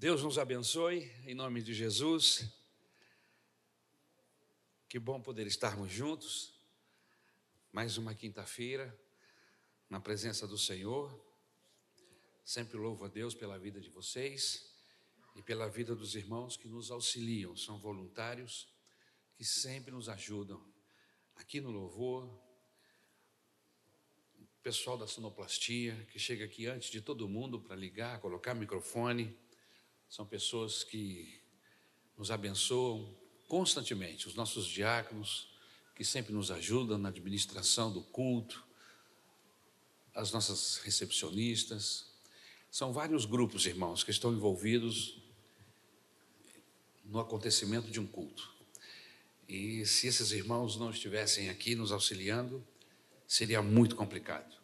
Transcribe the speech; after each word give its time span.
Deus 0.00 0.22
nos 0.22 0.38
abençoe, 0.38 1.10
em 1.26 1.34
nome 1.34 1.60
de 1.60 1.74
Jesus. 1.74 2.48
Que 4.88 4.96
bom 4.96 5.20
poder 5.20 5.44
estarmos 5.44 5.90
juntos, 5.90 6.54
mais 7.72 7.98
uma 7.98 8.14
quinta-feira, 8.14 8.96
na 9.90 9.98
presença 9.98 10.46
do 10.46 10.56
Senhor. 10.56 11.20
Sempre 12.44 12.76
louvo 12.76 13.06
a 13.06 13.08
Deus 13.08 13.34
pela 13.34 13.58
vida 13.58 13.80
de 13.80 13.90
vocês 13.90 14.72
e 15.34 15.42
pela 15.42 15.68
vida 15.68 15.96
dos 15.96 16.14
irmãos 16.14 16.56
que 16.56 16.68
nos 16.68 16.92
auxiliam, 16.92 17.56
são 17.56 17.80
voluntários 17.80 18.72
que 19.34 19.44
sempre 19.44 19.90
nos 19.90 20.08
ajudam 20.08 20.64
aqui 21.34 21.60
no 21.60 21.72
louvor. 21.72 22.22
O 24.36 24.62
pessoal 24.62 24.96
da 24.96 25.08
sonoplastia 25.08 26.06
que 26.12 26.20
chega 26.20 26.44
aqui 26.44 26.66
antes 26.66 26.88
de 26.88 27.00
todo 27.00 27.28
mundo 27.28 27.60
para 27.60 27.74
ligar, 27.74 28.20
colocar 28.20 28.54
microfone 28.54 29.36
são 30.08 30.26
pessoas 30.26 30.82
que 30.82 31.40
nos 32.16 32.30
abençoam 32.30 33.14
constantemente, 33.46 34.26
os 34.26 34.34
nossos 34.34 34.66
diáconos, 34.66 35.48
que 35.94 36.04
sempre 36.04 36.32
nos 36.32 36.50
ajudam 36.50 36.98
na 36.98 37.08
administração 37.08 37.92
do 37.92 38.02
culto, 38.02 38.64
as 40.14 40.32
nossas 40.32 40.78
recepcionistas. 40.78 42.06
São 42.70 42.92
vários 42.92 43.24
grupos, 43.24 43.66
irmãos, 43.66 44.04
que 44.04 44.10
estão 44.10 44.32
envolvidos 44.32 45.22
no 47.04 47.18
acontecimento 47.18 47.90
de 47.90 47.98
um 47.98 48.06
culto. 48.06 48.52
E 49.48 49.86
se 49.86 50.06
esses 50.06 50.30
irmãos 50.30 50.76
não 50.76 50.90
estivessem 50.90 51.48
aqui 51.48 51.74
nos 51.74 51.90
auxiliando, 51.90 52.66
seria 53.26 53.62
muito 53.62 53.96
complicado. 53.96 54.54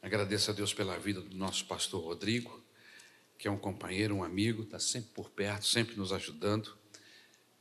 Agradeço 0.00 0.50
a 0.50 0.54
Deus 0.54 0.72
pela 0.72 0.98
vida 0.98 1.20
do 1.20 1.36
nosso 1.36 1.66
pastor 1.66 2.02
Rodrigo, 2.02 2.63
que 3.38 3.48
é 3.48 3.50
um 3.50 3.58
companheiro, 3.58 4.14
um 4.14 4.24
amigo, 4.24 4.62
está 4.62 4.78
sempre 4.78 5.10
por 5.10 5.30
perto, 5.30 5.66
sempre 5.66 5.96
nos 5.96 6.12
ajudando 6.12 6.76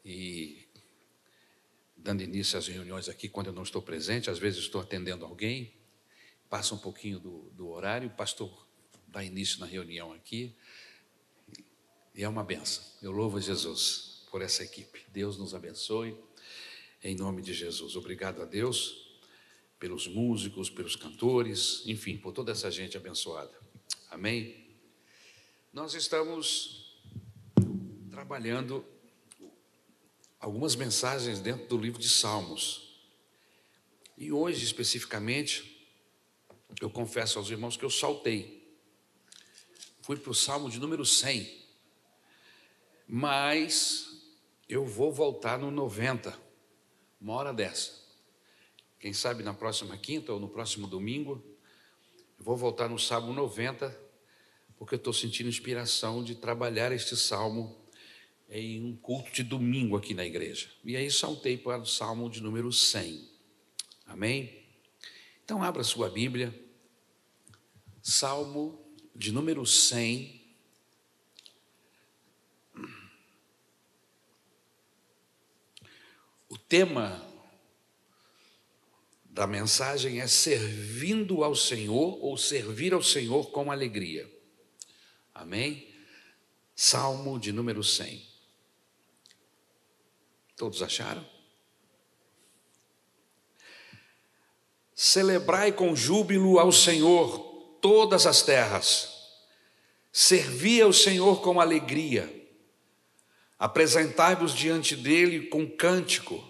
e 0.06 0.68
dando 1.96 2.22
início 2.22 2.58
às 2.58 2.68
reuniões 2.68 3.08
aqui 3.08 3.30
quando 3.30 3.48
eu 3.48 3.54
não 3.54 3.64
estou 3.64 3.82
presente. 3.82 4.30
Às 4.30 4.40
vezes 4.40 4.60
estou 4.60 4.82
atendendo 4.82 5.26
alguém, 5.26 5.74
passa 6.50 6.76
um 6.76 6.78
pouquinho 6.78 7.20
do, 7.20 7.50
do 7.52 7.70
horário, 7.70 8.10
o 8.10 8.14
pastor 8.14 8.68
dá 9.08 9.24
início 9.24 9.60
na 9.60 9.66
reunião 9.66 10.12
aqui 10.12 10.56
e 12.16 12.24
é 12.24 12.30
uma 12.30 12.44
benção. 12.44 12.84
Eu 13.02 13.12
louvo 13.12 13.38
a 13.38 13.42
Jesus 13.42 14.24
por 14.30 14.42
essa 14.42 14.64
equipe. 14.64 15.06
Deus 15.10 15.38
nos 15.38 15.54
abençoe, 15.54 16.18
em 17.04 17.16
nome 17.16 17.42
de 17.42 17.54
Jesus. 17.54 17.96
Obrigado 17.96 18.42
a 18.42 18.46
Deus 18.46 19.04
pelos 19.80 20.08
músicos, 20.08 20.70
pelos 20.70 20.96
cantores, 20.96 21.84
enfim, 21.86 22.18
por 22.18 22.32
toda 22.34 22.52
essa 22.52 22.72
gente 22.72 22.98
abençoada. 22.98 23.54
Amém. 24.10 24.63
Nós 25.74 25.96
estamos 25.96 27.02
trabalhando 28.12 28.86
algumas 30.40 30.76
mensagens 30.76 31.40
dentro 31.40 31.66
do 31.66 31.80
livro 31.80 32.00
de 32.00 32.10
Salmos. 32.10 33.04
E 34.16 34.32
hoje, 34.32 34.64
especificamente, 34.64 35.84
eu 36.80 36.92
confesso 36.92 37.40
aos 37.40 37.50
irmãos 37.50 37.76
que 37.76 37.84
eu 37.84 37.90
saltei. 37.90 38.72
Fui 40.04 40.16
para 40.16 40.30
o 40.30 40.36
Salmo 40.36 40.70
de 40.70 40.80
número 40.80 41.04
100. 41.04 41.66
Mas 43.08 44.32
eu 44.70 44.86
vou 44.86 45.12
voltar 45.12 45.58
no 45.58 45.72
90, 45.72 46.38
uma 47.20 47.34
hora 47.34 47.52
dessa. 47.52 48.00
Quem 49.00 49.12
sabe 49.12 49.42
na 49.42 49.56
próxima 49.56 49.98
quinta 49.98 50.32
ou 50.34 50.40
no 50.40 50.50
próximo 50.50 50.86
domingo, 50.86 51.44
eu 52.38 52.46
vou 52.46 52.56
voltar 52.56 52.88
no 52.88 53.00
Salmo 53.00 53.34
90 53.34 54.03
porque 54.84 54.96
eu 54.96 54.98
estou 54.98 55.14
sentindo 55.14 55.48
inspiração 55.48 56.22
de 56.22 56.36
trabalhar 56.36 56.92
este 56.92 57.16
salmo 57.16 57.74
em 58.50 58.84
um 58.84 58.94
culto 58.98 59.32
de 59.32 59.42
domingo 59.42 59.96
aqui 59.96 60.14
na 60.14 60.26
igreja. 60.26 60.70
E 60.84 60.98
aí 60.98 61.10
saltei 61.10 61.58
para 61.58 61.82
o 61.82 61.86
salmo 61.86 62.30
de 62.30 62.44
número 62.44 62.70
100. 62.70 63.26
Amém? 64.06 64.62
Então, 65.46 65.64
abra 65.64 65.86
sua 65.86 66.10
Bíblia, 66.10 66.54
salmo 68.02 68.78
de 69.16 69.32
número 69.32 69.66
100. 69.66 70.42
O 76.50 76.58
tema 76.58 77.26
da 79.24 79.48
mensagem 79.48 80.20
é 80.20 80.28
servindo 80.28 81.42
ao 81.42 81.56
Senhor 81.56 82.22
ou 82.22 82.36
servir 82.38 82.94
ao 82.94 83.02
Senhor 83.02 83.50
com 83.50 83.72
alegria. 83.72 84.33
Amém? 85.34 85.88
Salmo 86.76 87.40
de 87.40 87.52
número 87.52 87.84
100. 87.84 88.22
Todos 90.56 90.82
acharam? 90.82 91.26
Celebrai 94.94 95.72
com 95.72 95.96
júbilo 95.96 96.60
ao 96.60 96.72
Senhor 96.72 97.40
todas 97.82 98.26
as 98.26 98.44
terras. 98.44 99.12
Servi 100.12 100.80
ao 100.82 100.94
Senhor 100.94 101.42
com 101.42 101.60
alegria. 101.60 102.32
Apresentai-vos 103.58 104.54
diante 104.54 104.96
dele 104.96 105.48
com 105.48 105.68
cântico. 105.68 106.44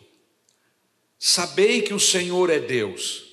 Sabei 1.18 1.82
que 1.82 1.94
o 1.94 2.00
Senhor 2.00 2.50
é 2.50 2.60
Deus. 2.60 3.24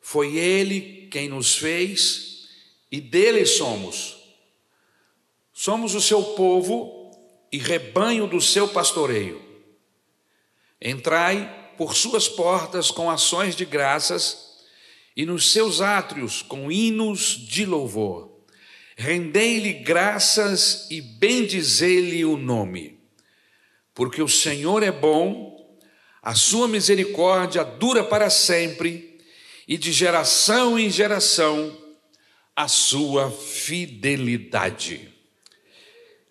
Foi 0.00 0.36
ele 0.36 1.08
quem 1.08 1.28
nos 1.28 1.54
fez 1.54 2.48
e 2.90 3.00
dele 3.00 3.46
somos 3.46 4.21
Somos 5.64 5.94
o 5.94 6.00
seu 6.00 6.20
povo 6.34 7.08
e 7.52 7.56
rebanho 7.56 8.26
do 8.26 8.40
seu 8.40 8.66
pastoreio. 8.66 9.40
Entrai 10.80 11.70
por 11.78 11.94
suas 11.94 12.28
portas 12.28 12.90
com 12.90 13.08
ações 13.08 13.54
de 13.54 13.64
graças 13.64 14.64
e 15.16 15.24
nos 15.24 15.52
seus 15.52 15.80
átrios 15.80 16.42
com 16.42 16.72
hinos 16.72 17.46
de 17.46 17.64
louvor. 17.64 18.42
Rendei-lhe 18.96 19.72
graças 19.72 20.88
e 20.90 21.00
bendizei-lhe 21.00 22.24
o 22.24 22.36
nome, 22.36 22.98
porque 23.94 24.20
o 24.20 24.26
Senhor 24.26 24.82
é 24.82 24.90
bom, 24.90 25.78
a 26.20 26.34
sua 26.34 26.66
misericórdia 26.66 27.62
dura 27.62 28.02
para 28.02 28.30
sempre, 28.30 29.16
e 29.68 29.78
de 29.78 29.92
geração 29.92 30.76
em 30.76 30.90
geração 30.90 31.78
a 32.56 32.66
sua 32.66 33.30
fidelidade. 33.30 35.11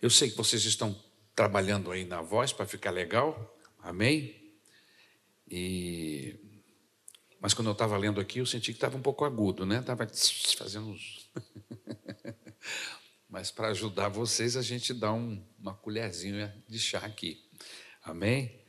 Eu 0.02 0.10
sei 0.10 0.32
que 0.32 0.38
vocês 0.38 0.66
estão 0.66 1.00
trabalhando 1.36 1.92
aí 1.92 2.06
na 2.06 2.24
voz 2.24 2.52
para 2.52 2.66
ficar 2.66 2.90
legal, 2.90 3.56
amém? 3.78 4.52
E... 5.48 6.40
Mas 7.40 7.54
quando 7.54 7.68
eu 7.68 7.74
estava 7.74 7.96
lendo 7.98 8.20
aqui, 8.20 8.40
eu 8.40 8.46
senti 8.48 8.72
que 8.72 8.78
estava 8.78 8.98
um 8.98 9.02
pouco 9.02 9.24
agudo, 9.26 9.64
né? 9.64 9.80
Estava 9.80 10.08
fazendo 10.58 10.88
uns. 10.88 11.30
Mas 13.30 13.52
para 13.52 13.68
ajudar 13.68 14.10
vocês, 14.10 14.58
a 14.58 14.64
gente 14.64 14.92
dá 14.92 15.14
um, 15.14 15.46
uma 15.60 15.76
colherzinha 15.76 16.52
de 16.68 16.80
chá 16.80 16.98
aqui, 17.00 17.48
amém? 18.02 18.60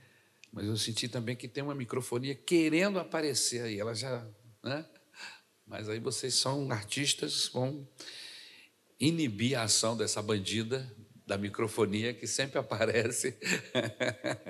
Mas 0.53 0.67
eu 0.67 0.77
senti 0.77 1.09
também 1.09 1.35
que 1.35 1.49
tem 1.49 1.65
uma 1.65 1.75
microfonia 1.75 2.35
querendo 2.35 2.99
aparecer 2.99 3.63
aí, 3.63 3.81
ela 3.81 3.95
já. 3.95 4.23
Né? 4.63 4.87
Mas 5.67 5.89
aí 5.89 5.99
vocês 5.99 6.35
são 6.35 6.71
artistas, 6.71 7.49
vão 7.49 7.89
inibir 9.01 9.59
a 9.59 9.63
ação 9.63 9.97
dessa 9.97 10.21
bandida 10.21 10.95
da 11.33 11.39
microfonia 11.39 12.13
que 12.13 12.27
sempre 12.27 12.59
aparece. 12.59 13.39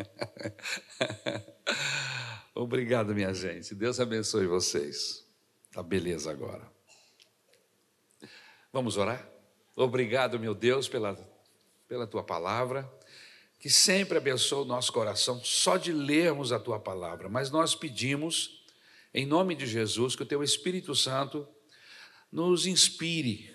Obrigado, 2.53 3.15
minha 3.15 3.32
gente. 3.32 3.72
Deus 3.72 4.00
abençoe 4.00 4.48
vocês. 4.48 5.25
Tá 5.70 5.81
beleza 5.81 6.32
agora. 6.32 6.69
Vamos 8.72 8.97
orar? 8.97 9.25
Obrigado, 9.76 10.41
meu 10.41 10.56
Deus, 10.56 10.88
pela, 10.88 11.15
pela 11.87 12.04
tua 12.04 12.25
palavra, 12.25 12.93
que 13.61 13.70
sempre 13.70 14.19
abençoa 14.19 14.62
o 14.62 14.67
nosso 14.67 14.93
coração 14.93 15.40
só 15.44 15.76
de 15.76 15.93
lermos 15.93 16.50
a 16.50 16.58
tua 16.58 16.81
palavra. 16.81 17.28
Mas 17.28 17.49
nós 17.49 17.76
pedimos, 17.76 18.64
em 19.14 19.25
nome 19.25 19.55
de 19.55 19.69
Jesus, 19.69 20.17
que 20.17 20.25
o 20.25 20.26
teu 20.26 20.43
Espírito 20.43 20.96
Santo 20.96 21.46
nos 22.32 22.67
inspire 22.67 23.51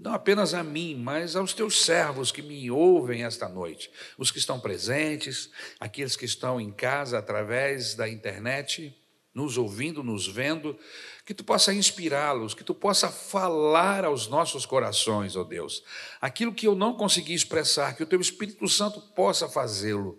não 0.00 0.14
apenas 0.14 0.54
a 0.54 0.64
mim, 0.64 0.96
mas 0.96 1.36
aos 1.36 1.52
teus 1.52 1.84
servos 1.84 2.32
que 2.32 2.40
me 2.40 2.70
ouvem 2.70 3.22
esta 3.22 3.48
noite, 3.48 3.90
os 4.16 4.30
que 4.30 4.38
estão 4.38 4.58
presentes, 4.58 5.50
aqueles 5.78 6.16
que 6.16 6.24
estão 6.24 6.58
em 6.58 6.72
casa 6.72 7.18
através 7.18 7.94
da 7.94 8.08
internet, 8.08 8.96
nos 9.34 9.58
ouvindo, 9.58 10.02
nos 10.02 10.26
vendo, 10.26 10.76
que 11.24 11.34
tu 11.34 11.44
possa 11.44 11.74
inspirá-los, 11.74 12.54
que 12.54 12.64
tu 12.64 12.74
possa 12.74 13.10
falar 13.10 14.06
aos 14.06 14.26
nossos 14.26 14.64
corações, 14.64 15.36
ó 15.36 15.42
oh 15.42 15.44
Deus, 15.44 15.84
aquilo 16.18 16.54
que 16.54 16.66
eu 16.66 16.74
não 16.74 16.94
consegui 16.94 17.34
expressar, 17.34 17.94
que 17.94 18.02
o 18.02 18.06
teu 18.06 18.20
Espírito 18.20 18.66
Santo 18.68 19.02
possa 19.14 19.48
fazê-lo, 19.50 20.18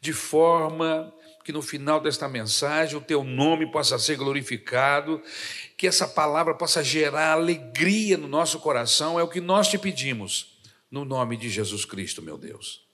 de 0.00 0.14
forma 0.14 1.14
que 1.48 1.52
no 1.52 1.62
final 1.62 1.98
desta 1.98 2.28
mensagem 2.28 2.94
o 2.94 3.00
teu 3.00 3.24
nome 3.24 3.72
possa 3.72 3.98
ser 3.98 4.16
glorificado, 4.16 5.22
que 5.78 5.86
essa 5.86 6.06
palavra 6.06 6.54
possa 6.54 6.84
gerar 6.84 7.32
alegria 7.32 8.18
no 8.18 8.28
nosso 8.28 8.60
coração, 8.60 9.18
é 9.18 9.22
o 9.22 9.28
que 9.30 9.40
nós 9.40 9.66
te 9.66 9.78
pedimos, 9.78 10.60
no 10.90 11.06
nome 11.06 11.38
de 11.38 11.48
Jesus 11.48 11.86
Cristo, 11.86 12.20
meu 12.20 12.36
Deus. 12.36 12.86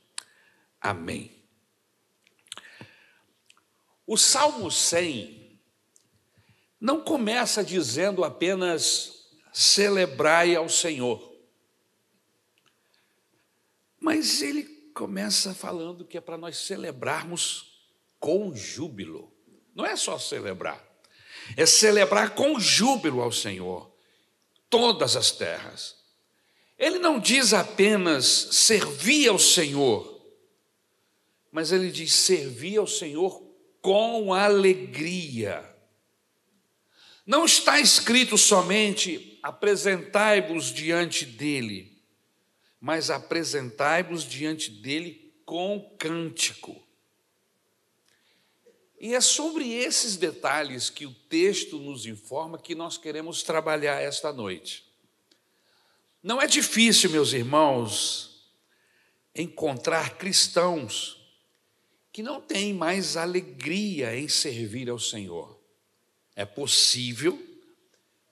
Amém. 0.81 1.33
O 4.06 4.17
Salmo 4.17 4.71
100 4.71 5.59
não 6.81 7.01
começa 7.01 7.65
dizendo 7.65 8.23
apenas 8.23 9.33
celebrai 9.53 10.55
ao 10.55 10.69
Senhor, 10.69 11.37
mas 13.99 14.43
ele 14.43 14.62
começa 14.95 15.53
falando 15.53 16.05
que 16.05 16.17
é 16.17 16.21
para 16.21 16.39
nós 16.39 16.56
celebrarmos 16.59 17.74
com 18.25 18.56
júbilo. 18.56 19.31
Não 19.75 19.85
é 19.85 19.97
só 19.97 20.19
celebrar, 20.19 20.82
é 21.59 21.67
celebrar 21.67 22.35
com 22.35 22.59
júbilo 22.59 23.21
ao 23.21 23.31
Senhor 23.31 23.94
todas 24.71 25.15
as 25.15 25.31
terras. 25.31 25.94
Ele 26.79 26.99
não 26.99 27.21
diz 27.21 27.53
apenas 27.53 28.25
servir 28.25 29.29
ao 29.29 29.38
Senhor, 29.38 30.25
mas 31.53 31.71
ele 31.71 31.91
diz 31.91 32.15
servir 32.15 32.79
ao 32.79 32.87
Senhor 32.87 33.43
com 33.82 34.32
alegria. 34.32 35.62
Não 37.27 37.44
está 37.44 37.79
escrito 37.79 38.38
somente 38.38 39.38
apresentai-vos 39.43 40.73
diante 40.73 41.27
dele, 41.27 42.03
mas 42.81 43.11
apresentai-vos 43.11 44.25
diante 44.25 44.70
dele 44.70 45.31
com 45.44 45.94
cântico. 45.99 46.83
E 49.05 49.15
é 49.15 49.21
sobre 49.21 49.71
esses 49.71 50.17
detalhes 50.17 50.89
que 50.89 51.05
o 51.05 51.12
texto 51.12 51.79
nos 51.79 52.06
informa 52.06 52.59
que 52.59 52.75
nós 52.75 52.97
queremos 52.97 53.43
trabalhar 53.43 54.01
esta 54.01 54.33
noite. 54.33 54.83
Não 56.23 56.41
é 56.41 56.47
difícil, 56.47 57.11
meus 57.11 57.35
irmãos, 57.35 58.49
encontrar 59.35 60.17
cristãos 60.17 61.23
que 62.11 62.23
não 62.23 62.41
têm 62.41 62.73
mais 62.73 63.15
alegria 63.15 64.17
em 64.17 64.27
servir 64.27 64.89
ao 64.89 64.99
Senhor. 64.99 65.61
É 66.35 66.47
possível 66.47 67.39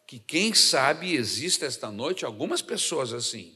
que, 0.07 0.19
quem 0.19 0.55
sabe, 0.55 1.15
exista 1.15 1.67
esta 1.67 1.91
noite 1.91 2.25
algumas 2.25 2.63
pessoas 2.63 3.13
assim, 3.13 3.55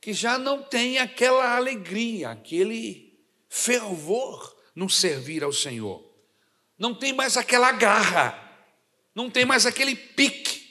que 0.00 0.14
já 0.14 0.38
não 0.38 0.62
têm 0.62 0.96
aquela 0.96 1.54
alegria, 1.54 2.30
aquele 2.30 3.20
fervor 3.50 4.56
no 4.74 4.88
servir 4.88 5.44
ao 5.44 5.52
Senhor. 5.52 6.05
Não 6.78 6.94
tem 6.94 7.12
mais 7.12 7.36
aquela 7.36 7.72
garra, 7.72 8.38
não 9.14 9.30
tem 9.30 9.44
mais 9.44 9.64
aquele 9.64 9.96
pique, 9.96 10.66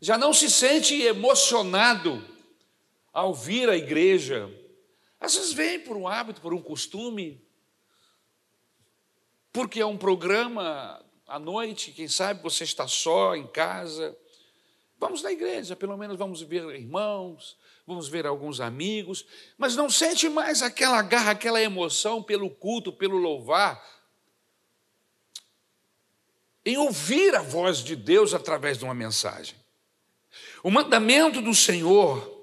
já 0.00 0.16
não 0.16 0.32
se 0.32 0.50
sente 0.50 0.94
emocionado 1.02 2.24
ao 3.12 3.34
vir 3.34 3.68
à 3.68 3.76
igreja. 3.76 4.50
Às 5.18 5.34
vezes 5.34 5.52
vem 5.52 5.80
por 5.80 5.96
um 5.96 6.06
hábito, 6.06 6.40
por 6.40 6.52
um 6.54 6.62
costume, 6.62 7.42
porque 9.52 9.80
é 9.80 9.86
um 9.86 9.96
programa 9.96 11.02
à 11.26 11.38
noite, 11.38 11.92
quem 11.92 12.08
sabe 12.08 12.42
você 12.42 12.64
está 12.64 12.86
só 12.86 13.34
em 13.34 13.46
casa. 13.46 14.16
Vamos 14.98 15.22
na 15.22 15.32
igreja, 15.32 15.76
pelo 15.76 15.96
menos 15.96 16.16
vamos 16.16 16.40
ver 16.42 16.64
irmãos, 16.74 17.56
vamos 17.86 18.08
ver 18.08 18.26
alguns 18.26 18.60
amigos, 18.60 19.26
mas 19.58 19.76
não 19.76 19.90
sente 19.90 20.28
mais 20.28 20.62
aquela 20.62 21.02
garra, 21.02 21.32
aquela 21.32 21.60
emoção 21.60 22.22
pelo 22.22 22.48
culto, 22.48 22.92
pelo 22.92 23.16
louvar, 23.16 23.82
em 26.66 26.76
ouvir 26.76 27.32
a 27.36 27.42
voz 27.42 27.78
de 27.78 27.94
Deus 27.94 28.34
através 28.34 28.76
de 28.76 28.84
uma 28.84 28.92
mensagem. 28.92 29.54
O 30.64 30.70
mandamento 30.70 31.40
do 31.40 31.54
Senhor 31.54 32.34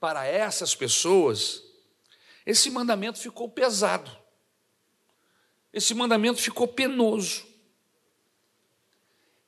para 0.00 0.26
essas 0.26 0.74
pessoas, 0.74 1.62
esse 2.44 2.68
mandamento 2.68 3.20
ficou 3.20 3.48
pesado, 3.48 4.10
esse 5.72 5.94
mandamento 5.94 6.42
ficou 6.42 6.66
penoso. 6.66 7.46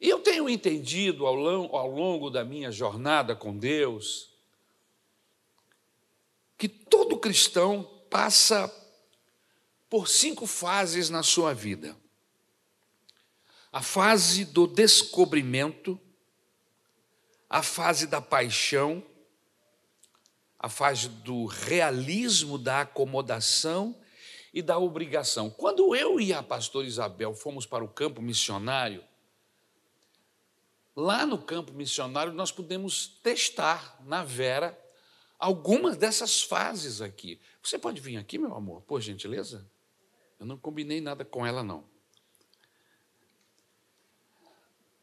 E 0.01 0.09
eu 0.09 0.21
tenho 0.21 0.49
entendido 0.49 1.27
ao 1.27 1.35
longo, 1.35 1.77
ao 1.77 1.91
longo 1.91 2.31
da 2.31 2.45
minha 2.45 2.71
jornada 2.71 3.35
com 3.35 3.59
Deus, 3.59 4.31
que 6.57 6.69
todo 6.69 7.19
cristão 7.19 7.83
passa 8.09 8.73
por 9.91 10.07
cinco 10.07 10.47
fases 10.47 11.11
na 11.11 11.25
sua 11.25 11.53
vida: 11.53 11.97
a 13.73 13.81
fase 13.81 14.45
do 14.45 14.67
descobrimento, 14.67 15.99
a 17.49 17.63
fase 17.63 18.07
da 18.07 18.21
paixão, 18.21 19.03
a 20.59 20.69
fase 20.69 21.09
do 21.09 21.47
realismo, 21.47 22.59
da 22.59 22.83
acomodação 22.83 23.99
e 24.53 24.61
da 24.61 24.79
obrigação. 24.79 25.49
Quando 25.49 25.97
eu 25.97 26.21
e 26.21 26.35
a 26.35 26.43
pastora 26.43 26.87
Isabel 26.87 27.35
fomos 27.35 27.65
para 27.65 27.83
o 27.83 27.89
campo 27.89 28.21
missionário, 28.21 29.03
lá 30.95 31.25
no 31.25 31.39
campo 31.39 31.73
missionário 31.73 32.33
nós 32.35 32.53
pudemos 32.53 33.07
testar 33.23 33.99
na 34.05 34.23
Vera 34.23 34.79
algumas 35.39 35.97
dessas 35.97 36.43
fases 36.43 37.01
aqui. 37.01 37.41
Você 37.63 37.79
pode 37.79 38.03
vir 38.03 38.19
aqui, 38.19 38.37
meu 38.37 38.55
amor, 38.55 38.83
por 38.83 39.01
gentileza? 39.01 39.67
Eu 40.39 40.45
não 40.45 40.59
combinei 40.59 41.01
nada 41.01 41.25
com 41.25 41.47
ela, 41.47 41.63
não. 41.63 41.92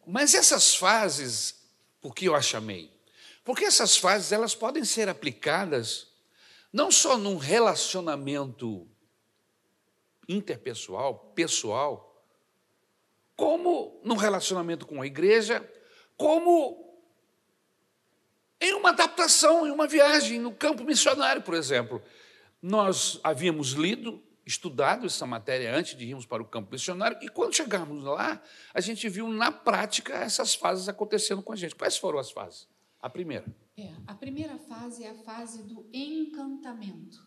Mas 0.10 0.34
essas 0.34 0.74
fases, 0.74 1.56
por 2.02 2.16
que 2.16 2.26
eu 2.26 2.34
a 2.36 2.42
chamei? 2.42 2.92
Porque 3.44 3.66
essas 3.66 3.96
fases 3.96 4.32
elas 4.32 4.56
podem 4.56 4.84
ser 4.84 5.08
aplicadas 5.08 6.08
não 6.74 6.92
só 6.92 7.16
num 7.16 7.38
relacionamento 7.38 8.88
interpessoal, 10.28 11.32
pessoal, 11.36 12.26
como 13.36 14.02
num 14.04 14.16
relacionamento 14.16 14.88
com 14.88 15.00
a 15.00 15.06
igreja, 15.06 15.64
como 16.18 17.00
em 18.60 18.74
uma 18.74 18.90
adaptação, 18.90 19.68
em 19.68 19.72
uma 19.72 19.88
viagem 19.88 20.40
no 20.40 20.52
campo 20.52 20.84
missionário, 20.84 21.44
por 21.44 21.54
exemplo. 21.54 22.02
Nós 22.60 23.20
havíamos 23.24 23.74
lido, 23.74 24.22
estudado 24.50 25.06
essa 25.06 25.25
matéria 25.25 25.75
antes 25.75 25.96
de 25.96 26.06
irmos 26.06 26.25
para 26.25 26.42
o 26.42 26.46
campo 26.46 26.72
missionário, 26.72 27.18
e 27.22 27.30
quando 27.30 27.56
chegamos 27.56 28.04
lá, 28.04 28.42
a 28.74 28.81
gente 28.81 29.07
viu 29.07 29.30
na 29.30 29.51
prática 29.51 30.16
essas 30.16 30.56
fases 30.56 30.90
acontecendo 30.90 31.44
com 31.44 31.54
a 31.54 31.56
gente. 31.56 31.75
Quais 31.75 31.98
foram 31.98 32.18
as 32.18 32.31
fases? 32.31 32.68
A 33.00 33.10
primeira. 33.10 33.46
É, 33.78 33.94
a 34.07 34.16
primeira 34.16 34.57
fase 34.57 35.04
é 35.04 35.12
a 35.12 35.16
fase 35.16 35.63
do 35.63 35.88
encantamento. 35.94 37.25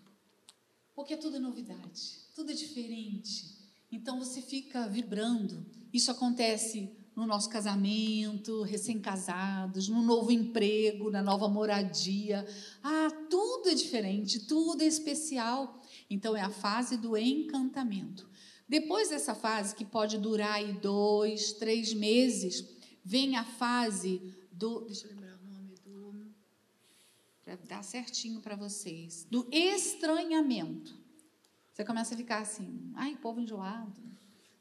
Porque 0.95 1.15
é 1.15 1.17
tudo 1.17 1.41
novidade, 1.41 2.29
tudo 2.35 2.51
é 2.51 2.55
diferente. 2.55 3.57
Então 3.91 4.19
você 4.19 4.43
fica 4.43 4.89
vibrando. 4.89 5.65
Isso 5.93 6.11
acontece 6.11 6.91
no 7.15 7.27
nosso 7.27 7.49
casamento, 7.49 8.63
recém-casados, 8.63 9.89
no 9.89 10.03
novo 10.03 10.31
emprego, 10.31 11.11
na 11.11 11.23
nova 11.23 11.49
moradia. 11.49 12.47
Ah, 12.83 13.09
tudo 13.31 13.69
é 13.69 13.75
diferente, 13.75 14.41
tudo 14.41 14.83
é 14.83 14.87
especial. 14.87 15.82
Então, 16.13 16.37
é 16.37 16.43
a 16.43 16.51
fase 16.51 16.97
do 16.97 17.17
encantamento. 17.17 18.29
Depois 18.69 19.09
dessa 19.09 19.35
fase, 19.35 19.75
que 19.75 19.85
pode 19.85 20.19
durar 20.19 20.55
aí 20.55 20.73
dois, 20.75 21.53
três 21.53 21.93
meses, 21.93 22.65
vem 23.05 23.37
a 23.37 23.45
fase 23.45 24.35
do. 24.51 24.83
Deixa 24.83 25.07
eu 25.07 25.11
lembrar 25.11 25.39
o 25.39 25.45
nome 25.45 25.75
do. 25.85 26.27
Para 27.45 27.57
dar 27.57 27.83
certinho 27.83 28.41
para 28.41 28.57
vocês. 28.57 29.27
Do 29.31 29.49
estranhamento. 29.51 31.01
Você 31.73 31.85
começa 31.85 32.15
a 32.15 32.17
ficar 32.17 32.39
assim, 32.39 32.93
ai, 32.95 33.17
povo 33.17 33.41
enjoado 33.41 34.13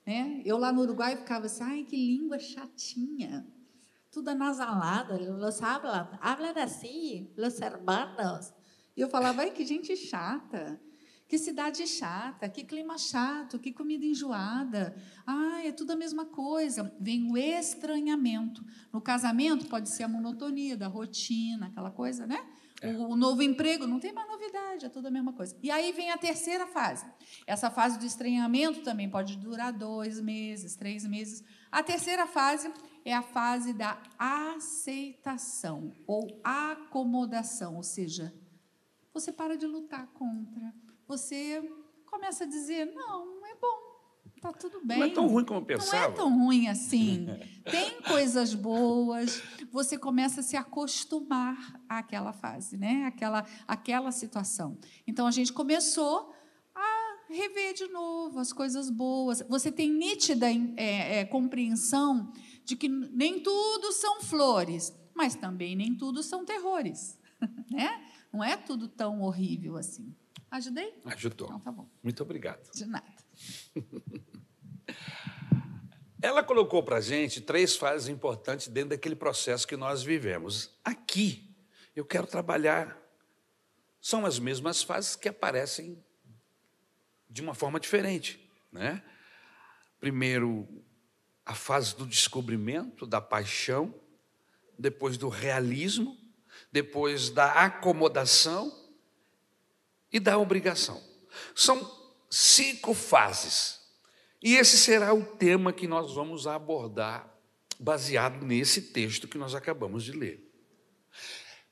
né? 0.05 0.41
Eu 0.43 0.57
lá 0.57 0.71
no 0.71 0.81
Uruguai 0.81 1.15
ficava 1.15 1.45
assim, 1.45 1.63
ai, 1.63 1.83
que 1.83 1.95
língua 1.95 2.39
chatinha. 2.39 3.45
Tudo 4.11 4.29
anasalada. 4.29 5.17
Los 5.17 5.61
habla, 5.61 6.17
hablan 6.21 6.53
assim, 6.57 7.31
los 7.37 7.59
hermanos. 7.61 8.53
E 8.95 9.01
eu 9.01 9.09
falava, 9.09 9.41
ai, 9.41 9.51
que 9.51 9.65
gente 9.65 9.95
chata. 9.95 10.79
Que 11.31 11.37
cidade 11.37 11.87
chata, 11.87 12.49
que 12.49 12.61
clima 12.61 12.97
chato, 12.97 13.57
que 13.57 13.71
comida 13.71 14.05
enjoada. 14.05 14.93
Ai, 15.25 15.67
é 15.67 15.71
tudo 15.71 15.91
a 15.91 15.95
mesma 15.95 16.25
coisa. 16.25 16.93
Vem 16.99 17.31
o 17.31 17.37
estranhamento. 17.37 18.61
No 18.91 18.99
casamento 18.99 19.65
pode 19.67 19.87
ser 19.87 20.03
a 20.03 20.09
monotonia 20.09 20.75
da 20.75 20.89
rotina, 20.89 21.67
aquela 21.67 21.89
coisa, 21.89 22.27
né? 22.27 22.45
É. 22.81 22.91
O, 22.97 23.15
novo 23.15 23.41
emprego 23.41 23.87
não 23.87 23.97
tem 23.97 24.11
mais 24.11 24.27
novidade, 24.27 24.85
é 24.85 24.89
tudo 24.89 25.07
a 25.07 25.09
mesma 25.09 25.31
coisa. 25.31 25.55
E 25.63 25.71
aí 25.71 25.93
vem 25.93 26.11
a 26.11 26.17
terceira 26.17 26.67
fase. 26.67 27.05
Essa 27.47 27.71
fase 27.71 27.97
do 27.97 28.05
estranhamento 28.05 28.81
também 28.81 29.09
pode 29.09 29.37
durar 29.37 29.71
dois 29.71 30.19
meses, 30.19 30.75
três 30.75 31.07
meses. 31.07 31.41
A 31.71 31.81
terceira 31.81 32.27
fase 32.27 32.69
é 33.05 33.13
a 33.13 33.21
fase 33.21 33.71
da 33.71 33.97
aceitação 34.19 35.93
ou 36.05 36.41
acomodação, 36.43 37.77
ou 37.77 37.83
seja, 37.83 38.33
você 39.13 39.31
para 39.31 39.55
de 39.55 39.65
lutar 39.65 40.07
contra, 40.07 40.73
você 41.11 41.61
começa 42.05 42.45
a 42.45 42.47
dizer: 42.47 42.85
não, 42.85 43.25
não 43.25 43.45
é 43.45 43.55
bom, 43.55 43.91
Tá 44.39 44.51
tudo 44.51 44.83
bem. 44.83 44.97
Não 44.97 45.05
é 45.05 45.09
tão 45.11 45.27
ruim 45.27 45.45
como 45.45 45.57
eu 45.57 45.61
Não 45.61 45.67
pensava. 45.67 46.05
é 46.05 46.11
tão 46.15 46.35
ruim 46.35 46.67
assim. 46.67 47.27
Tem 47.69 48.01
coisas 48.01 48.55
boas. 48.55 49.39
Você 49.71 49.99
começa 49.99 50.39
a 50.39 50.43
se 50.43 50.57
acostumar 50.57 51.79
àquela 51.87 52.33
fase, 52.33 52.75
né? 52.75 53.05
Aquela, 53.05 53.45
aquela 53.67 54.11
situação. 54.11 54.79
Então 55.05 55.27
a 55.27 55.31
gente 55.31 55.53
começou 55.53 56.33
a 56.73 57.17
rever 57.29 57.75
de 57.75 57.87
novo 57.89 58.39
as 58.39 58.51
coisas 58.51 58.89
boas. 58.89 59.43
Você 59.47 59.71
tem 59.71 59.91
nítida 59.91 60.47
é, 60.75 61.19
é, 61.19 61.25
compreensão 61.25 62.31
de 62.65 62.75
que 62.75 62.89
nem 62.89 63.43
tudo 63.43 63.91
são 63.91 64.21
flores, 64.21 64.91
mas 65.13 65.35
também 65.35 65.75
nem 65.75 65.95
tudo 65.95 66.23
são 66.23 66.43
terrores, 66.43 67.19
né? 67.69 68.07
Não 68.33 68.43
é 68.43 68.57
tudo 68.57 68.87
tão 68.87 69.21
horrível 69.21 69.77
assim. 69.77 70.15
Ajudei? 70.51 70.93
Ajudou. 71.05 71.47
Então 71.47 71.59
tá 71.61 71.71
bom. 71.71 71.89
Muito 72.03 72.21
obrigado. 72.21 72.69
De 72.73 72.85
nada. 72.85 73.07
Ela 76.21 76.43
colocou 76.43 76.83
para 76.83 76.97
a 76.97 77.01
gente 77.01 77.39
três 77.39 77.77
fases 77.77 78.09
importantes 78.09 78.67
dentro 78.67 78.89
daquele 78.89 79.15
processo 79.15 79.65
que 79.65 79.77
nós 79.77 80.03
vivemos. 80.03 80.77
Aqui, 80.83 81.55
eu 81.95 82.05
quero 82.05 82.27
trabalhar. 82.27 82.97
São 84.01 84.25
as 84.25 84.39
mesmas 84.39 84.83
fases 84.83 85.15
que 85.15 85.29
aparecem 85.29 86.03
de 87.29 87.41
uma 87.41 87.55
forma 87.55 87.79
diferente. 87.79 88.45
Né? 88.71 89.01
Primeiro, 90.01 90.67
a 91.45 91.55
fase 91.55 91.95
do 91.95 92.05
descobrimento, 92.05 93.07
da 93.07 93.21
paixão, 93.21 93.95
depois 94.77 95.17
do 95.17 95.29
realismo, 95.29 96.17
depois 96.71 97.29
da 97.29 97.53
acomodação 97.53 98.80
e 100.11 100.19
da 100.19 100.37
obrigação. 100.37 101.01
São 101.55 101.89
cinco 102.29 102.93
fases. 102.93 103.79
E 104.41 104.55
esse 104.55 104.77
será 104.77 105.13
o 105.13 105.23
tema 105.23 105.71
que 105.71 105.87
nós 105.87 106.13
vamos 106.13 106.47
abordar, 106.47 107.31
baseado 107.79 108.43
nesse 108.43 108.81
texto 108.81 109.27
que 109.27 109.37
nós 109.37 109.53
acabamos 109.53 110.03
de 110.03 110.11
ler. 110.11 110.47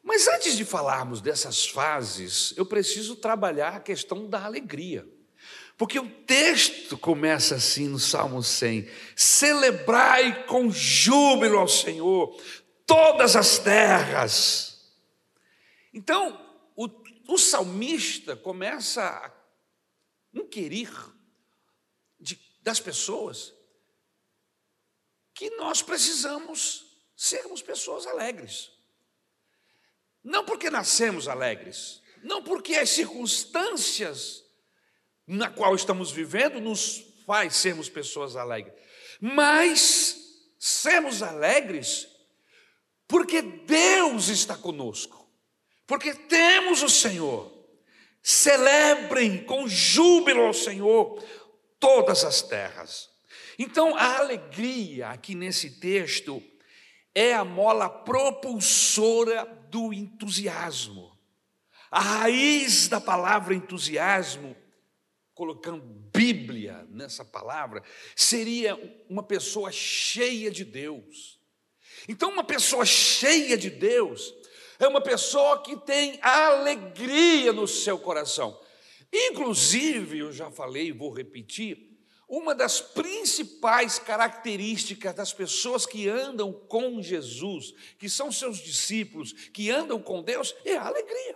Mas 0.04 0.28
antes 0.28 0.56
de 0.56 0.66
falarmos 0.66 1.22
dessas 1.22 1.68
fases, 1.68 2.54
eu 2.58 2.66
preciso 2.66 3.16
trabalhar 3.16 3.76
a 3.76 3.80
questão 3.80 4.28
da 4.28 4.44
alegria. 4.44 5.08
Porque 5.78 5.98
o 5.98 6.10
texto 6.10 6.98
começa 6.98 7.56
assim 7.56 7.88
no 7.88 8.00
Salmo 8.00 8.44
100: 8.44 8.90
Celebrai 9.16 10.46
com 10.46 10.70
júbilo 10.70 11.58
ao 11.58 11.68
Senhor 11.68 12.38
todas 12.86 13.36
as 13.36 13.60
terras. 13.60 14.92
Então, 15.94 16.49
o, 17.34 17.38
salmista 17.38 18.36
começa 18.36 19.04
a 19.04 19.32
inquirir 20.34 20.92
de, 22.20 22.40
das 22.62 22.80
pessoas 22.80 23.54
que 25.34 25.50
nós 25.52 25.82
precisamos 25.82 26.86
sermos 27.16 27.62
pessoas 27.62 28.06
alegres. 28.06 28.72
Não 30.24 30.46
porque 30.46 30.70
nascemos 30.70 31.28
alegres, 31.28 32.02
não 32.22 32.44
porque 32.44 32.76
as 32.76 32.90
circunstâncias 32.90 34.44
na 35.26 35.50
qual 35.50 35.76
estamos 35.76 36.12
vivendo 36.12 36.60
nos 36.60 37.06
faz 37.26 37.56
sermos 37.56 37.88
pessoas 37.88 38.36
alegres, 38.36 38.74
mas 39.22 40.18
sermos 40.58 41.22
alegres 41.22 42.08
porque 43.08 43.42
Deus 43.42 44.28
está 44.28 44.56
conosco, 44.56 45.19
porque 45.90 46.14
temos 46.14 46.84
o 46.84 46.88
Senhor. 46.88 47.52
Celebrem 48.22 49.44
com 49.44 49.68
júbilo 49.68 50.44
ao 50.44 50.54
Senhor 50.54 51.20
todas 51.80 52.24
as 52.24 52.44
terras. 52.44 53.10
Então, 53.58 53.96
a 53.96 54.20
alegria 54.20 55.08
aqui 55.08 55.34
nesse 55.34 55.80
texto 55.80 56.44
é 57.16 57.34
a 57.34 57.44
mola 57.44 57.90
propulsora 57.90 59.46
do 59.72 59.92
entusiasmo. 59.92 61.18
A 61.90 62.00
raiz 62.02 62.88
da 62.88 63.02
palavra 63.02 63.56
entusiasmo, 63.56 64.56
colocando 65.34 65.82
Bíblia 66.14 66.86
nessa 66.92 67.26
palavra, 67.26 67.82
seria 68.16 68.78
uma 69.10 69.24
pessoa 69.24 69.72
cheia 69.72 70.52
de 70.52 70.64
Deus. 70.64 71.40
Então, 72.08 72.30
uma 72.30 72.44
pessoa 72.44 72.86
cheia 72.86 73.58
de 73.58 73.72
Deus 73.72 74.39
é 74.80 74.88
uma 74.88 75.02
pessoa 75.02 75.62
que 75.62 75.76
tem 75.76 76.18
alegria 76.22 77.52
no 77.52 77.68
seu 77.68 78.00
coração. 78.00 78.58
Inclusive, 79.12 80.20
eu 80.20 80.32
já 80.32 80.50
falei 80.50 80.88
e 80.88 80.94
vou 80.94 81.12
repetir, 81.12 81.90
uma 82.28 82.56
das 82.56 82.80
principais 82.80 84.00
características 84.00 85.16
das 85.16 85.34
pessoas 85.34 85.86
que 85.86 86.08
andam 86.08 86.54
com 86.54 87.02
Jesus, 87.02 87.74
que 87.98 88.08
são 88.08 88.32
seus 88.32 88.60
discípulos, 88.60 89.34
que 89.50 89.70
andam 89.70 90.00
com 90.00 90.22
Deus, 90.22 90.56
é 90.64 90.78
a 90.78 90.86
alegria. 90.86 91.36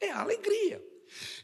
É 0.00 0.10
a 0.10 0.20
alegria. 0.20 0.84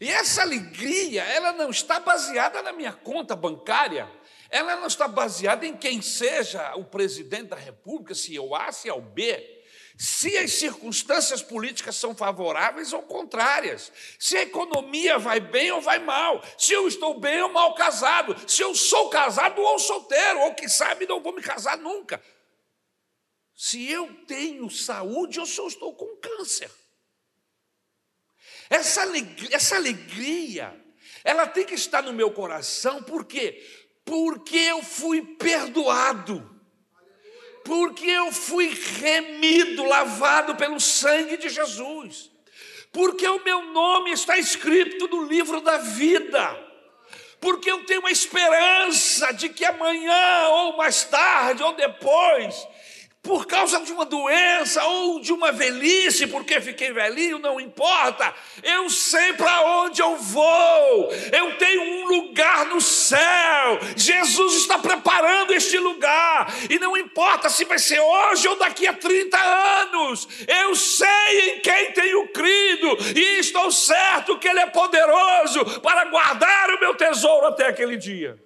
E 0.00 0.08
essa 0.08 0.42
alegria, 0.42 1.22
ela 1.22 1.52
não 1.52 1.70
está 1.70 2.00
baseada 2.00 2.60
na 2.62 2.72
minha 2.72 2.92
conta 2.92 3.34
bancária, 3.34 4.10
ela 4.50 4.76
não 4.76 4.88
está 4.88 5.08
baseada 5.08 5.64
em 5.64 5.76
quem 5.76 6.02
seja 6.02 6.74
o 6.74 6.84
presidente 6.84 7.48
da 7.48 7.56
República, 7.56 8.14
se 8.14 8.36
é 8.36 8.40
o 8.40 8.54
A, 8.54 8.70
se 8.72 8.88
é 8.88 8.92
o 8.92 9.00
B 9.00 9.53
se 9.96 10.36
as 10.36 10.52
circunstâncias 10.52 11.40
políticas 11.40 11.94
são 11.96 12.14
favoráveis 12.14 12.92
ou 12.92 13.02
contrárias, 13.02 13.92
se 14.18 14.36
a 14.36 14.42
economia 14.42 15.18
vai 15.18 15.38
bem 15.38 15.70
ou 15.70 15.80
vai 15.80 16.00
mal, 16.00 16.42
se 16.58 16.72
eu 16.72 16.88
estou 16.88 17.20
bem 17.20 17.42
ou 17.42 17.48
mal 17.48 17.74
casado, 17.74 18.36
se 18.48 18.60
eu 18.60 18.74
sou 18.74 19.08
casado 19.08 19.60
ou 19.60 19.78
solteiro, 19.78 20.40
ou 20.40 20.54
que 20.54 20.68
sabe 20.68 21.06
não 21.06 21.22
vou 21.22 21.32
me 21.32 21.42
casar 21.42 21.78
nunca. 21.78 22.20
Se 23.54 23.88
eu 23.88 24.12
tenho 24.26 24.68
saúde 24.68 25.38
ou 25.38 25.46
se 25.46 25.60
eu 25.60 25.68
estou 25.68 25.94
com 25.94 26.16
câncer. 26.16 26.70
Essa 28.68 29.02
alegria, 29.02 29.56
essa 29.56 29.76
alegria, 29.76 30.84
ela 31.22 31.46
tem 31.46 31.64
que 31.64 31.74
estar 31.74 32.02
no 32.02 32.12
meu 32.12 32.32
coração, 32.32 33.00
por 33.00 33.24
quê? 33.24 33.64
Porque 34.04 34.56
eu 34.56 34.82
fui 34.82 35.22
perdoado 35.36 36.53
porque 37.64 38.08
eu 38.08 38.30
fui 38.30 38.68
remido, 39.00 39.84
lavado 39.84 40.54
pelo 40.54 40.78
sangue 40.78 41.38
de 41.38 41.48
Jesus, 41.48 42.30
porque 42.92 43.26
o 43.26 43.42
meu 43.42 43.62
nome 43.72 44.12
está 44.12 44.38
escrito 44.38 45.08
no 45.08 45.24
livro 45.24 45.62
da 45.62 45.78
vida, 45.78 46.56
porque 47.40 47.70
eu 47.70 47.84
tenho 47.84 48.06
a 48.06 48.10
esperança 48.10 49.32
de 49.32 49.48
que 49.48 49.64
amanhã, 49.64 50.48
ou 50.48 50.76
mais 50.76 51.04
tarde, 51.04 51.62
ou 51.62 51.72
depois, 51.72 52.68
por 53.24 53.46
causa 53.46 53.80
de 53.80 53.90
uma 53.90 54.04
doença 54.04 54.84
ou 54.84 55.18
de 55.18 55.32
uma 55.32 55.50
velhice, 55.50 56.26
porque 56.26 56.60
fiquei 56.60 56.92
velhinho, 56.92 57.38
não 57.38 57.58
importa. 57.58 58.34
Eu 58.62 58.90
sei 58.90 59.32
para 59.32 59.62
onde 59.62 60.02
eu 60.02 60.14
vou. 60.18 61.10
Eu 61.32 61.56
tenho 61.56 61.82
um 61.82 62.04
lugar 62.06 62.66
no 62.66 62.82
céu. 62.82 63.80
Jesus 63.96 64.56
está 64.56 64.78
preparando 64.78 65.54
este 65.54 65.78
lugar. 65.78 66.54
E 66.68 66.78
não 66.78 66.94
importa 66.98 67.48
se 67.48 67.64
vai 67.64 67.78
ser 67.78 67.98
hoje 67.98 68.46
ou 68.46 68.56
daqui 68.56 68.86
a 68.86 68.92
30 68.92 69.38
anos. 69.38 70.28
Eu 70.46 70.76
sei 70.76 71.54
em 71.54 71.60
quem 71.60 71.92
tenho 71.92 72.28
crido 72.28 72.98
e 73.16 73.38
estou 73.38 73.72
certo 73.72 74.38
que 74.38 74.46
Ele 74.46 74.60
é 74.60 74.66
poderoso 74.66 75.80
para 75.80 76.04
guardar 76.04 76.68
o 76.72 76.80
meu 76.80 76.94
tesouro 76.94 77.46
até 77.46 77.68
aquele 77.68 77.96
dia. 77.96 78.38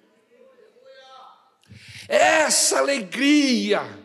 Essa 2.07 2.79
alegria 2.79 3.98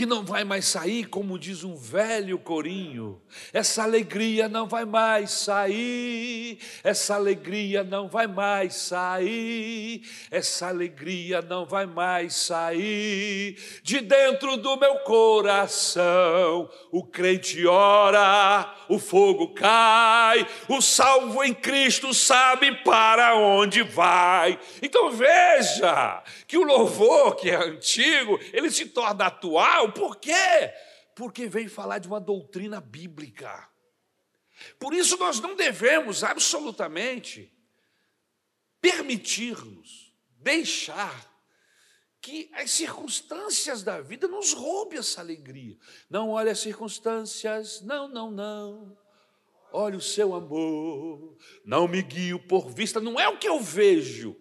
que 0.00 0.06
não 0.06 0.24
vai 0.24 0.44
mais 0.44 0.64
sair, 0.64 1.04
como 1.04 1.38
diz 1.38 1.62
um 1.62 1.76
velho 1.76 2.38
corinho. 2.38 3.20
Essa 3.52 3.82
alegria 3.82 4.48
não 4.48 4.66
vai 4.66 4.84
mais 4.84 5.30
sair, 5.30 6.58
essa 6.82 7.14
alegria 7.14 7.82
não 7.82 8.08
vai 8.08 8.26
mais 8.26 8.74
sair, 8.74 10.02
essa 10.30 10.68
alegria 10.68 11.42
não 11.42 11.64
vai 11.64 11.86
mais 11.86 12.34
sair 12.34 13.56
de 13.82 14.00
dentro 14.00 14.56
do 14.56 14.76
meu 14.76 14.96
coração. 15.00 16.68
O 16.90 17.04
crente 17.04 17.66
ora, 17.66 18.74
o 18.88 18.98
fogo 18.98 19.48
cai, 19.54 20.46
o 20.68 20.80
salvo 20.80 21.42
em 21.44 21.54
Cristo 21.54 22.12
sabe 22.14 22.72
para 22.84 23.36
onde 23.36 23.82
vai. 23.82 24.58
Então 24.82 25.10
veja 25.10 26.22
que 26.46 26.56
o 26.56 26.64
louvor 26.64 27.36
que 27.36 27.50
é 27.50 27.56
antigo, 27.56 28.38
ele 28.52 28.70
se 28.70 28.86
torna 28.86 29.26
atual, 29.26 29.92
por 29.92 30.16
quê? 30.16 30.72
Porque 31.20 31.46
vem 31.48 31.68
falar 31.68 31.98
de 31.98 32.08
uma 32.08 32.18
doutrina 32.18 32.80
bíblica. 32.80 33.68
Por 34.78 34.94
isso 34.94 35.18
nós 35.18 35.38
não 35.38 35.54
devemos 35.54 36.24
absolutamente 36.24 37.52
permitir-nos, 38.80 40.14
deixar 40.38 41.30
que 42.22 42.50
as 42.54 42.70
circunstâncias 42.70 43.82
da 43.82 44.00
vida 44.00 44.26
nos 44.28 44.54
roubem 44.54 44.98
essa 44.98 45.20
alegria. 45.20 45.76
Não 46.08 46.30
olhe 46.30 46.48
as 46.48 46.60
circunstâncias, 46.60 47.82
não, 47.82 48.08
não, 48.08 48.30
não. 48.30 48.96
Olhe 49.74 49.98
o 49.98 50.00
seu 50.00 50.34
amor, 50.34 51.36
não 51.66 51.86
me 51.86 52.00
guio 52.00 52.38
por 52.48 52.70
vista, 52.70 52.98
não 52.98 53.20
é 53.20 53.28
o 53.28 53.38
que 53.38 53.46
eu 53.46 53.60
vejo, 53.60 54.34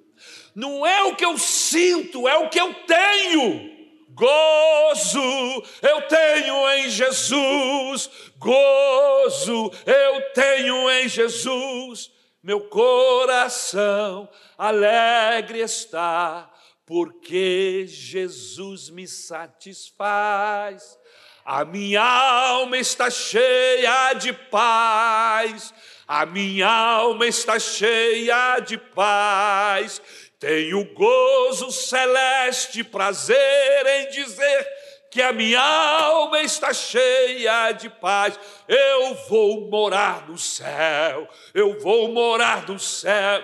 Não 0.56 0.88
é 0.88 1.04
o 1.04 1.14
que 1.18 1.26
eu 1.26 1.38
sinto, 1.38 2.26
é 2.26 2.38
o 2.38 2.50
que 2.50 2.58
eu 2.58 2.74
tenho. 2.86 3.79
Gozo 4.20 5.64
eu 5.82 6.02
tenho 6.02 6.70
em 6.72 6.90
Jesus, 6.90 8.10
gozo 8.38 9.72
eu 9.86 10.22
tenho 10.34 10.90
em 10.90 11.08
Jesus, 11.08 12.12
meu 12.44 12.60
coração 12.68 14.28
alegre 14.58 15.62
está, 15.62 16.52
porque 16.86 17.86
Jesus 17.88 18.90
me 18.90 19.08
satisfaz. 19.08 21.00
A 21.46 21.64
minha 21.64 22.04
alma 22.04 22.78
está 22.78 23.10
cheia 23.10 24.14
de 24.16 24.34
paz, 24.34 25.74
a 26.06 26.26
minha 26.26 26.70
alma 26.70 27.26
está 27.26 27.58
cheia 27.58 28.60
de 28.60 28.78
paz. 28.78 30.02
Tenho 30.40 30.86
gozo 30.94 31.70
celeste, 31.70 32.84
prazer 32.84 33.86
em 33.86 34.10
dizer 34.10 34.68
que 35.12 35.22
a 35.22 35.34
minha 35.34 35.60
alma 35.60 36.42
está 36.42 36.74
cheia 36.74 37.74
de 37.74 37.90
paz. 37.90 38.40
Eu 38.68 39.16
vou 39.28 39.70
morar 39.70 40.30
no 40.30 40.38
céu, 40.38 41.28
eu 41.54 41.80
vou 41.80 42.08
morar 42.14 42.68
no 42.68 42.80
céu. 42.80 43.44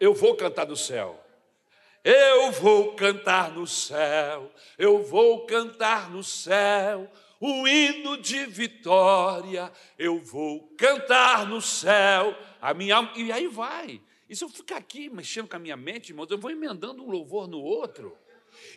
Eu 0.00 0.14
vou 0.14 0.34
cantar 0.34 0.66
no 0.66 0.76
céu. 0.76 1.20
Eu 2.04 2.52
vou 2.52 2.94
cantar 2.94 3.50
no 3.50 3.66
céu, 3.66 4.52
eu 4.76 5.02
vou 5.02 5.46
cantar 5.46 6.10
no 6.10 6.22
céu, 6.22 7.10
o 7.40 7.66
hino 7.66 8.18
de 8.18 8.44
vitória, 8.44 9.72
eu 9.98 10.20
vou 10.20 10.68
cantar 10.76 11.46
no 11.46 11.62
céu, 11.62 12.36
a 12.64 12.72
minha 12.72 12.96
alma, 12.96 13.12
e 13.14 13.30
aí 13.30 13.46
vai. 13.46 14.00
E 14.26 14.34
se 14.34 14.42
eu 14.42 14.48
ficar 14.48 14.78
aqui 14.78 15.10
mexendo 15.10 15.46
com 15.46 15.56
a 15.56 15.58
minha 15.58 15.76
mente, 15.76 16.10
irmãos, 16.10 16.30
eu 16.30 16.38
vou 16.38 16.50
emendando 16.50 17.02
um 17.02 17.10
louvor 17.10 17.46
no 17.46 17.60
outro, 17.60 18.16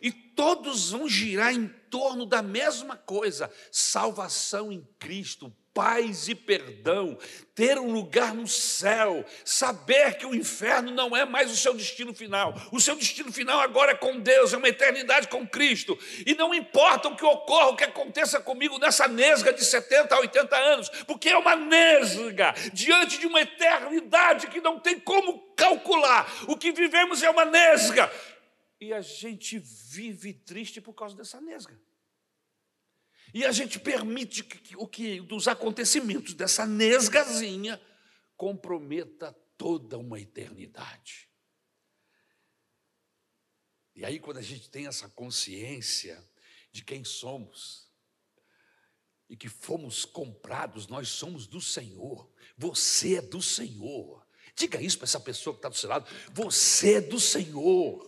e 0.02 0.12
todos 0.12 0.92
vão 0.92 1.08
girar 1.08 1.54
em 1.54 1.70
torno 1.90 2.26
da 2.26 2.42
mesma 2.42 2.98
coisa: 2.98 3.50
salvação 3.72 4.74
em 4.74 4.86
Cristo, 5.00 5.56
paz 5.78 6.28
e 6.28 6.34
perdão, 6.34 7.16
ter 7.54 7.78
um 7.78 7.92
lugar 7.92 8.34
no 8.34 8.48
céu, 8.48 9.24
saber 9.46 10.18
que 10.18 10.26
o 10.26 10.34
inferno 10.34 10.90
não 10.90 11.16
é 11.16 11.24
mais 11.24 11.52
o 11.52 11.56
seu 11.56 11.72
destino 11.76 12.16
final. 12.16 12.56
O 12.72 12.80
seu 12.80 12.96
destino 12.96 13.32
final 13.32 13.60
agora 13.60 13.92
é 13.92 13.96
com 13.96 14.20
Deus, 14.20 14.54
é 14.54 14.58
uma 14.58 14.70
eternidade 14.70 15.28
com 15.28 15.48
Cristo. 15.48 15.96
E 16.26 16.34
não 16.34 16.52
importa 16.52 17.10
o 17.10 17.16
que 17.16 17.24
ocorra, 17.24 17.68
o 17.68 17.76
que 17.76 17.84
aconteça 17.84 18.40
comigo 18.40 18.80
nessa 18.80 19.08
nesga 19.08 19.54
de 19.54 19.64
70 19.64 20.16
a 20.16 20.20
80 20.20 20.56
anos, 20.58 20.90
porque 21.06 21.30
é 21.30 21.38
uma 21.38 21.56
nesga 21.56 22.56
diante 22.74 23.20
de 23.20 23.28
uma 23.28 23.42
eternidade 23.42 24.48
que 24.48 24.60
não 24.60 24.80
tem 24.80 25.00
como 25.00 25.38
calcular. 25.56 26.28
O 26.48 26.58
que 26.58 26.72
vivemos 26.72 27.22
é 27.22 27.30
uma 27.30 27.46
nesga. 27.46 28.12
E 28.82 28.92
a 28.92 29.02
gente 29.02 29.60
vive 29.60 30.34
triste 30.34 30.82
por 30.82 30.94
causa 30.94 31.16
dessa 31.16 31.40
nesga. 31.40 31.80
E 33.34 33.46
a 33.46 33.52
gente 33.52 33.80
permite 33.80 34.44
que, 34.44 34.76
o 34.76 34.88
que 34.88 35.20
dos 35.22 35.48
acontecimentos 35.48 36.34
dessa 36.34 36.66
nesgazinha 36.66 37.82
comprometa 38.36 39.34
toda 39.58 39.98
uma 39.98 40.20
eternidade. 40.20 41.28
E 43.96 44.06
aí, 44.06 44.20
quando 44.20 44.38
a 44.38 44.44
gente 44.44 44.70
tem 44.70 44.86
essa 44.86 45.10
consciência 45.10 46.24
de 46.72 46.84
quem 46.84 47.04
somos 47.04 47.92
e 49.28 49.36
que 49.36 49.50
fomos 49.50 50.06
comprados, 50.06 50.88
nós 50.88 51.10
somos 51.10 51.48
do 51.48 51.60
Senhor, 51.60 52.32
você 52.56 53.16
é 53.16 53.22
do 53.22 53.42
Senhor. 53.42 54.26
Diga 54.56 54.82
isso 54.82 54.98
para 54.98 55.06
essa 55.06 55.20
pessoa 55.20 55.54
que 55.54 55.60
está 55.60 55.70
do 55.70 55.76
seu 55.76 55.90
lado: 55.90 56.08
você 56.32 56.96
é 56.96 57.02
do 57.02 57.20
Senhor, 57.20 58.08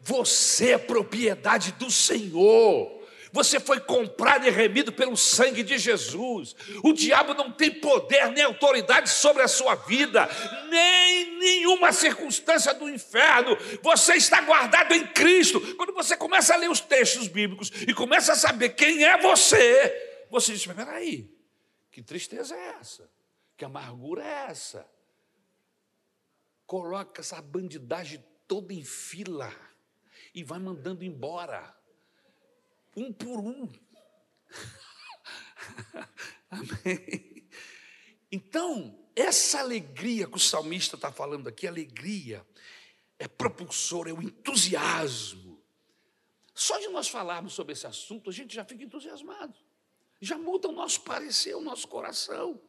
você 0.00 0.72
é 0.72 0.78
propriedade 0.78 1.72
do 1.72 1.90
Senhor. 1.90 2.97
Você 3.32 3.60
foi 3.60 3.80
comprado 3.80 4.46
e 4.46 4.50
remido 4.50 4.92
pelo 4.92 5.16
sangue 5.16 5.62
de 5.62 5.78
Jesus. 5.78 6.54
O 6.82 6.92
diabo 6.92 7.34
não 7.34 7.52
tem 7.52 7.70
poder 7.70 8.30
nem 8.32 8.44
autoridade 8.44 9.10
sobre 9.10 9.42
a 9.42 9.48
sua 9.48 9.74
vida, 9.74 10.28
nem 10.68 11.38
nenhuma 11.38 11.92
circunstância 11.92 12.72
do 12.74 12.88
inferno. 12.88 13.56
Você 13.82 14.14
está 14.14 14.40
guardado 14.40 14.92
em 14.94 15.06
Cristo. 15.08 15.60
Quando 15.76 15.92
você 15.92 16.16
começa 16.16 16.54
a 16.54 16.56
ler 16.56 16.70
os 16.70 16.80
textos 16.80 17.28
bíblicos 17.28 17.70
e 17.86 17.92
começa 17.92 18.32
a 18.32 18.36
saber 18.36 18.70
quem 18.70 19.04
é 19.04 19.18
você, 19.18 20.26
você 20.30 20.52
diz: 20.52 20.66
Mas 20.66 20.76
peraí, 20.76 21.30
que 21.90 22.02
tristeza 22.02 22.54
é 22.54 22.76
essa? 22.80 23.10
Que 23.56 23.64
amargura 23.64 24.22
é 24.22 24.50
essa? 24.50 24.88
Coloca 26.66 27.20
essa 27.20 27.40
bandidagem 27.42 28.24
toda 28.46 28.72
em 28.72 28.84
fila 28.84 29.52
e 30.34 30.44
vai 30.44 30.58
mandando 30.58 31.04
embora 31.04 31.77
um 32.98 33.12
por 33.12 33.38
um. 33.38 33.68
Amém. 36.50 37.48
Então, 38.30 38.98
essa 39.14 39.60
alegria 39.60 40.26
que 40.26 40.36
o 40.36 40.40
salmista 40.40 40.96
está 40.96 41.10
falando 41.10 41.48
aqui, 41.48 41.66
alegria, 41.66 42.46
é 43.18 43.26
propulsor, 43.26 44.08
é 44.08 44.12
o 44.12 44.22
entusiasmo. 44.22 45.62
Só 46.54 46.78
de 46.78 46.88
nós 46.88 47.08
falarmos 47.08 47.52
sobre 47.52 47.72
esse 47.72 47.86
assunto, 47.86 48.30
a 48.30 48.32
gente 48.32 48.54
já 48.54 48.64
fica 48.64 48.84
entusiasmado. 48.84 49.54
Já 50.20 50.36
muda 50.36 50.68
o 50.68 50.72
nosso 50.72 51.02
parecer, 51.02 51.54
o 51.54 51.60
nosso 51.60 51.86
coração. 51.86 52.60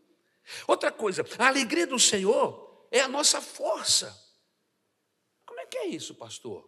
Outra 0.67 0.91
coisa, 0.91 1.25
a 1.37 1.47
alegria 1.47 1.87
do 1.87 1.99
Senhor 1.99 2.87
é 2.91 3.01
a 3.01 3.07
nossa 3.07 3.41
força. 3.41 4.15
Como 5.45 5.59
é 5.59 5.65
que 5.65 5.77
é 5.77 5.87
isso, 5.87 6.13
pastor? 6.15 6.67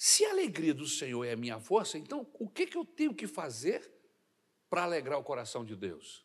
Se 0.00 0.24
a 0.24 0.30
alegria 0.30 0.72
do 0.72 0.86
Senhor 0.86 1.24
é 1.24 1.32
a 1.32 1.36
minha 1.36 1.58
força, 1.58 1.98
então 1.98 2.24
o 2.34 2.48
que, 2.48 2.66
que 2.66 2.78
eu 2.78 2.84
tenho 2.84 3.12
que 3.12 3.26
fazer 3.26 3.92
para 4.70 4.84
alegrar 4.84 5.18
o 5.18 5.24
coração 5.24 5.64
de 5.64 5.74
Deus? 5.74 6.24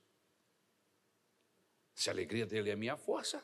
Se 1.95 2.07
a 2.07 2.13
alegria 2.13 2.45
dele 2.45 2.69
é 2.69 2.73
a 2.73 2.77
minha 2.77 2.95
força, 2.95 3.43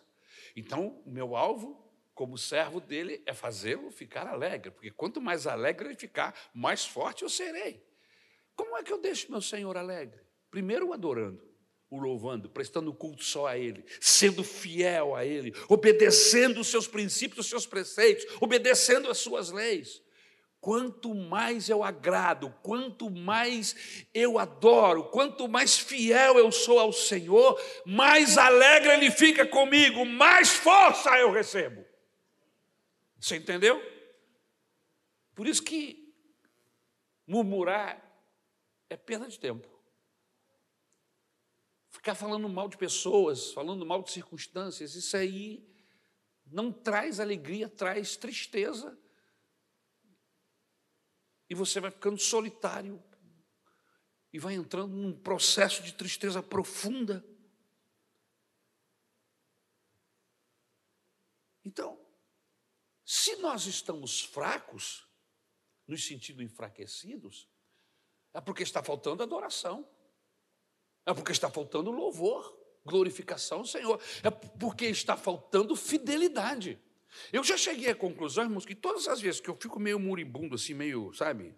então 0.55 1.01
o 1.03 1.09
meu 1.09 1.35
alvo, 1.35 1.83
como 2.13 2.37
servo 2.37 2.79
dele, 2.79 3.23
é 3.25 3.33
fazê-lo 3.33 3.89
ficar 3.89 4.27
alegre, 4.27 4.69
porque 4.69 4.91
quanto 4.91 5.19
mais 5.19 5.47
alegre 5.47 5.87
ele 5.87 5.95
ficar, 5.95 6.39
mais 6.53 6.85
forte 6.85 7.23
eu 7.23 7.29
serei. 7.29 7.83
Como 8.55 8.77
é 8.77 8.83
que 8.83 8.93
eu 8.93 9.01
deixo 9.01 9.31
meu 9.31 9.41
Senhor 9.41 9.75
alegre? 9.77 10.21
Primeiro 10.51 10.89
o 10.89 10.93
adorando, 10.93 11.43
o 11.89 11.97
louvando, 11.97 12.47
prestando 12.51 12.93
culto 12.93 13.23
só 13.23 13.47
a 13.47 13.57
Ele, 13.57 13.83
sendo 13.99 14.43
fiel 14.43 15.15
a 15.15 15.25
Ele, 15.25 15.55
obedecendo 15.67 16.59
os 16.59 16.67
seus 16.67 16.87
princípios, 16.87 17.45
os 17.45 17.49
seus 17.49 17.65
preceitos, 17.65 18.27
obedecendo 18.39 19.09
as 19.09 19.17
suas 19.17 19.49
leis. 19.49 20.07
Quanto 20.61 21.15
mais 21.15 21.69
eu 21.69 21.83
agrado, 21.83 22.53
quanto 22.61 23.09
mais 23.09 24.05
eu 24.13 24.37
adoro, 24.37 25.05
quanto 25.05 25.47
mais 25.47 25.77
fiel 25.77 26.37
eu 26.37 26.51
sou 26.51 26.79
ao 26.79 26.91
Senhor, 26.91 27.57
mais 27.85 28.37
alegre 28.37 28.91
Ele 28.91 29.09
fica 29.09 29.47
comigo, 29.47 30.05
mais 30.05 30.49
força 30.49 31.17
eu 31.17 31.31
recebo. 31.31 31.85
Você 33.17 33.37
entendeu? 33.37 33.81
Por 35.33 35.47
isso 35.47 35.63
que 35.63 36.13
murmurar 37.25 38.03
é 38.89 38.97
perda 38.97 39.27
de 39.29 39.39
tempo. 39.39 39.67
Ficar 41.89 42.15
falando 42.15 42.49
mal 42.49 42.67
de 42.67 42.77
pessoas, 42.77 43.53
falando 43.53 43.85
mal 43.85 44.03
de 44.03 44.11
circunstâncias, 44.11 44.93
isso 44.93 45.15
aí 45.15 45.65
não 46.45 46.69
traz 46.69 47.19
alegria, 47.21 47.69
traz 47.69 48.17
tristeza 48.17 48.97
e 51.49 51.55
você 51.55 51.79
vai 51.79 51.89
ficando 51.89 52.19
solitário 52.19 53.03
e 54.31 54.37
vai 54.37 54.53
entrando 54.53 54.95
num 54.95 55.17
processo 55.19 55.81
de 55.81 55.93
tristeza 55.93 56.43
profunda. 56.43 57.25
Então, 61.65 61.99
se 63.03 63.35
nós 63.37 63.65
estamos 63.65 64.21
fracos, 64.21 65.07
nos 65.87 66.05
sentindo 66.05 66.43
enfraquecidos, 66.43 67.49
é 68.33 68.39
porque 68.39 68.61
está 68.61 68.83
faltando 68.83 69.23
adoração, 69.23 69.89
é 71.05 71.13
porque 71.13 71.31
está 71.31 71.49
faltando 71.49 71.89
louvor, 71.89 72.55
glorificação 72.85 73.59
ao 73.59 73.65
Senhor, 73.65 73.99
é 74.23 74.29
porque 74.29 74.85
está 74.85 75.17
faltando 75.17 75.75
fidelidade. 75.75 76.79
Eu 77.31 77.43
já 77.43 77.57
cheguei 77.57 77.89
à 77.89 77.95
conclusão, 77.95 78.43
irmãos, 78.43 78.65
que 78.65 78.75
todas 78.75 79.07
as 79.07 79.19
vezes 79.21 79.41
que 79.41 79.49
eu 79.49 79.55
fico 79.55 79.79
meio 79.79 79.99
moribundo, 79.99 80.55
assim, 80.55 80.73
meio, 80.73 81.13
sabe? 81.13 81.55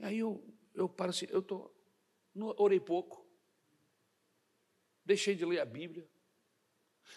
Aí 0.00 0.18
eu, 0.18 0.44
eu 0.74 0.88
paro 0.88 1.10
assim, 1.10 1.26
eu 1.30 1.40
tô, 1.40 1.72
orei 2.56 2.80
pouco, 2.80 3.26
deixei 5.04 5.34
de 5.34 5.44
ler 5.44 5.60
a 5.60 5.64
Bíblia, 5.64 6.08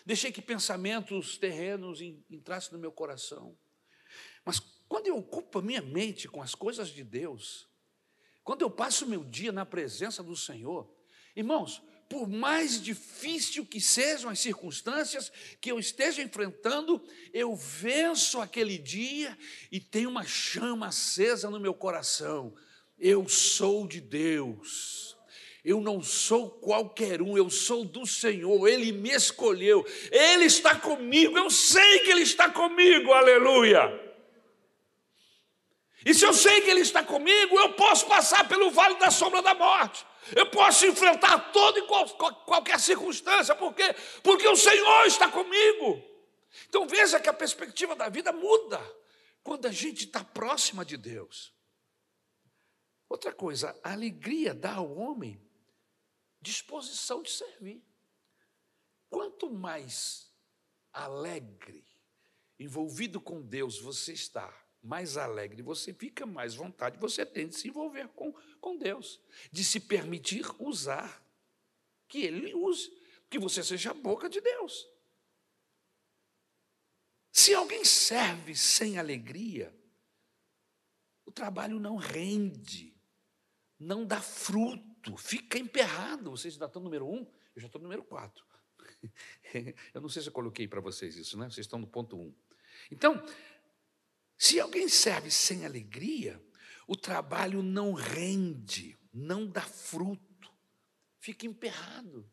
deixei 0.06 0.32
que 0.32 0.42
pensamentos 0.42 1.38
terrenos 1.38 2.00
entrassem 2.30 2.74
no 2.74 2.80
meu 2.80 2.92
coração. 2.92 3.58
Mas 4.46 4.60
quando 4.88 5.08
eu 5.08 5.18
ocupo 5.18 5.60
a 5.60 5.62
minha 5.62 5.82
mente 5.82 6.28
com 6.28 6.42
as 6.42 6.54
coisas 6.54 6.90
de 6.90 7.04
Deus, 7.04 7.68
quando 8.44 8.62
eu 8.62 8.70
passo 8.70 9.06
o 9.06 9.10
meu 9.10 9.24
dia 9.24 9.52
na 9.52 9.66
presença 9.66 10.22
do 10.22 10.36
Senhor, 10.36 10.88
irmãos, 11.36 11.82
por 12.16 12.30
mais 12.30 12.82
difícil 12.82 13.66
que 13.66 13.82
sejam 13.82 14.30
as 14.30 14.40
circunstâncias 14.40 15.30
que 15.60 15.70
eu 15.70 15.78
esteja 15.78 16.22
enfrentando, 16.22 17.04
eu 17.34 17.54
venço 17.58 18.40
aquele 18.40 18.78
dia 18.78 19.38
e 19.70 19.82
tenho 19.82 20.10
uma 20.10 20.24
chama 20.24 20.88
acesa 20.88 21.50
no 21.50 21.60
meu 21.60 21.74
coração. 21.74 22.56
Eu 22.98 23.28
sou 23.28 23.86
de 23.86 24.00
Deus. 24.00 25.18
Eu 25.62 25.82
não 25.82 26.02
sou 26.02 26.50
qualquer 26.50 27.22
um, 27.22 27.38
eu 27.38 27.50
sou 27.50 27.84
do 27.84 28.06
Senhor, 28.06 28.66
Ele 28.66 28.94
me 28.94 29.10
escolheu, 29.10 29.86
Ele 30.10 30.46
está 30.46 30.76
comigo, 30.76 31.38
eu 31.38 31.50
sei 31.50 32.00
que 32.00 32.12
Ele 32.12 32.22
está 32.22 32.50
comigo, 32.50 33.12
aleluia. 33.12 34.05
E 36.06 36.14
se 36.14 36.24
eu 36.24 36.34
sei 36.34 36.62
que 36.62 36.70
Ele 36.70 36.82
está 36.82 37.04
comigo, 37.04 37.60
eu 37.60 37.74
posso 37.74 38.06
passar 38.06 38.48
pelo 38.48 38.70
vale 38.70 38.96
da 39.00 39.10
sombra 39.10 39.42
da 39.42 39.56
morte. 39.56 40.06
Eu 40.36 40.50
posso 40.52 40.86
enfrentar 40.86 41.52
toda 41.52 41.80
e 41.80 41.88
qual, 41.88 42.08
qualquer 42.46 42.80
circunstância, 42.80 43.56
por 43.56 43.74
quê? 43.74 43.94
Porque 44.22 44.48
o 44.48 44.56
Senhor 44.56 45.06
está 45.08 45.30
comigo. 45.30 46.04
Então 46.70 46.88
veja 46.88 47.20
que 47.20 47.28
a 47.28 47.34
perspectiva 47.34 47.96
da 47.96 48.08
vida 48.08 48.32
muda 48.32 48.80
quando 49.44 49.66
a 49.66 49.72
gente 49.72 50.06
está 50.06 50.24
próxima 50.24 50.86
de 50.86 50.96
Deus. 50.96 51.54
Outra 53.10 53.34
coisa, 53.34 53.78
a 53.84 53.92
alegria 53.92 54.54
dá 54.54 54.76
ao 54.76 54.96
homem 54.96 55.44
disposição 56.40 57.24
de 57.24 57.32
servir. 57.32 57.84
Quanto 59.10 59.50
mais 59.50 60.32
alegre, 60.94 61.84
envolvido 62.60 63.20
com 63.20 63.42
Deus 63.42 63.80
você 63.80 64.14
está, 64.14 64.54
mais 64.86 65.18
alegre 65.18 65.64
você 65.64 65.94
fica, 65.94 66.26
mais 66.26 66.54
vontade 66.54 67.00
você 67.00 67.26
tem 67.26 67.48
de 67.48 67.56
se 67.56 67.68
envolver 67.68 68.08
com, 68.10 68.32
com 68.62 68.78
Deus, 68.78 69.20
de 69.52 69.64
se 69.64 69.80
permitir 69.80 70.46
usar, 70.60 71.26
que 72.08 72.20
Ele 72.20 72.54
use, 72.54 72.96
que 73.30 73.40
você 73.40 73.64
seja 73.64 73.92
a 73.92 73.94
boca 73.96 74.30
de 74.30 74.40
Deus. 74.40 74.88
Se 77.32 77.54
alguém 77.54 77.84
serve 77.84 78.56
sem 78.56 78.98
alegria, 78.98 79.76
o 81.26 81.32
trabalho 81.32 81.80
não 81.80 81.96
rende, 81.96 82.96
não 83.80 84.06
dá 84.06 84.22
fruto, 84.22 85.18
fica 85.18 85.58
emperrado. 85.58 86.32
Vocês 86.32 86.54
ainda 86.54 86.68
estão 86.68 86.82
no 86.82 86.86
número 86.86 87.10
um, 87.10 87.28
eu 87.56 87.62
já 87.62 87.66
estou 87.66 87.82
no 87.82 87.88
número 87.88 88.04
quatro. 88.04 88.46
Eu 89.94 90.02
não 90.02 90.10
sei 90.10 90.22
se 90.22 90.28
eu 90.28 90.34
coloquei 90.34 90.68
para 90.68 90.82
vocês 90.82 91.16
isso, 91.16 91.38
né? 91.38 91.46
Vocês 91.46 91.66
estão 91.66 91.80
no 91.80 91.88
ponto 91.88 92.18
um. 92.18 92.34
Então, 92.92 93.24
se 94.38 94.60
alguém 94.60 94.88
serve 94.88 95.32
sem 95.32 95.66
alegria, 95.66 96.42
o 96.88 96.96
trabalho 96.96 97.64
não 97.64 97.94
rende, 97.94 98.98
não 99.14 99.48
dá 99.48 99.62
fruto, 99.62 100.52
fica 101.20 101.46
emperrado. 101.46 102.30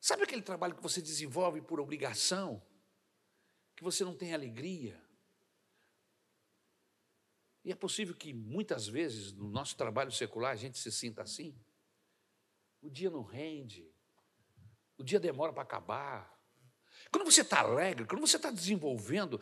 Sabe 0.00 0.22
aquele 0.22 0.42
trabalho 0.42 0.74
que 0.74 0.82
você 0.82 1.02
desenvolve 1.02 1.60
por 1.60 1.80
obrigação, 1.80 2.64
que 3.74 3.82
você 3.82 4.04
não 4.04 4.16
tem 4.16 4.32
alegria? 4.32 5.02
E 7.64 7.72
é 7.72 7.74
possível 7.74 8.14
que 8.14 8.32
muitas 8.32 8.86
vezes 8.86 9.32
no 9.32 9.48
nosso 9.48 9.76
trabalho 9.76 10.12
secular 10.12 10.52
a 10.52 10.56
gente 10.56 10.78
se 10.78 10.92
sinta 10.92 11.22
assim. 11.22 11.58
O 12.80 12.88
dia 12.88 13.10
não 13.10 13.22
rende, 13.22 13.92
o 14.96 15.02
dia 15.02 15.18
demora 15.18 15.52
para 15.52 15.64
acabar. 15.64 16.36
Quando 17.10 17.24
você 17.24 17.40
está 17.40 17.60
alegre, 17.60 18.06
quando 18.06 18.20
você 18.20 18.36
está 18.36 18.50
desenvolvendo, 18.50 19.40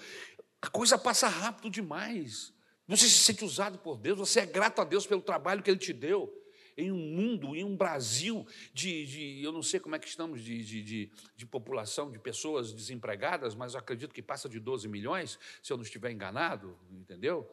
a 0.65 0.67
coisa 0.67 0.97
passa 0.97 1.29
rápido 1.29 1.69
demais. 1.69 2.55
Você 2.89 3.07
se 3.07 3.19
sente 3.19 3.45
usado 3.45 3.79
por 3.79 3.99
Deus, 3.99 4.19
você 4.19 4.41
é 4.41 4.47
grato 4.47 4.81
a 4.81 4.85
Deus 4.85 5.07
pelo 5.07 5.21
trabalho 5.21 5.63
que 5.63 5.71
Ele 5.71 5.79
te 5.79 5.93
deu. 5.93 6.41
Em 6.77 6.91
um 6.91 6.97
mundo, 6.97 7.55
em 7.55 7.63
um 7.63 7.77
Brasil 7.77 8.45
de, 8.73 9.07
de 9.07 9.45
eu 9.45 9.53
não 9.53 9.63
sei 9.63 9.79
como 9.79 9.95
é 9.95 9.99
que 9.99 10.09
estamos 10.09 10.43
de, 10.43 10.65
de, 10.65 10.83
de, 10.83 11.13
de 11.37 11.47
população, 11.47 12.11
de 12.11 12.19
pessoas 12.19 12.73
desempregadas, 12.73 13.55
mas 13.55 13.75
eu 13.75 13.81
acredito 13.81 14.13
que 14.13 14.23
passa 14.23 14.49
de 14.49 14.59
12 14.59 14.89
milhões, 14.89 15.39
se 15.63 15.73
eu 15.73 15.77
não 15.77 15.85
estiver 15.85 16.11
enganado, 16.11 16.77
entendeu? 16.91 17.49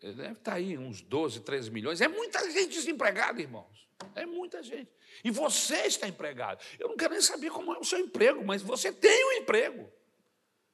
Deve 0.00 0.32
estar 0.32 0.54
aí 0.54 0.78
uns 0.78 1.02
12, 1.02 1.40
13 1.40 1.70
milhões. 1.70 2.00
É 2.00 2.08
muita 2.08 2.50
gente 2.50 2.74
desempregada, 2.74 3.42
irmãos. 3.42 3.86
É 4.14 4.24
muita 4.24 4.62
gente. 4.62 4.90
E 5.22 5.30
você 5.30 5.86
está 5.86 6.08
empregado. 6.08 6.64
Eu 6.78 6.88
não 6.88 6.96
quero 6.96 7.12
nem 7.12 7.20
saber 7.20 7.50
como 7.50 7.74
é 7.74 7.78
o 7.78 7.84
seu 7.84 7.98
emprego, 7.98 8.42
mas 8.42 8.62
você 8.62 8.90
tem 8.90 9.26
um 9.26 9.32
emprego. 9.32 9.92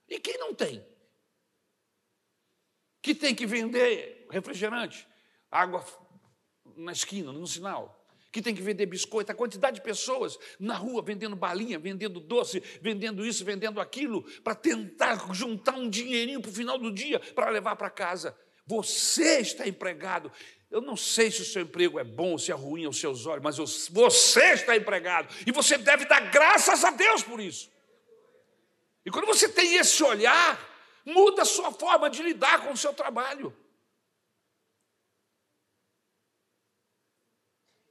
E 0.08 0.20
quem 0.20 0.38
não 0.38 0.54
tem? 0.54 0.86
Que 3.06 3.14
tem 3.14 3.36
que 3.36 3.46
vender 3.46 4.26
refrigerante, 4.28 5.06
água 5.48 5.86
na 6.76 6.90
esquina, 6.90 7.32
no 7.32 7.46
sinal, 7.46 8.04
que 8.32 8.42
tem 8.42 8.52
que 8.52 8.60
vender 8.60 8.84
biscoito, 8.84 9.30
a 9.30 9.34
quantidade 9.34 9.76
de 9.76 9.80
pessoas 9.80 10.36
na 10.58 10.74
rua 10.74 11.02
vendendo 11.02 11.36
balinha, 11.36 11.78
vendendo 11.78 12.18
doce, 12.18 12.60
vendendo 12.82 13.24
isso, 13.24 13.44
vendendo 13.44 13.80
aquilo, 13.80 14.24
para 14.42 14.56
tentar 14.56 15.32
juntar 15.32 15.76
um 15.76 15.88
dinheirinho 15.88 16.40
para 16.40 16.50
o 16.50 16.52
final 16.52 16.78
do 16.78 16.90
dia 16.90 17.20
para 17.20 17.48
levar 17.48 17.76
para 17.76 17.88
casa. 17.90 18.36
Você 18.66 19.38
está 19.38 19.68
empregado. 19.68 20.32
Eu 20.68 20.80
não 20.80 20.96
sei 20.96 21.30
se 21.30 21.42
o 21.42 21.44
seu 21.44 21.62
emprego 21.62 22.00
é 22.00 22.04
bom 22.04 22.32
ou 22.32 22.40
se 22.40 22.50
é 22.50 22.56
ruim 22.56 22.86
aos 22.86 22.98
seus 22.98 23.24
olhos, 23.24 23.44
mas 23.44 23.56
você 23.88 24.52
está 24.52 24.76
empregado 24.76 25.32
e 25.46 25.52
você 25.52 25.78
deve 25.78 26.06
dar 26.06 26.32
graças 26.32 26.82
a 26.82 26.90
Deus 26.90 27.22
por 27.22 27.40
isso. 27.40 27.70
E 29.04 29.12
quando 29.12 29.26
você 29.26 29.48
tem 29.48 29.76
esse 29.76 30.02
olhar, 30.02 30.75
muda 31.06 31.42
a 31.42 31.46
sua 31.46 31.72
forma 31.72 32.10
de 32.10 32.20
lidar 32.20 32.64
com 32.64 32.72
o 32.72 32.76
seu 32.76 32.92
trabalho. 32.92 33.56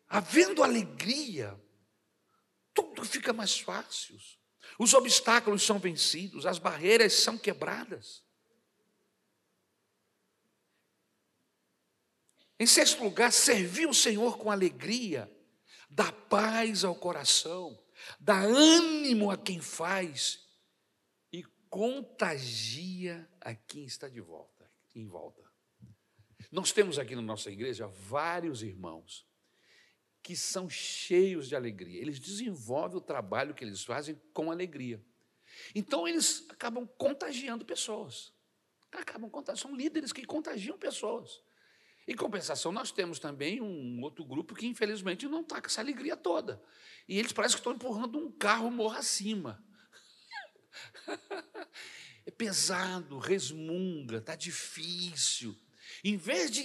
Havendo 0.08 0.62
alegria, 0.62 1.60
tudo 2.74 3.06
fica 3.06 3.32
mais 3.32 3.58
fácil. 3.58 4.18
Os 4.78 4.94
obstáculos 4.94 5.64
são 5.64 5.80
vencidos, 5.80 6.46
as 6.46 6.60
barreiras 6.60 7.14
são 7.14 7.38
quebradas. 7.38 8.24
Em 12.60 12.68
sexto 12.68 13.04
lugar, 13.04 13.32
servir 13.32 13.88
o 13.88 13.94
Senhor 13.94 14.38
com 14.38 14.52
alegria, 14.52 15.32
dá 15.90 16.12
paz 16.12 16.84
ao 16.84 16.96
coração, 16.96 17.78
dá 18.20 18.40
ânimo 18.40 19.32
a 19.32 19.38
quem 19.38 19.62
faz 19.62 20.45
contagia 21.76 23.30
a 23.42 23.54
quem 23.54 23.84
está 23.84 24.08
de 24.08 24.22
volta, 24.22 24.72
em 24.96 25.06
volta. 25.06 25.44
Nós 26.50 26.72
temos 26.72 26.98
aqui 26.98 27.14
na 27.18 27.22
nossa 27.22 27.52
igreja 27.52 27.86
vários 27.86 28.64
irmãos 28.64 29.28
que 30.24 30.38
são 30.38 30.70
cheios 30.70 31.50
de 31.50 31.56
alegria. 31.56 32.00
Eles 32.00 32.18
desenvolvem 32.18 32.96
o 32.96 33.02
trabalho 33.02 33.54
que 33.54 33.62
eles 33.62 33.84
fazem 33.84 34.16
com 34.32 34.50
alegria. 34.50 35.04
Então 35.76 36.08
eles 36.08 36.46
acabam 36.50 36.88
contagiando 36.98 37.66
pessoas. 37.66 38.32
Acabam 38.94 39.30
contagiando, 39.30 39.68
são 39.68 39.76
líderes 39.76 40.14
que 40.14 40.26
contagiam 40.26 40.78
pessoas. 40.78 41.42
Em 42.08 42.16
compensação, 42.16 42.72
nós 42.72 42.90
temos 42.90 43.20
também 43.20 43.60
um 43.60 44.02
outro 44.02 44.24
grupo 44.24 44.56
que, 44.56 44.66
infelizmente, 44.66 45.28
não 45.28 45.42
está 45.42 45.60
com 45.60 45.68
essa 45.68 45.82
alegria 45.82 46.16
toda. 46.16 46.64
E 47.06 47.20
eles 47.20 47.34
parecem 47.34 47.58
que 47.58 47.60
estão 47.60 47.74
empurrando 47.74 48.18
um 48.18 48.32
carro 48.32 48.72
morra 48.72 49.00
acima. 49.00 49.62
é 52.26 52.32
pesado, 52.32 53.20
resmunga, 53.20 54.18
está 54.18 54.36
difícil. 54.36 55.56
Em 56.06 56.18
vez 56.18 56.52
de 56.52 56.64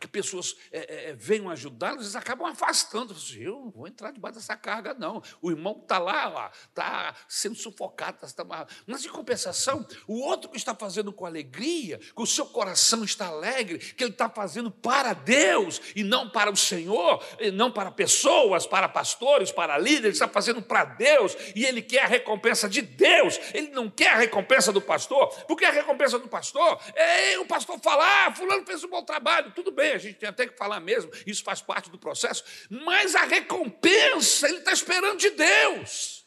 que 0.00 0.08
pessoas 0.08 0.56
é, 0.72 0.78
é, 0.78 1.10
é, 1.10 1.12
venham 1.12 1.50
ajudá-los, 1.50 2.04
eles 2.04 2.16
acabam 2.16 2.50
afastando. 2.50 3.12
Assim, 3.12 3.42
eu 3.42 3.60
não 3.60 3.70
vou 3.70 3.86
entrar 3.86 4.10
debaixo 4.10 4.38
dessa 4.38 4.56
carga, 4.56 4.94
não. 4.94 5.22
O 5.42 5.50
irmão 5.50 5.78
está 5.82 5.98
lá, 5.98 6.50
está 6.66 7.14
sendo 7.28 7.56
sufocado. 7.56 8.24
Está... 8.24 8.42
Mas, 8.86 9.04
em 9.04 9.10
compensação, 9.10 9.86
o 10.08 10.18
outro 10.18 10.48
que 10.48 10.56
está 10.56 10.74
fazendo 10.74 11.12
com 11.12 11.26
alegria, 11.26 11.98
que 11.98 12.22
o 12.22 12.24
seu 12.24 12.46
coração 12.46 13.04
está 13.04 13.26
alegre, 13.26 13.78
que 13.78 14.02
ele 14.02 14.12
está 14.12 14.30
fazendo 14.30 14.70
para 14.70 15.12
Deus 15.12 15.82
e 15.94 16.02
não 16.02 16.30
para 16.30 16.50
o 16.50 16.56
Senhor, 16.56 17.22
e 17.38 17.50
não 17.50 17.70
para 17.70 17.90
pessoas, 17.90 18.66
para 18.66 18.88
pastores, 18.88 19.52
para 19.52 19.76
líderes, 19.76 20.04
ele 20.04 20.12
está 20.12 20.28
fazendo 20.28 20.62
para 20.62 20.86
Deus 20.86 21.36
e 21.54 21.66
ele 21.66 21.82
quer 21.82 22.04
a 22.04 22.06
recompensa 22.06 22.66
de 22.66 22.80
Deus. 22.80 23.38
Ele 23.52 23.68
não 23.68 23.90
quer 23.90 24.08
a 24.08 24.16
recompensa 24.16 24.72
do 24.72 24.80
pastor, 24.80 25.28
porque 25.46 25.66
a 25.66 25.70
recompensa 25.70 26.18
do 26.18 26.28
pastor 26.28 26.80
é 26.94 27.38
o 27.38 27.44
pastor 27.44 27.78
falar, 27.78 28.28
ah, 28.28 28.53
fulano 28.54 28.64
fulano 28.64 28.66
fez 28.66 28.84
um 28.84 28.88
bom 28.88 29.02
trabalho, 29.04 29.52
tudo 29.52 29.72
bem, 29.72 29.92
a 29.92 29.98
gente 29.98 30.18
tem 30.18 30.28
até 30.28 30.46
que 30.46 30.56
falar 30.56 30.80
mesmo, 30.80 31.10
isso 31.26 31.42
faz 31.42 31.60
parte 31.60 31.90
do 31.90 31.98
processo, 31.98 32.44
mas 32.70 33.14
a 33.14 33.24
recompensa 33.24 34.48
ele 34.48 34.58
está 34.58 34.72
esperando 34.72 35.18
de 35.18 35.30
Deus, 35.30 36.26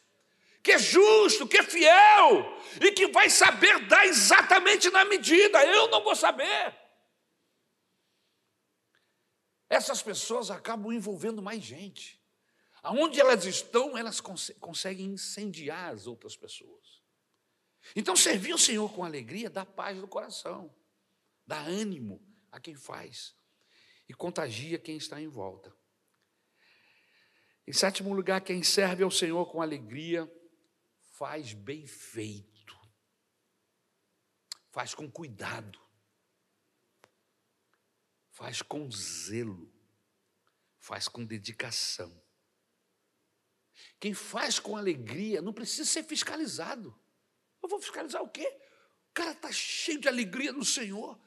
que 0.62 0.72
é 0.74 0.80
justo, 0.80 1.48
que 1.48 1.58
é 1.58 1.64
fiel, 1.64 2.60
e 2.82 2.92
que 2.92 3.08
vai 3.08 3.30
saber 3.30 3.88
dar 3.88 4.06
exatamente 4.06 4.90
na 4.90 5.06
medida, 5.06 5.64
eu 5.66 5.88
não 5.90 6.04
vou 6.04 6.16
saber. 6.16 6.76
Essas 9.70 10.02
pessoas 10.02 10.50
acabam 10.50 10.94
envolvendo 10.94 11.42
mais 11.42 11.62
gente. 11.62 12.18
Aonde 12.82 13.20
elas 13.20 13.44
estão, 13.44 13.98
elas 13.98 14.22
cons 14.22 14.50
conseguem 14.62 15.08
incendiar 15.08 15.94
as 15.94 16.08
outras 16.08 16.38
pessoas. 16.38 17.02
Então, 17.94 18.16
servir 18.16 18.54
o 18.54 18.58
Senhor 18.58 18.94
com 18.94 19.04
alegria 19.04 19.50
dá 19.50 19.66
paz 19.66 19.98
no 19.98 20.08
coração 20.08 20.74
dá 21.48 21.60
ânimo 21.62 22.22
a 22.52 22.60
quem 22.60 22.76
faz 22.76 23.34
e 24.08 24.14
contagia 24.14 24.78
quem 24.78 24.98
está 24.98 25.20
em 25.20 25.28
volta. 25.28 25.76
Em 27.66 27.74
sétimo 27.74 28.14
lugar, 28.14 28.42
quem 28.42 28.62
serve 28.64 29.04
ao 29.04 29.12
Senhor 29.12 29.50
com 29.52 29.62
alegria 29.62 30.32
faz 31.14 31.54
bem 31.54 31.88
feito, 31.88 32.78
faz 34.70 34.94
com 34.94 35.10
cuidado, 35.10 35.80
faz 38.30 38.62
com 38.62 38.90
zelo, 38.92 39.74
faz 40.78 41.08
com 41.08 41.26
dedicação. 41.26 42.24
Quem 44.00 44.14
faz 44.14 44.60
com 44.60 44.78
alegria 44.78 45.42
não 45.42 45.54
precisa 45.54 45.86
ser 45.86 46.04
fiscalizado. 46.04 46.98
Eu 47.62 47.68
vou 47.68 47.82
fiscalizar 47.82 48.22
o 48.22 48.30
quê? 48.30 48.48
O 49.10 49.14
cara 49.14 49.32
está 49.32 49.52
cheio 49.52 50.00
de 50.00 50.08
alegria 50.08 50.52
no 50.52 50.64
Senhor. 50.64 51.20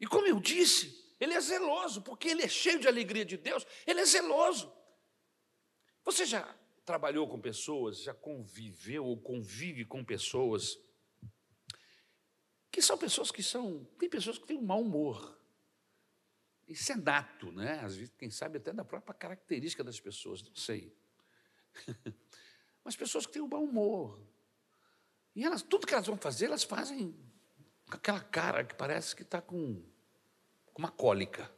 E 0.00 0.06
como 0.06 0.26
eu 0.26 0.40
disse, 0.40 1.14
ele 1.18 1.34
é 1.34 1.40
zeloso, 1.40 2.02
porque 2.02 2.28
ele 2.28 2.42
é 2.42 2.48
cheio 2.48 2.78
de 2.78 2.88
alegria 2.88 3.24
de 3.24 3.36
Deus, 3.36 3.66
ele 3.86 4.00
é 4.00 4.04
zeloso. 4.04 4.72
Você 6.04 6.24
já 6.24 6.54
trabalhou 6.84 7.28
com 7.28 7.40
pessoas, 7.40 8.02
já 8.02 8.14
conviveu 8.14 9.04
ou 9.04 9.20
convive 9.20 9.84
com 9.84 10.04
pessoas 10.04 10.78
que 12.70 12.82
são 12.82 12.98
pessoas 12.98 13.30
que 13.30 13.42
são. 13.42 13.84
Tem 13.98 14.08
pessoas 14.08 14.36
que 14.38 14.46
têm 14.46 14.58
um 14.58 14.62
mau 14.62 14.82
humor. 14.82 15.40
Isso 16.68 16.92
é 16.92 16.96
nato, 16.96 17.50
né? 17.50 17.80
Às 17.80 17.96
vezes, 17.96 18.12
quem 18.18 18.30
sabe 18.30 18.58
até 18.58 18.72
da 18.72 18.84
própria 18.84 19.14
característica 19.14 19.82
das 19.82 19.98
pessoas, 19.98 20.42
não 20.42 20.54
sei. 20.54 20.94
Mas 22.84 22.94
pessoas 22.94 23.24
que 23.24 23.32
têm 23.32 23.42
um 23.42 23.48
mau 23.48 23.64
humor. 23.64 24.20
E 25.34 25.44
elas, 25.44 25.62
tudo 25.62 25.86
que 25.86 25.94
elas 25.94 26.06
vão 26.06 26.16
fazer, 26.16 26.46
elas 26.46 26.64
fazem 26.64 27.18
com 27.88 27.96
aquela 27.96 28.20
cara 28.20 28.64
que 28.64 28.74
parece 28.74 29.14
que 29.14 29.22
está 29.22 29.40
com, 29.40 29.82
com 30.72 30.78
uma 30.78 30.90
cólica. 30.90 31.50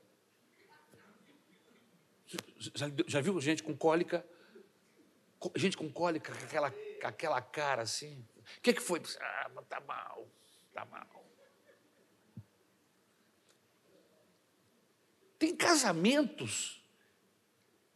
Já, 2.75 2.87
já 3.07 3.21
viu 3.21 3.41
gente 3.41 3.63
com 3.63 3.77
cólica? 3.77 4.27
Gente 5.57 5.77
com 5.77 5.91
cólica, 5.91 6.35
com 6.35 6.45
aquela, 6.45 6.75
aquela 7.03 7.41
cara 7.41 7.83
assim. 7.83 8.27
O 8.59 8.61
que, 8.61 8.75
que 8.75 8.81
foi? 8.83 9.01
Ah, 9.21 9.51
tá 9.69 9.81
mal, 9.81 10.29
tá 10.75 10.85
mal. 10.85 11.07
Tem 15.39 15.57
casamentos 15.57 16.85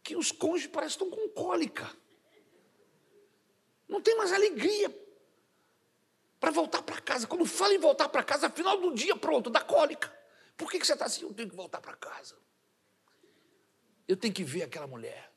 que 0.01 0.15
os 0.15 0.31
cônjuges 0.31 0.67
parecem 0.67 0.97
que 0.97 1.03
estão 1.03 1.19
com 1.19 1.29
cólica. 1.29 1.91
Não 3.87 4.01
tem 4.01 4.17
mais 4.17 4.31
alegria 4.31 5.02
para 6.43 6.51
voltar 6.51 6.81
para 6.81 6.99
casa. 6.99 7.25
Quando 7.25 7.45
fala 7.45 7.73
em 7.73 7.77
voltar 7.77 8.09
para 8.09 8.21
casa, 8.21 8.49
final 8.49 8.77
do 8.77 8.93
dia, 8.93 9.15
pronto, 9.15 9.49
dá 9.49 9.61
cólica. 9.61 10.13
Por 10.57 10.69
que, 10.69 10.77
que 10.77 10.85
você 10.85 10.91
está 10.91 11.05
assim? 11.05 11.21
Eu 11.21 11.33
tenho 11.33 11.49
que 11.49 11.55
voltar 11.55 11.79
para 11.79 11.95
casa. 11.95 12.35
Eu 14.05 14.17
tenho 14.17 14.33
que 14.33 14.43
ver 14.43 14.63
aquela 14.63 14.85
mulher. 14.85 15.31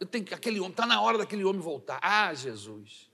Eu 0.00 0.06
tenho 0.06 0.24
que, 0.24 0.34
aquele 0.34 0.58
homem, 0.58 0.72
está 0.72 0.84
na 0.84 1.00
hora 1.00 1.18
daquele 1.18 1.44
homem 1.44 1.62
voltar. 1.62 2.00
Ah, 2.02 2.34
Jesus. 2.34 3.08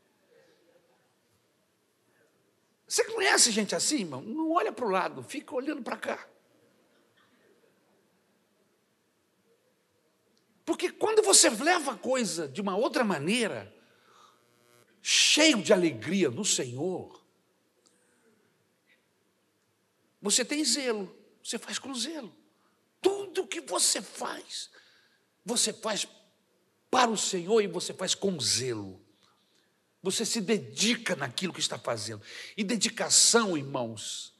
Você 2.88 3.04
conhece 3.04 3.50
gente 3.50 3.76
assim, 3.76 3.98
irmão? 3.98 4.22
Não 4.22 4.52
olha 4.52 4.72
para 4.72 4.86
o 4.86 4.88
lado, 4.88 5.22
fica 5.22 5.54
olhando 5.54 5.82
para 5.82 5.98
cá. 5.98 6.26
Porque 10.64 10.90
quando 10.90 11.22
você 11.22 11.50
leva 11.50 11.92
a 11.92 11.98
coisa 11.98 12.48
de 12.48 12.62
uma 12.62 12.78
outra 12.78 13.04
maneira, 13.04 13.75
cheio 15.08 15.62
de 15.62 15.72
alegria 15.72 16.28
no 16.28 16.44
Senhor, 16.44 17.24
você 20.20 20.44
tem 20.44 20.64
zelo, 20.64 21.16
você 21.40 21.60
faz 21.60 21.78
com 21.78 21.94
zelo. 21.94 22.34
Tudo 23.00 23.46
que 23.46 23.60
você 23.60 24.02
faz, 24.02 24.68
você 25.44 25.72
faz 25.72 26.08
para 26.90 27.08
o 27.08 27.16
Senhor 27.16 27.60
e 27.60 27.68
você 27.68 27.94
faz 27.94 28.16
com 28.16 28.40
zelo. 28.40 29.00
Você 30.02 30.26
se 30.26 30.40
dedica 30.40 31.14
naquilo 31.14 31.52
que 31.52 31.60
está 31.60 31.78
fazendo. 31.78 32.20
E 32.56 32.64
dedicação, 32.64 33.56
irmãos, 33.56 34.34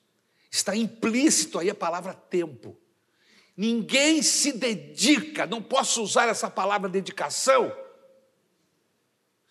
está 0.50 0.74
implícito 0.74 1.60
aí 1.60 1.70
a 1.70 1.76
palavra 1.76 2.12
tempo. 2.12 2.76
Ninguém 3.56 4.20
se 4.20 4.50
dedica, 4.50 5.46
não 5.46 5.62
posso 5.62 6.02
usar 6.02 6.26
essa 6.26 6.50
palavra 6.50 6.88
dedicação, 6.88 7.72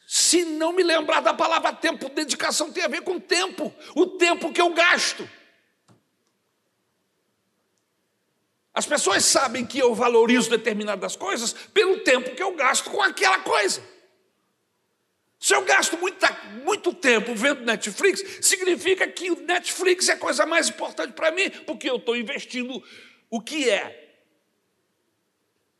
se 0.08 0.46
não 0.46 0.72
me 0.72 0.84
lembrar 0.84 1.22
da 1.22 1.34
palavra 1.34 1.74
tempo. 1.74 2.10
Dedicação 2.10 2.72
tem 2.72 2.84
a 2.84 2.88
ver 2.88 3.02
com 3.02 3.20
tempo, 3.20 3.74
o 3.96 4.06
tempo 4.06 4.52
que 4.52 4.62
eu 4.62 4.74
gasto. 4.74 5.28
As 8.74 8.86
pessoas 8.86 9.24
sabem 9.24 9.66
que 9.66 9.80
eu 9.80 9.96
valorizo 9.96 10.50
determinadas 10.50 11.16
coisas 11.16 11.54
pelo 11.54 12.00
tempo 12.02 12.36
que 12.36 12.44
eu 12.44 12.54
gasto 12.56 12.92
com 12.92 13.02
aquela 13.02 13.40
coisa. 13.40 13.82
Se 15.40 15.56
eu 15.56 15.64
gasto 15.64 15.98
muita, 15.98 16.32
muito 16.64 16.94
tempo 16.94 17.34
vendo 17.36 17.62
Netflix, 17.62 18.46
significa 18.46 19.08
que 19.08 19.32
o 19.32 19.40
Netflix 19.42 20.10
é 20.10 20.14
a 20.14 20.18
coisa 20.18 20.46
mais 20.46 20.70
importante 20.70 21.14
para 21.14 21.32
mim, 21.32 21.50
porque 21.66 21.90
eu 21.90 21.98
estou 21.98 22.18
investindo 22.18 22.84
o 23.30 23.40
que 23.40 23.70
é 23.70 24.20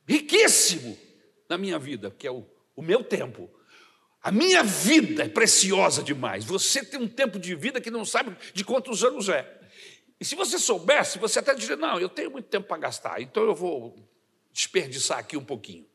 riquíssimo 0.06 0.96
na 1.48 1.58
minha 1.58 1.78
vida, 1.78 2.14
que 2.16 2.26
é 2.26 2.30
o, 2.30 2.46
o 2.74 2.80
meu 2.80 3.02
tempo. 3.02 3.50
A 4.26 4.32
minha 4.32 4.64
vida 4.64 5.22
é 5.22 5.28
preciosa 5.28 6.02
demais. 6.02 6.44
Você 6.44 6.84
tem 6.84 6.98
um 6.98 7.06
tempo 7.06 7.38
de 7.38 7.54
vida 7.54 7.80
que 7.80 7.92
não 7.92 8.04
sabe 8.04 8.36
de 8.52 8.64
quantos 8.64 9.04
anos 9.04 9.28
é. 9.28 9.48
E 10.18 10.24
se 10.24 10.34
você 10.34 10.58
soubesse, 10.58 11.16
você 11.16 11.38
até 11.38 11.54
diria: 11.54 11.76
não, 11.76 12.00
eu 12.00 12.08
tenho 12.08 12.32
muito 12.32 12.48
tempo 12.48 12.66
para 12.66 12.76
gastar, 12.76 13.22
então 13.22 13.44
eu 13.44 13.54
vou 13.54 13.96
desperdiçar 14.52 15.18
aqui 15.18 15.36
um 15.36 15.44
pouquinho. 15.44 15.86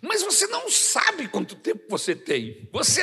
Mas 0.00 0.22
você 0.22 0.46
não 0.46 0.70
sabe 0.70 1.28
quanto 1.28 1.56
tempo 1.56 1.84
você 1.90 2.14
tem. 2.14 2.66
Você 2.72 3.02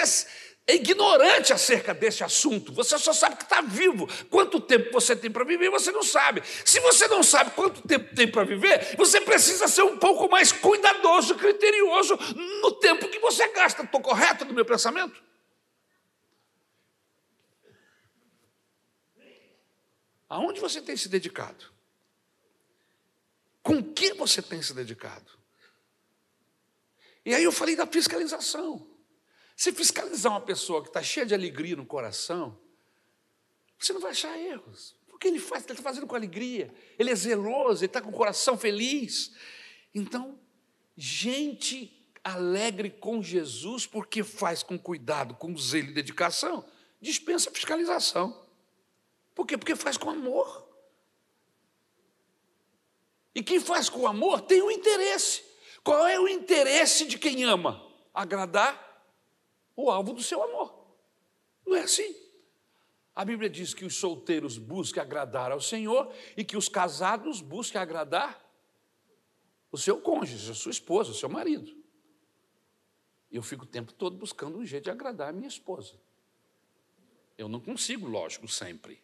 é 0.67 0.75
ignorante 0.75 1.51
acerca 1.51 1.93
desse 1.93 2.23
assunto. 2.23 2.71
Você 2.73 2.97
só 2.97 3.11
sabe 3.13 3.35
que 3.35 3.43
está 3.43 3.61
vivo. 3.61 4.07
Quanto 4.29 4.59
tempo 4.59 4.91
você 4.91 5.15
tem 5.15 5.31
para 5.31 5.43
viver, 5.43 5.69
você 5.69 5.91
não 5.91 6.03
sabe. 6.03 6.41
Se 6.65 6.79
você 6.79 7.07
não 7.07 7.23
sabe 7.23 7.51
quanto 7.51 7.81
tempo 7.87 8.15
tem 8.15 8.29
para 8.29 8.43
viver, 8.43 8.95
você 8.95 9.19
precisa 9.19 9.67
ser 9.67 9.83
um 9.83 9.97
pouco 9.97 10.29
mais 10.29 10.51
cuidadoso, 10.51 11.35
criterioso 11.35 12.15
no 12.61 12.71
tempo 12.73 13.09
que 13.09 13.19
você 13.19 13.47
gasta. 13.49 13.83
Estou 13.83 14.01
correto 14.01 14.45
no 14.45 14.53
meu 14.53 14.65
pensamento? 14.65 15.21
Aonde 20.29 20.61
você 20.61 20.81
tem 20.81 20.95
se 20.95 21.09
dedicado? 21.09 21.65
Com 23.61 23.83
que 23.83 24.13
você 24.13 24.41
tem 24.41 24.61
se 24.61 24.73
dedicado? 24.73 25.29
E 27.25 27.35
aí 27.35 27.43
eu 27.43 27.51
falei 27.51 27.75
da 27.75 27.85
fiscalização. 27.85 28.90
Se 29.61 29.71
fiscalizar 29.71 30.31
uma 30.31 30.41
pessoa 30.41 30.81
que 30.81 30.87
está 30.87 31.03
cheia 31.03 31.23
de 31.23 31.35
alegria 31.35 31.75
no 31.75 31.85
coração, 31.85 32.57
você 33.77 33.93
não 33.93 34.01
vai 34.01 34.09
achar 34.09 34.35
erros. 34.35 34.95
Porque 35.07 35.27
ele 35.27 35.37
faz, 35.37 35.63
ele 35.63 35.73
está 35.73 35.83
fazendo 35.83 36.07
com 36.07 36.15
alegria, 36.15 36.73
ele 36.97 37.11
é 37.11 37.15
zeloso, 37.15 37.81
ele 37.81 37.85
está 37.85 38.01
com 38.01 38.09
o 38.09 38.11
coração 38.11 38.57
feliz. 38.57 39.35
Então, 39.93 40.39
gente 40.97 41.95
alegre 42.23 42.89
com 42.89 43.21
Jesus, 43.21 43.85
porque 43.85 44.23
faz 44.23 44.63
com 44.63 44.79
cuidado, 44.79 45.35
com 45.35 45.55
zelo 45.55 45.89
e 45.89 45.93
dedicação, 45.93 46.65
dispensa 46.99 47.51
fiscalização. 47.51 48.43
Por 49.35 49.45
quê? 49.45 49.59
Porque 49.59 49.75
faz 49.75 49.95
com 49.95 50.09
amor. 50.09 50.67
E 53.35 53.43
quem 53.43 53.59
faz 53.59 53.89
com 53.89 54.07
amor 54.07 54.41
tem 54.41 54.63
um 54.63 54.71
interesse. 54.71 55.43
Qual 55.83 56.07
é 56.07 56.19
o 56.19 56.27
interesse 56.27 57.05
de 57.05 57.19
quem 57.19 57.43
ama? 57.43 57.87
Agradar 58.11 58.89
o 59.75 59.89
alvo 59.89 60.13
do 60.13 60.21
seu 60.21 60.41
amor. 60.43 60.81
Não 61.65 61.75
é 61.75 61.81
assim. 61.81 62.15
A 63.13 63.25
Bíblia 63.25 63.49
diz 63.49 63.73
que 63.73 63.85
os 63.85 63.95
solteiros 63.95 64.57
busquem 64.57 65.01
agradar 65.01 65.51
ao 65.51 65.59
Senhor 65.59 66.13
e 66.37 66.43
que 66.43 66.55
os 66.55 66.69
casados 66.69 67.41
busquem 67.41 67.79
agradar 67.79 68.41
o 69.71 69.77
seu 69.77 70.01
cônjuge, 70.01 70.51
a 70.51 70.55
sua 70.55 70.71
esposa, 70.71 71.11
o 71.11 71.15
seu 71.15 71.29
marido. 71.29 71.75
Eu 73.31 73.41
fico 73.41 73.63
o 73.63 73.67
tempo 73.67 73.93
todo 73.93 74.17
buscando 74.17 74.57
um 74.57 74.65
jeito 74.65 74.85
de 74.85 74.89
agradar 74.89 75.29
a 75.29 75.31
minha 75.31 75.47
esposa. 75.47 75.99
Eu 77.37 77.47
não 77.47 77.59
consigo, 77.59 78.07
lógico, 78.07 78.47
sempre. 78.47 79.01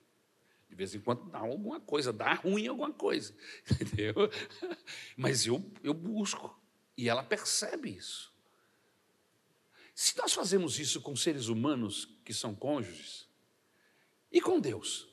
De 0.69 0.75
vez 0.75 0.93
em 0.93 0.99
quando 0.99 1.29
dá 1.29 1.39
alguma 1.39 1.79
coisa, 1.79 2.11
dá 2.11 2.33
ruim 2.33 2.67
alguma 2.67 2.91
coisa, 2.91 3.33
entendeu? 3.71 4.13
Mas 5.15 5.45
eu, 5.45 5.63
eu 5.81 5.93
busco, 5.93 6.59
e 6.97 7.07
ela 7.07 7.23
percebe 7.23 7.89
isso. 7.89 8.33
Se 9.99 10.15
nós 10.15 10.31
fazemos 10.31 10.77
isso 10.77 11.01
com 11.01 11.15
seres 11.15 11.47
humanos 11.47 12.07
que 12.23 12.31
são 12.31 12.53
cônjuges, 12.53 13.27
e 14.31 14.39
com 14.39 14.59
Deus? 14.59 15.09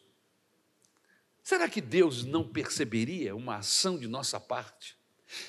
Será 1.43 1.71
que 1.71 1.81
Deus 1.81 2.23
não 2.23 2.47
perceberia 2.47 3.35
uma 3.35 3.57
ação 3.57 3.99
de 3.99 4.07
nossa 4.07 4.39
parte? 4.39 4.95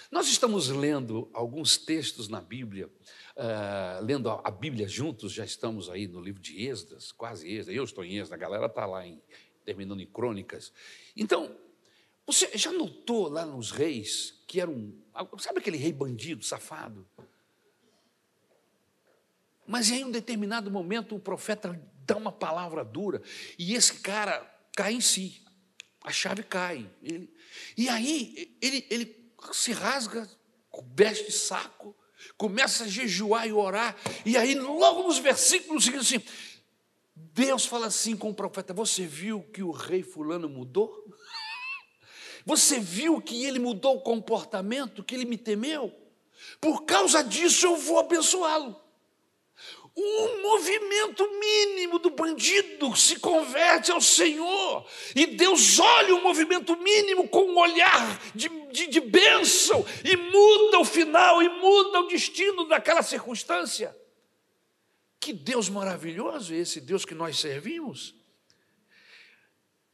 Nós 0.10 0.30
estamos 0.30 0.70
lendo 0.70 1.30
alguns 1.34 1.78
textos 1.78 2.30
na 2.30 2.40
Bíblia, 2.40 2.88
uh, 2.88 4.02
lendo 4.06 4.30
a 4.30 4.50
Bíblia 4.50 4.88
juntos, 4.88 5.34
já 5.34 5.44
estamos 5.44 5.90
aí 5.90 6.08
no 6.08 6.22
livro 6.22 6.42
de 6.42 6.66
Esdras, 6.66 7.12
quase 7.12 7.46
Esdras, 7.46 7.76
eu 7.76 7.84
estou 7.84 8.06
em 8.06 8.18
Esdras, 8.18 8.32
a 8.32 8.38
galera 8.38 8.68
está 8.68 8.86
lá 8.86 9.06
em, 9.06 9.22
terminando 9.66 10.00
em 10.00 10.08
Crônicas. 10.08 10.72
Então, 11.14 11.54
Você 12.26 12.58
já 12.58 12.72
notou 12.72 13.28
lá 13.28 13.46
nos 13.46 13.70
reis 13.70 14.42
que 14.48 14.62
era 14.62 14.72
um. 14.72 14.98
Sabe 15.40 15.60
aquele 15.60 15.78
rei 15.78 15.92
bandido, 15.92 16.42
safado? 16.42 17.06
Mas 19.68 19.90
em 19.90 20.06
um 20.06 20.12
determinado 20.12 20.70
momento 20.70 21.16
o 21.16 21.20
profeta 21.20 21.80
dá 22.06 22.16
uma 22.16 22.32
palavra 22.32 22.84
dura 22.84 23.22
e 23.58 23.74
esse 23.74 23.96
cara 23.96 24.40
cai 24.76 24.94
em 24.94 25.02
si. 25.02 25.42
A 26.04 26.12
chave 26.12 26.44
cai. 26.44 26.90
Ele, 27.02 27.34
e 27.76 27.90
aí 27.90 28.58
ele, 28.62 28.86
ele 28.90 29.34
se 29.52 29.72
rasga, 29.72 30.30
veste 30.94 31.32
saco, 31.32 31.96
começa 32.38 32.84
a 32.84 32.88
jejuar 32.88 33.48
e 33.48 33.54
orar. 33.54 33.96
E 34.26 34.38
aí, 34.38 34.56
logo 34.56 35.04
nos 35.04 35.18
versículos 35.18 35.84
seguintes, 35.84 36.14
assim, 36.14 36.24
Deus 37.16 37.66
fala 37.66 37.88
assim 37.88 38.16
com 38.16 38.30
o 38.30 38.36
profeta: 38.36 38.74
Você 38.74 39.06
viu 39.06 39.42
que 39.42 39.64
o 39.64 39.72
rei 39.72 40.04
Fulano 40.04 40.50
mudou? 40.50 41.06
Você 42.46 42.80
viu 42.80 43.20
que 43.20 43.44
ele 43.44 43.58
mudou 43.58 43.98
o 43.98 44.02
comportamento, 44.02 45.04
que 45.04 45.16
ele 45.16 45.26
me 45.26 45.38
temeu? 45.38 45.92
Por 46.62 46.86
causa 46.86 47.24
disso 47.24 47.66
eu 47.66 47.76
vou 47.76 48.00
abençoá-lo. 48.00 48.80
Um 49.98 50.42
movimento 50.42 51.26
mínimo 51.40 52.00
do 52.00 52.10
bandido 52.10 52.94
se 52.98 53.18
converte 53.18 53.92
ao 53.92 54.02
Senhor. 54.02 54.86
E 55.16 55.26
Deus 55.26 55.80
olha 55.80 56.16
o 56.16 56.22
movimento 56.22 56.76
mínimo 56.76 57.30
com 57.30 57.44
um 57.44 57.58
olhar 57.58 58.22
de, 58.36 58.50
de, 58.72 58.88
de 58.88 59.00
bênção 59.00 59.86
e 60.04 60.18
muda 60.18 60.80
o 60.80 60.86
final 60.86 61.42
e 61.42 61.48
muda 61.48 62.02
o 62.02 62.08
destino 62.08 62.66
daquela 62.66 63.02
circunstância. 63.02 63.96
Que 65.18 65.32
Deus 65.32 65.70
maravilhoso 65.70 66.54
é 66.54 66.58
esse 66.58 66.82
Deus 66.82 67.06
que 67.06 67.16
nós 67.16 67.40
servimos? 67.40 68.14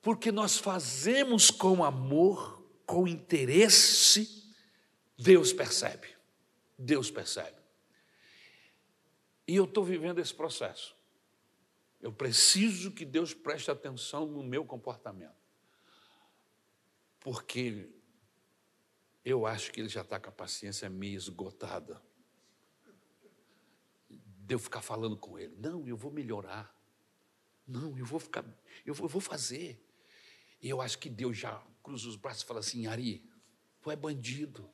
Porque 0.02 0.32
nós 0.32 0.58
fazemos 0.58 1.52
com 1.52 1.84
amor, 1.84 2.66
com 2.88 3.08
interesse, 3.08 4.52
Deus 5.16 5.54
percebe. 5.54 6.08
Deus 6.76 7.12
percebe. 7.12 7.61
E 9.48 9.56
eu 9.56 9.66
estou 9.66 9.84
vivendo 9.84 10.20
esse 10.20 10.34
processo. 10.34 10.96
Eu 12.02 12.12
preciso 12.12 12.92
que 12.92 13.06
Deus 13.06 13.34
preste 13.34 13.70
atenção 13.70 14.26
no 14.26 14.44
meu 14.44 14.66
comportamento. 14.66 15.36
Porque 17.20 17.90
eu 19.24 19.46
acho 19.46 19.72
que 19.72 19.80
Ele 19.80 19.90
já 19.90 20.02
está 20.02 20.20
com 20.20 20.30
a 20.30 20.32
paciência 20.32 20.90
meio 20.90 21.16
esgotada. 21.16 22.02
De 24.10 24.56
eu 24.56 24.60
ficar 24.60 24.82
falando 24.82 25.16
com 25.16 25.38
Ele. 25.38 25.56
Não, 25.58 25.88
eu 25.88 25.96
vou 25.96 26.12
melhorar. 26.12 26.76
Não, 27.68 27.98
eu 27.98 28.06
vou 28.06 28.20
ficar, 28.20 28.44
eu 28.86 28.94
vou, 28.94 29.06
eu 29.06 29.10
vou 29.10 29.22
fazer. 29.22 29.82
E 30.62 30.70
eu 30.70 30.82
acho 30.82 30.98
que 30.98 31.10
Deus 31.10 31.38
já 31.38 31.64
cruza 31.82 32.10
os 32.10 32.16
braços 32.16 32.44
e 32.44 32.46
fala 32.46 32.60
assim: 32.60 32.88
Ari, 32.88 33.24
tu 33.82 33.90
é 33.92 33.96
bandido. 33.96 34.70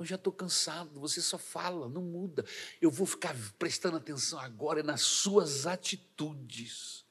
Eu 0.00 0.06
já 0.06 0.14
estou 0.14 0.32
cansado, 0.32 0.98
você 0.98 1.20
só 1.20 1.36
fala, 1.36 1.86
não 1.86 2.00
muda. 2.00 2.42
Eu 2.80 2.90
vou 2.90 3.06
ficar 3.06 3.36
prestando 3.58 3.98
atenção 3.98 4.40
agora 4.40 4.82
nas 4.82 5.02
suas 5.02 5.66
atitudes. 5.66 7.04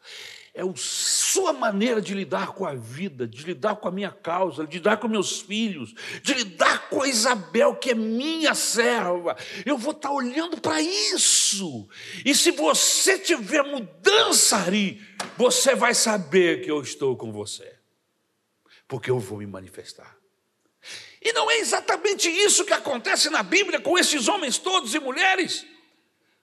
É 0.55 0.63
a 0.63 0.73
sua 0.75 1.53
maneira 1.53 2.01
de 2.01 2.15
lidar 2.15 2.53
com 2.53 2.65
a 2.65 2.73
vida, 2.73 3.27
de 3.27 3.43
lidar 3.43 3.75
com 3.75 3.87
a 3.87 3.91
minha 3.91 4.09
causa, 4.11 4.65
de 4.65 4.79
lidar 4.79 4.97
com 4.97 5.07
meus 5.07 5.39
filhos, 5.39 5.93
de 6.23 6.33
lidar 6.33 6.89
com 6.89 7.03
a 7.03 7.07
Isabel, 7.07 7.75
que 7.75 7.91
é 7.91 7.93
minha 7.93 8.55
serva. 8.55 9.37
Eu 9.63 9.77
vou 9.77 9.91
estar 9.91 10.11
olhando 10.11 10.59
para 10.59 10.81
isso. 10.81 11.87
E 12.25 12.33
se 12.33 12.49
você 12.49 13.19
tiver 13.19 13.61
mudança, 13.61 14.57
Ari, 14.57 14.99
você 15.37 15.75
vai 15.75 15.93
saber 15.93 16.63
que 16.63 16.71
eu 16.71 16.81
estou 16.81 17.15
com 17.15 17.31
você, 17.31 17.71
porque 18.87 19.11
eu 19.11 19.19
vou 19.19 19.37
me 19.37 19.45
manifestar. 19.45 20.18
E 21.21 21.33
não 21.33 21.51
é 21.51 21.57
exatamente 21.57 22.29
isso 22.29 22.63
que 22.63 22.73
acontece 22.73 23.29
na 23.29 23.43
Bíblia 23.43 23.81
com 23.81 23.97
esses 23.97 24.27
homens 24.27 24.57
todos 24.57 24.93
e 24.93 24.99
mulheres. 24.99 25.65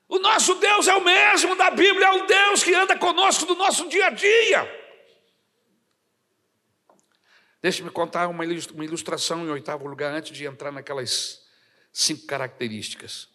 O 0.08 0.18
nosso 0.18 0.54
Deus 0.56 0.86
é 0.86 0.94
o 0.94 1.02
mesmo 1.02 1.56
da 1.56 1.70
Bíblia, 1.70 2.06
é 2.06 2.12
o 2.12 2.26
Deus 2.26 2.62
que 2.62 2.74
anda 2.74 2.96
conosco 2.96 3.46
no 3.46 3.54
nosso 3.54 3.88
dia 3.88 4.06
a 4.06 4.10
dia. 4.10 4.86
Deixe-me 7.60 7.90
contar 7.90 8.28
uma 8.28 8.44
ilustração 8.44 9.44
em 9.44 9.50
oitavo 9.50 9.88
lugar, 9.88 10.12
antes 10.12 10.36
de 10.36 10.44
entrar 10.44 10.70
naquelas 10.70 11.44
cinco 11.92 12.26
características. 12.26 13.28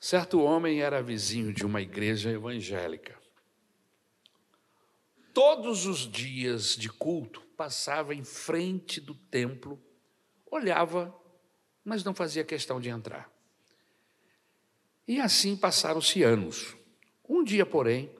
Certo 0.00 0.40
homem 0.40 0.80
era 0.80 1.02
vizinho 1.02 1.52
de 1.52 1.66
uma 1.66 1.82
igreja 1.82 2.30
evangélica. 2.30 3.18
Todos 5.34 5.84
os 5.84 6.10
dias 6.10 6.76
de 6.76 6.88
culto, 6.88 7.45
passava 7.56 8.14
em 8.14 8.22
frente 8.22 9.00
do 9.00 9.14
templo, 9.14 9.80
olhava, 10.50 11.14
mas 11.84 12.04
não 12.04 12.14
fazia 12.14 12.44
questão 12.44 12.80
de 12.80 12.88
entrar. 12.88 13.30
E 15.08 15.20
assim 15.20 15.56
passaram-se 15.56 16.22
anos. 16.22 16.76
Um 17.28 17.42
dia, 17.42 17.64
porém, 17.64 18.14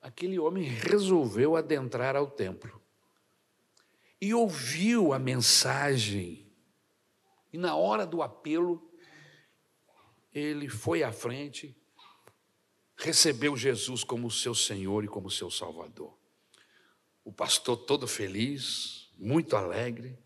aquele 0.00 0.38
homem 0.38 0.64
resolveu 0.64 1.56
adentrar 1.56 2.16
ao 2.16 2.30
templo 2.30 2.80
e 4.20 4.32
ouviu 4.32 5.12
a 5.12 5.18
mensagem. 5.18 6.50
E 7.52 7.58
na 7.58 7.76
hora 7.76 8.06
do 8.06 8.22
apelo, 8.22 8.90
ele 10.32 10.68
foi 10.68 11.02
à 11.02 11.12
frente, 11.12 11.76
recebeu 12.96 13.56
Jesus 13.56 14.02
como 14.02 14.30
seu 14.30 14.54
Senhor 14.54 15.04
e 15.04 15.08
como 15.08 15.30
seu 15.30 15.50
Salvador. 15.50 16.21
O 17.24 17.32
pastor, 17.32 17.76
todo 17.76 18.08
feliz, 18.08 19.08
muito 19.16 19.56
alegre, 19.56 20.18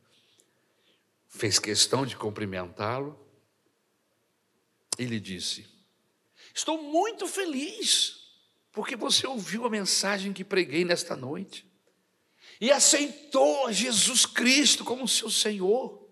fez 1.28 1.58
questão 1.58 2.06
de 2.06 2.16
cumprimentá-lo. 2.16 3.18
Ele 4.98 5.20
disse: 5.20 5.68
Estou 6.54 6.82
muito 6.82 7.26
feliz, 7.26 8.30
porque 8.72 8.96
você 8.96 9.26
ouviu 9.26 9.66
a 9.66 9.70
mensagem 9.70 10.32
que 10.32 10.42
preguei 10.42 10.84
nesta 10.84 11.14
noite 11.14 11.70
e 12.60 12.70
aceitou 12.70 13.70
Jesus 13.70 14.24
Cristo 14.24 14.84
como 14.84 15.06
seu 15.06 15.30
Senhor. 15.30 16.06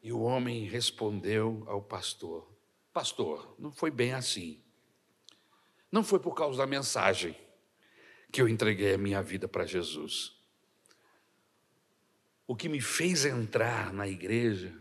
E 0.00 0.12
o 0.12 0.20
homem 0.20 0.64
respondeu 0.64 1.64
ao 1.66 1.82
pastor: 1.82 2.48
Pastor, 2.92 3.56
não 3.58 3.72
foi 3.72 3.90
bem 3.90 4.12
assim. 4.12 4.62
Não 5.90 6.04
foi 6.04 6.20
por 6.20 6.34
causa 6.34 6.58
da 6.58 6.66
mensagem 6.66 7.34
que 8.30 8.40
eu 8.40 8.48
entreguei 8.48 8.94
a 8.94 8.98
minha 8.98 9.22
vida 9.22 9.48
para 9.48 9.64
Jesus. 9.64 10.36
O 12.46 12.56
que 12.56 12.68
me 12.68 12.80
fez 12.80 13.24
entrar 13.24 13.92
na 13.92 14.08
igreja 14.08 14.74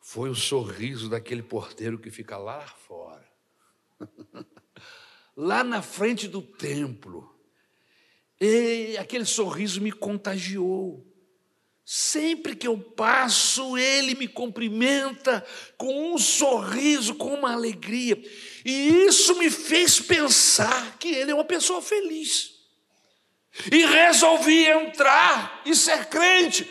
foi 0.00 0.30
o 0.30 0.34
sorriso 0.34 1.08
daquele 1.08 1.42
porteiro 1.42 1.98
que 1.98 2.10
fica 2.10 2.36
lá 2.36 2.60
fora, 2.60 3.28
lá 5.36 5.62
na 5.62 5.82
frente 5.82 6.26
do 6.26 6.40
templo. 6.40 7.36
E 8.40 8.96
aquele 8.96 9.24
sorriso 9.24 9.80
me 9.80 9.92
contagiou. 9.92 11.06
Sempre 11.92 12.54
que 12.54 12.68
eu 12.68 12.78
passo, 12.78 13.76
ele 13.76 14.14
me 14.14 14.28
cumprimenta 14.28 15.44
com 15.76 16.14
um 16.14 16.18
sorriso, 16.18 17.16
com 17.16 17.34
uma 17.34 17.52
alegria. 17.52 18.16
E 18.64 19.06
isso 19.08 19.36
me 19.36 19.50
fez 19.50 19.98
pensar 19.98 20.96
que 21.00 21.08
ele 21.08 21.32
é 21.32 21.34
uma 21.34 21.44
pessoa 21.44 21.82
feliz. 21.82 22.52
E 23.72 23.84
resolvi 23.86 24.66
entrar 24.66 25.62
e 25.66 25.74
ser 25.74 26.06
crente, 26.06 26.62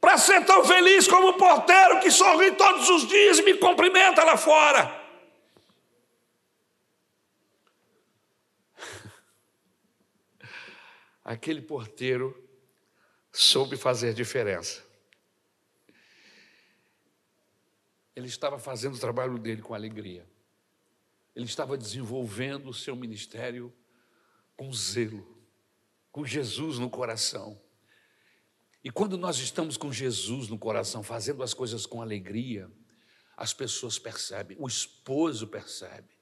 para 0.00 0.16
ser 0.16 0.42
tão 0.46 0.64
feliz 0.64 1.06
como 1.06 1.28
o 1.28 1.36
porteiro 1.36 2.00
que 2.00 2.10
sorri 2.10 2.52
todos 2.52 2.88
os 2.88 3.06
dias 3.06 3.40
e 3.40 3.42
me 3.42 3.52
cumprimenta 3.52 4.24
lá 4.24 4.38
fora. 4.38 5.04
Aquele 11.22 11.60
porteiro 11.60 12.42
soube 13.32 13.76
fazer 13.76 14.12
diferença. 14.12 14.84
Ele 18.14 18.26
estava 18.26 18.58
fazendo 18.58 18.94
o 18.94 19.00
trabalho 19.00 19.38
dele 19.38 19.62
com 19.62 19.74
alegria. 19.74 20.28
Ele 21.34 21.46
estava 21.46 21.78
desenvolvendo 21.78 22.68
o 22.68 22.74
seu 22.74 22.94
ministério 22.94 23.72
com 24.54 24.70
zelo, 24.72 25.26
com 26.10 26.26
Jesus 26.26 26.78
no 26.78 26.90
coração. 26.90 27.58
E 28.84 28.90
quando 28.90 29.16
nós 29.16 29.38
estamos 29.38 29.78
com 29.78 29.90
Jesus 29.90 30.48
no 30.48 30.58
coração, 30.58 31.02
fazendo 31.02 31.42
as 31.42 31.54
coisas 31.54 31.86
com 31.86 32.02
alegria, 32.02 32.70
as 33.34 33.54
pessoas 33.54 33.98
percebem, 33.98 34.56
o 34.60 34.68
esposo 34.68 35.46
percebe, 35.46 36.14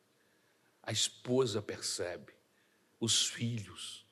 a 0.81 0.93
esposa 0.93 1.61
percebe, 1.61 2.33
os 3.01 3.27
filhos, 3.27 4.07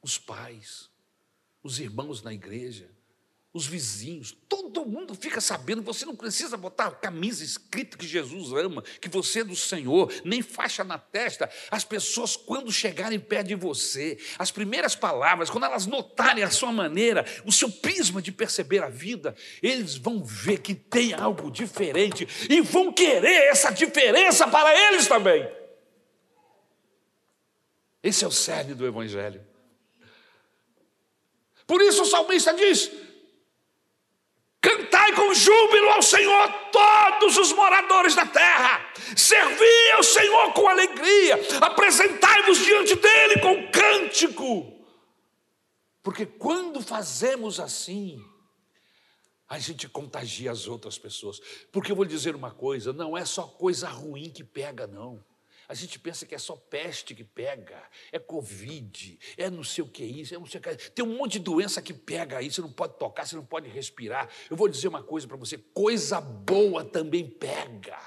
os 0.00 0.16
pais 0.16 0.93
os 1.64 1.80
irmãos 1.80 2.22
na 2.22 2.32
igreja, 2.32 2.90
os 3.54 3.66
vizinhos, 3.66 4.36
todo 4.48 4.84
mundo 4.84 5.14
fica 5.14 5.40
sabendo. 5.40 5.80
Você 5.82 6.04
não 6.04 6.14
precisa 6.14 6.56
botar 6.56 6.90
camisa 6.90 7.42
escrita 7.42 7.96
que 7.96 8.06
Jesus 8.06 8.52
ama, 8.52 8.82
que 9.00 9.08
você 9.08 9.40
é 9.40 9.44
do 9.44 9.54
Senhor, 9.54 10.12
nem 10.24 10.42
faixa 10.42 10.82
na 10.84 10.98
testa. 10.98 11.48
As 11.70 11.84
pessoas, 11.84 12.36
quando 12.36 12.70
chegarem 12.72 13.18
perto 13.18 13.46
de 13.46 13.54
você, 13.54 14.18
as 14.38 14.50
primeiras 14.50 14.96
palavras, 14.96 15.48
quando 15.48 15.64
elas 15.64 15.86
notarem 15.86 16.42
a 16.42 16.50
sua 16.50 16.72
maneira, 16.72 17.24
o 17.46 17.52
seu 17.52 17.70
prisma 17.70 18.20
de 18.20 18.32
perceber 18.32 18.82
a 18.82 18.88
vida, 18.88 19.34
eles 19.62 19.94
vão 19.94 20.22
ver 20.22 20.58
que 20.58 20.74
tem 20.74 21.14
algo 21.14 21.48
diferente 21.48 22.28
e 22.50 22.60
vão 22.60 22.92
querer 22.92 23.50
essa 23.50 23.70
diferença 23.70 24.48
para 24.48 24.76
eles 24.88 25.06
também. 25.06 25.48
Esse 28.02 28.24
é 28.24 28.28
o 28.28 28.32
cerne 28.32 28.74
do 28.74 28.84
Evangelho. 28.84 29.53
Por 31.66 31.80
isso 31.82 32.02
o 32.02 32.06
salmista 32.06 32.52
diz: 32.54 32.90
Cantai 34.60 35.12
com 35.12 35.34
júbilo 35.34 35.90
ao 35.90 36.02
Senhor 36.02 36.48
todos 36.72 37.36
os 37.36 37.52
moradores 37.52 38.14
da 38.14 38.24
terra. 38.24 38.92
Servi 39.16 39.90
ao 39.92 40.02
Senhor 40.02 40.52
com 40.54 40.66
alegria. 40.66 41.38
Apresentai-vos 41.60 42.58
diante 42.58 42.94
dele 42.96 43.40
com 43.40 43.70
cântico. 43.70 44.72
Porque 46.02 46.24
quando 46.24 46.80
fazemos 46.80 47.60
assim, 47.60 48.22
a 49.48 49.58
gente 49.58 49.88
contagia 49.88 50.50
as 50.50 50.66
outras 50.66 50.98
pessoas. 50.98 51.40
Porque 51.70 51.92
eu 51.92 51.96
vou 51.96 52.04
lhe 52.04 52.10
dizer 52.10 52.34
uma 52.34 52.50
coisa: 52.50 52.92
não 52.92 53.16
é 53.16 53.24
só 53.24 53.42
coisa 53.46 53.88
ruim 53.88 54.30
que 54.30 54.42
pega, 54.42 54.86
não. 54.86 55.22
A 55.68 55.74
gente 55.74 55.98
pensa 55.98 56.26
que 56.26 56.34
é 56.34 56.38
só 56.38 56.56
peste 56.56 57.14
que 57.14 57.24
pega, 57.24 57.82
é 58.12 58.18
Covid, 58.18 59.18
é 59.36 59.48
não 59.48 59.64
sei 59.64 59.82
o 59.82 59.88
que 59.88 60.04
isso, 60.04 60.34
é 60.34 60.38
não 60.38 60.46
sei 60.46 60.60
o 60.60 60.62
que. 60.62 60.90
Tem 60.90 61.04
um 61.04 61.16
monte 61.16 61.32
de 61.32 61.38
doença 61.40 61.80
que 61.80 61.94
pega 61.94 62.38
aí, 62.38 62.50
você 62.50 62.60
não 62.60 62.72
pode 62.72 62.98
tocar, 62.98 63.26
você 63.26 63.36
não 63.36 63.44
pode 63.44 63.68
respirar. 63.68 64.28
Eu 64.50 64.56
vou 64.56 64.68
dizer 64.68 64.88
uma 64.88 65.02
coisa 65.02 65.26
para 65.26 65.36
você: 65.36 65.58
coisa 65.72 66.20
boa 66.20 66.84
também 66.84 67.26
pega. 67.26 67.98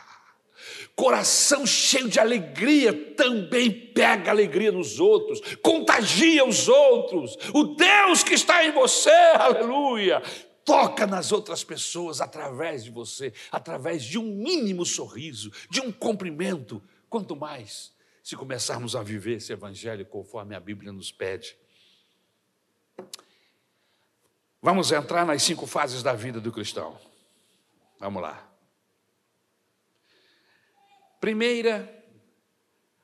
Coração 0.96 1.66
cheio 1.66 2.10
de 2.10 2.20
alegria 2.20 2.92
também 3.16 3.70
pega 3.72 4.32
alegria 4.32 4.72
nos 4.72 5.00
outros, 5.00 5.40
contagia 5.62 6.46
os 6.46 6.68
outros. 6.68 7.38
O 7.54 7.76
Deus 7.76 8.24
que 8.24 8.34
está 8.34 8.66
em 8.66 8.72
você, 8.72 9.12
aleluia, 9.36 10.22
toca 10.66 11.06
nas 11.06 11.32
outras 11.32 11.64
pessoas 11.64 12.20
através 12.20 12.84
de 12.84 12.92
você, 12.92 13.32
através 13.52 14.04
de 14.04 14.18
um 14.18 14.24
mínimo 14.24 14.86
sorriso, 14.86 15.52
de 15.70 15.80
um 15.80 15.92
cumprimento 15.92 16.82
Quanto 17.10 17.36
mais 17.36 17.96
se 18.28 18.36
começarmos 18.36 18.94
a 18.94 19.02
viver 19.02 19.38
esse 19.38 19.54
evangelho 19.54 20.06
conforme 20.06 20.54
a 20.54 20.60
Bíblia 20.60 20.92
nos 20.92 21.14
pede. 21.14 21.58
Vamos 24.62 24.92
entrar 24.92 25.26
nas 25.26 25.44
cinco 25.44 25.66
fases 25.66 26.04
da 26.04 26.12
vida 26.12 26.42
do 26.42 26.52
cristão. 26.52 27.00
Vamos 27.98 28.22
lá. 28.22 28.46
Primeira, 31.22 32.06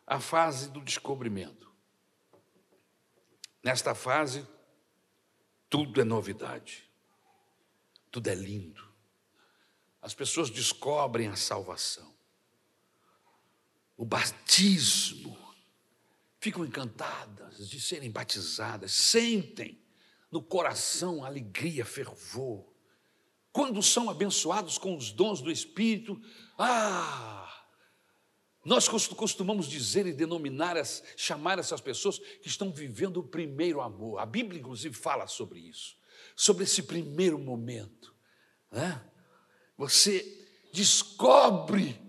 a 0.06 0.20
fase 0.20 0.70
do 0.70 0.82
descobrimento. 0.82 1.72
Nesta 3.64 3.96
fase, 3.96 4.46
tudo 5.70 6.02
é 6.02 6.04
novidade, 6.04 6.92
tudo 8.12 8.30
é 8.30 8.36
lindo. 8.36 8.86
As 10.02 10.14
pessoas 10.14 10.50
descobrem 10.50 11.30
a 11.30 11.38
salvação 11.38 12.14
o 13.98 14.06
batismo, 14.06 15.38
ficam 16.40 16.66
encantadas 16.66 17.70
de 17.70 17.80
serem 17.80 18.12
batizadas, 18.12 18.92
sentem 18.92 19.82
no 20.32 20.42
coração 20.42 21.24
alegria, 21.24 21.86
fervor. 21.86 22.74
Quando 23.52 23.82
são 23.84 24.10
abençoados 24.10 24.78
com 24.78 24.98
os 24.98 25.12
dons 25.12 25.42
do 25.42 25.52
Espírito, 25.52 26.20
ah! 26.58 27.50
Nós 28.66 28.88
costumamos 28.88 29.68
dizer 29.68 30.08
e 30.08 30.14
denominar, 30.14 30.76
chamar 31.18 31.60
essas 31.60 31.82
pessoas 31.82 32.18
que 32.18 32.48
estão 32.48 32.72
vivendo 32.72 33.18
o 33.18 33.28
primeiro 33.28 33.82
amor. 33.82 34.20
A 34.20 34.26
Bíblia, 34.26 34.60
inclusive, 34.60 34.96
fala 34.96 35.28
sobre 35.28 35.60
isso, 35.60 35.98
sobre 36.36 36.64
esse 36.64 36.84
primeiro 36.84 37.38
momento. 37.38 38.16
Né? 38.72 39.04
Você 39.78 40.48
descobre 40.74 42.03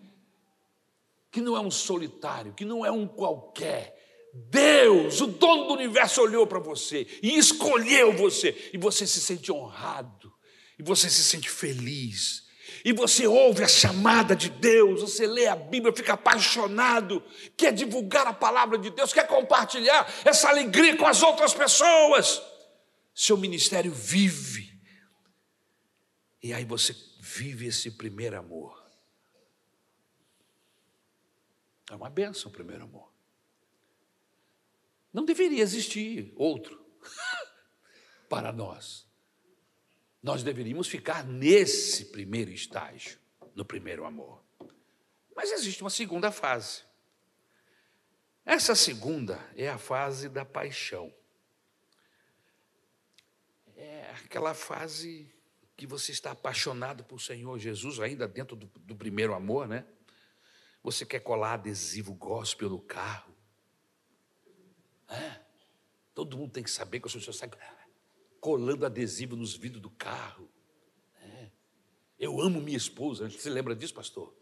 que 1.34 1.40
não 1.40 1.56
é 1.56 1.60
um 1.60 1.70
solitário, 1.70 2.54
que 2.54 2.64
não 2.64 2.86
é 2.86 2.92
um 2.92 3.08
qualquer. 3.08 4.30
Deus, 4.32 5.20
o 5.20 5.26
dono 5.26 5.66
do 5.66 5.74
universo, 5.74 6.22
olhou 6.22 6.46
para 6.46 6.60
você 6.60 7.08
e 7.20 7.36
escolheu 7.36 8.12
você, 8.12 8.70
e 8.72 8.78
você 8.78 9.04
se 9.04 9.20
sente 9.20 9.50
honrado, 9.50 10.32
e 10.78 10.82
você 10.84 11.10
se 11.10 11.24
sente 11.24 11.50
feliz, 11.50 12.44
e 12.84 12.92
você 12.92 13.26
ouve 13.26 13.64
a 13.64 13.68
chamada 13.68 14.36
de 14.36 14.48
Deus, 14.48 15.00
você 15.00 15.26
lê 15.26 15.48
a 15.48 15.56
Bíblia, 15.56 15.92
fica 15.92 16.12
apaixonado, 16.12 17.20
quer 17.56 17.72
divulgar 17.72 18.28
a 18.28 18.32
palavra 18.32 18.78
de 18.78 18.90
Deus, 18.90 19.12
quer 19.12 19.26
compartilhar 19.26 20.08
essa 20.24 20.48
alegria 20.48 20.96
com 20.96 21.04
as 21.04 21.20
outras 21.20 21.52
pessoas. 21.52 22.40
Seu 23.12 23.36
ministério 23.36 23.90
vive, 23.90 24.72
e 26.40 26.52
aí 26.52 26.64
você 26.64 26.94
vive 27.18 27.66
esse 27.66 27.90
primeiro 27.90 28.38
amor. 28.38 28.83
É 31.90 31.94
uma 31.94 32.08
benção 32.08 32.50
o 32.50 32.54
primeiro 32.54 32.84
amor. 32.84 33.12
Não 35.12 35.24
deveria 35.24 35.62
existir 35.62 36.32
outro 36.36 36.84
para 38.28 38.52
nós. 38.52 39.06
Nós 40.22 40.42
deveríamos 40.42 40.88
ficar 40.88 41.24
nesse 41.24 42.06
primeiro 42.06 42.50
estágio, 42.50 43.18
no 43.54 43.64
primeiro 43.64 44.04
amor. 44.04 44.42
Mas 45.36 45.52
existe 45.52 45.82
uma 45.82 45.90
segunda 45.90 46.32
fase. 46.32 46.82
Essa 48.44 48.74
segunda 48.74 49.38
é 49.56 49.68
a 49.68 49.78
fase 49.78 50.28
da 50.28 50.44
paixão. 50.44 51.14
É 53.76 54.10
aquela 54.24 54.54
fase 54.54 55.30
que 55.76 55.86
você 55.86 56.12
está 56.12 56.30
apaixonado 56.30 57.04
por 57.04 57.20
Senhor 57.20 57.58
Jesus, 57.58 58.00
ainda 58.00 58.28
dentro 58.28 58.56
do, 58.56 58.66
do 58.66 58.96
primeiro 58.96 59.34
amor, 59.34 59.66
né? 59.66 59.84
Você 60.84 61.06
quer 61.06 61.20
colar 61.20 61.54
adesivo 61.54 62.12
gospel 62.12 62.68
no 62.68 62.78
carro? 62.78 63.34
É. 65.08 65.40
Todo 66.14 66.36
mundo 66.36 66.52
tem 66.52 66.62
que 66.62 66.70
saber 66.70 67.00
que 67.00 67.06
o 67.06 67.10
senhor 67.10 67.32
sai 67.32 67.50
colando 68.38 68.84
adesivo 68.84 69.34
nos 69.34 69.56
vidros 69.56 69.80
do 69.80 69.88
carro. 69.88 70.46
É. 71.22 71.48
Eu 72.18 72.38
amo 72.38 72.60
minha 72.60 72.76
esposa. 72.76 73.30
Você 73.30 73.48
lembra 73.48 73.74
disso, 73.74 73.94
pastor? 73.94 74.36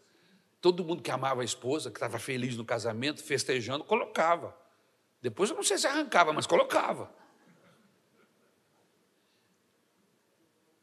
Todo 0.59 0.83
mundo 0.83 1.01
que 1.01 1.09
amava 1.09 1.41
a 1.41 1.45
esposa, 1.45 1.89
que 1.89 1.95
estava 1.95 2.19
feliz 2.19 2.57
no 2.57 2.65
casamento, 2.65 3.23
festejando, 3.23 3.85
colocava. 3.85 4.53
Depois 5.21 5.49
eu 5.49 5.55
não 5.55 5.63
sei 5.63 5.77
se 5.77 5.87
arrancava, 5.87 6.33
mas 6.33 6.45
colocava. 6.45 7.09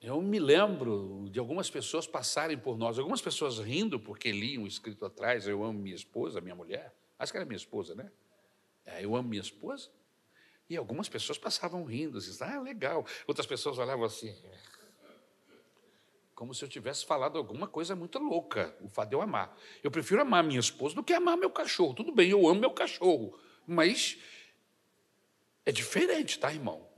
Eu 0.01 0.21
me 0.23 0.39
lembro 0.39 1.29
de 1.31 1.39
algumas 1.39 1.69
pessoas 1.69 2.07
passarem 2.07 2.57
por 2.57 2.79
nós, 2.79 2.99
algumas 2.99 3.21
pessoas 3.21 3.59
rindo 3.59 4.01
porque 4.01 4.33
liam 4.33 4.67
escrito 4.67 5.05
atrás: 5.05 5.47
Eu 5.47 5.63
amo 5.63 5.79
minha 5.79 5.95
esposa, 5.95 6.41
minha 6.41 6.55
mulher. 6.55 6.95
Acho 7.19 7.33
que 7.33 7.37
era 7.37 7.45
minha 7.45 7.57
esposa, 7.57 7.95
né? 7.95 8.11
É, 8.85 9.05
eu 9.05 9.15
amo 9.15 9.29
minha 9.29 9.43
esposa. 9.43 9.91
E 10.71 10.77
algumas 10.77 11.09
pessoas 11.09 11.37
passavam 11.37 11.85
rindo, 11.85 12.17
assim, 12.17 12.33
ah, 12.43 12.61
legal. 12.61 13.05
Outras 13.27 13.47
pessoas 13.47 13.77
olhavam 13.77 14.05
assim, 14.05 14.35
como 16.41 16.55
se 16.55 16.65
eu 16.65 16.69
tivesse 16.71 17.05
falado 17.05 17.37
alguma 17.37 17.67
coisa 17.67 17.95
muito 17.95 18.19
louca, 18.19 18.75
o 18.81 18.89
fato 18.89 19.11
de 19.11 19.15
eu 19.15 19.21
amar. 19.21 19.55
Eu 19.83 19.91
prefiro 19.91 20.23
amar 20.23 20.43
minha 20.43 20.59
esposa 20.59 20.95
do 20.95 21.05
que 21.05 21.13
amar 21.13 21.37
meu 21.37 21.51
cachorro. 21.51 21.93
Tudo 21.93 22.13
bem, 22.13 22.31
eu 22.31 22.49
amo 22.49 22.61
meu 22.61 22.71
cachorro, 22.71 23.39
mas 23.67 24.17
é 25.67 25.71
diferente, 25.71 26.39
tá, 26.39 26.51
irmão? 26.51 26.90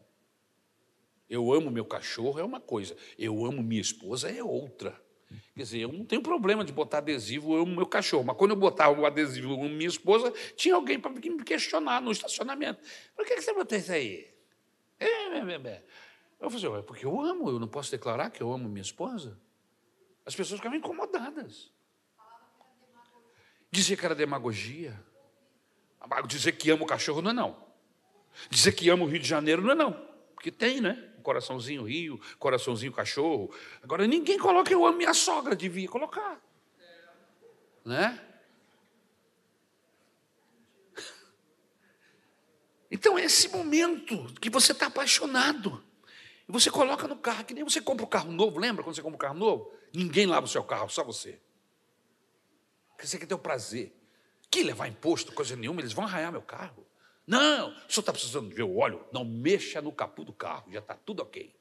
Eu 1.32 1.50
amo 1.50 1.70
meu 1.70 1.86
cachorro 1.86 2.38
é 2.38 2.44
uma 2.44 2.60
coisa, 2.60 2.94
eu 3.18 3.46
amo 3.46 3.62
minha 3.62 3.80
esposa 3.80 4.30
é 4.30 4.44
outra. 4.44 5.02
Quer 5.54 5.62
dizer, 5.62 5.78
eu 5.78 5.90
não 5.90 6.04
tenho 6.04 6.22
problema 6.22 6.62
de 6.62 6.74
botar 6.74 6.98
adesivo, 6.98 7.54
eu 7.54 7.62
amo 7.62 7.74
meu 7.74 7.86
cachorro, 7.86 8.22
mas 8.22 8.36
quando 8.36 8.50
eu 8.50 8.56
botava 8.58 9.00
o 9.00 9.06
adesivo 9.06 9.54
eu 9.54 9.54
amo 9.54 9.70
minha 9.70 9.88
esposa, 9.88 10.30
tinha 10.54 10.74
alguém 10.74 11.00
para 11.00 11.10
me 11.10 11.42
questionar 11.42 12.02
no 12.02 12.12
estacionamento. 12.12 12.82
Por 13.16 13.24
que, 13.24 13.40
você 13.40 13.54
botou 13.54 13.78
isso 13.78 13.90
aí? 13.90 14.30
É, 15.00 15.06
é, 15.06 15.38
é. 15.38 15.84
Eu 16.38 16.50
falei, 16.50 16.76
assim, 16.76 16.86
porque 16.86 17.06
eu 17.06 17.18
amo, 17.18 17.48
eu 17.48 17.58
não 17.58 17.66
posso 17.66 17.90
declarar 17.90 18.28
que 18.28 18.42
eu 18.42 18.52
amo 18.52 18.68
minha 18.68 18.82
esposa. 18.82 19.40
As 20.26 20.36
pessoas 20.36 20.60
ficavam 20.60 20.76
incomodadas. 20.76 21.72
Dizer 23.70 23.96
que 23.96 24.04
era 24.04 24.14
demagogia. 24.14 25.02
Dizer 26.28 26.52
que 26.52 26.70
amo 26.70 26.84
o 26.84 26.86
cachorro 26.86 27.22
não 27.22 27.30
é 27.30 27.34
não. 27.34 27.56
Dizer 28.50 28.72
que 28.72 28.90
amo 28.90 29.06
o 29.06 29.08
Rio 29.08 29.18
de 29.18 29.26
Janeiro 29.26 29.62
não 29.62 29.70
é 29.70 29.74
não. 29.74 30.12
Porque 30.34 30.50
tem, 30.50 30.80
né? 30.80 31.11
Coraçãozinho 31.22 31.84
rio, 31.84 32.20
coraçãozinho 32.38 32.92
cachorro. 32.92 33.54
Agora 33.82 34.06
ninguém 34.06 34.38
coloca 34.38 34.72
eu 34.72 34.84
amo 34.84 34.98
minha 34.98 35.14
sogra, 35.14 35.56
devia 35.56 35.88
colocar. 35.88 36.40
Né? 37.84 38.20
Então 42.94 43.18
é 43.18 43.24
esse 43.24 43.48
momento 43.48 44.34
que 44.38 44.50
você 44.50 44.72
está 44.72 44.86
apaixonado. 44.86 45.82
E 46.46 46.52
você 46.52 46.70
coloca 46.70 47.08
no 47.08 47.16
carro, 47.16 47.42
que 47.42 47.54
nem 47.54 47.64
você 47.64 47.80
compra 47.80 48.04
um 48.04 48.08
carro 48.08 48.30
novo, 48.30 48.58
lembra 48.58 48.84
quando 48.84 48.94
você 48.94 49.00
compra 49.00 49.16
um 49.16 49.18
carro 49.18 49.38
novo? 49.38 49.72
Ninguém 49.94 50.26
lava 50.26 50.44
o 50.44 50.48
seu 50.48 50.62
carro, 50.62 50.90
só 50.90 51.02
você. 51.02 51.40
Porque 52.90 53.06
você 53.06 53.18
quer 53.18 53.24
ter 53.24 53.34
o 53.34 53.38
prazer. 53.38 53.98
Que 54.50 54.62
levar 54.62 54.86
imposto, 54.88 55.32
coisa 55.32 55.56
nenhuma, 55.56 55.80
eles 55.80 55.94
vão 55.94 56.04
arranhar 56.04 56.30
meu 56.30 56.42
carro. 56.42 56.86
Não, 57.26 57.70
o 57.70 57.72
senhor 57.72 58.00
está 58.00 58.12
precisando 58.12 58.54
ver 58.54 58.64
o 58.64 58.78
óleo? 58.78 59.04
Não, 59.12 59.24
mexa 59.24 59.80
no 59.80 59.92
capô 59.92 60.24
do 60.24 60.32
carro, 60.32 60.70
já 60.72 60.80
está 60.80 60.94
tudo 60.94 61.22
ok. 61.22 61.54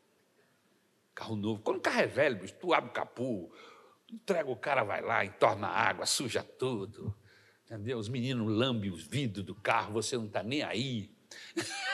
Carro 1.14 1.36
novo. 1.36 1.62
Quando 1.62 1.78
o 1.78 1.82
carro 1.82 2.01
é 2.01 2.07
velho, 2.07 2.38
bicho, 2.38 2.55
tu 2.59 2.74
abre 2.74 2.89
o 2.89 2.93
capô, 2.93 3.51
entrega 4.12 4.49
o 4.49 4.55
cara, 4.55 4.84
vai 4.84 5.01
lá, 5.01 5.24
entorna 5.24 5.68
a 5.68 5.89
água, 5.89 6.05
suja 6.05 6.43
tudo. 6.43 7.16
Entendeu? 7.66 7.97
Os 7.97 8.09
meninos 8.09 8.51
lambem 8.51 8.91
os 8.91 9.03
vidros 9.03 9.45
do 9.45 9.55
carro, 9.55 9.93
você 9.93 10.18
não 10.18 10.26
está 10.26 10.41
nem 10.43 10.64
aí. 10.64 11.09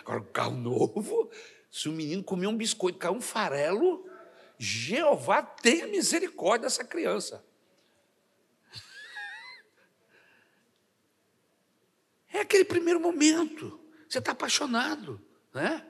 Agora, 0.00 0.20
o 0.20 0.24
carro 0.24 0.56
novo, 0.56 1.30
se 1.70 1.88
o 1.88 1.92
menino 1.92 2.22
comer 2.22 2.46
um 2.46 2.56
biscoito, 2.56 2.98
cair 2.98 3.12
um 3.12 3.20
farelo, 3.20 4.08
Jeová 4.58 5.42
tenha 5.42 5.86
misericórdia 5.86 6.66
dessa 6.66 6.84
criança. 6.84 7.44
É 12.32 12.40
aquele 12.40 12.64
primeiro 12.64 12.98
momento. 12.98 13.78
Você 14.08 14.18
está 14.18 14.32
apaixonado, 14.32 15.20
né? 15.52 15.86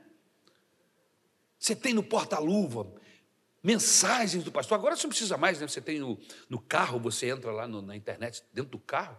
Você 1.58 1.76
tem 1.76 1.94
no 1.94 2.02
porta-luva 2.02 2.92
mensagens 3.62 4.42
do 4.42 4.50
pastor. 4.50 4.76
Agora 4.76 4.96
você 4.96 5.04
não 5.04 5.10
precisa 5.10 5.36
mais, 5.36 5.60
né? 5.60 5.68
Você 5.68 5.80
tem 5.80 6.00
no, 6.00 6.18
no 6.48 6.60
carro, 6.60 6.98
você 6.98 7.28
entra 7.28 7.52
lá 7.52 7.68
no, 7.68 7.80
na 7.80 7.94
internet, 7.94 8.42
dentro 8.52 8.72
do 8.72 8.78
carro, 8.78 9.18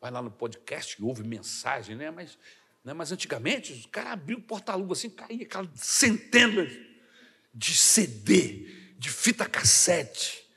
vai 0.00 0.10
lá 0.10 0.22
no 0.22 0.30
podcast 0.30 1.00
e 1.00 1.04
ouve 1.04 1.22
mensagem, 1.22 1.94
né? 1.94 2.10
Mas, 2.10 2.38
né? 2.82 2.94
Mas 2.94 3.12
antigamente, 3.12 3.72
os 3.72 3.86
caras 3.86 4.12
abriam 4.12 4.40
o 4.40 4.42
porta-luva 4.42 4.94
assim, 4.94 5.10
caía 5.10 5.42
aquelas 5.42 5.68
centenas 5.74 6.72
de 7.54 7.76
CD, 7.76 8.94
de 8.98 9.10
fita 9.10 9.46
cassete. 9.46 10.48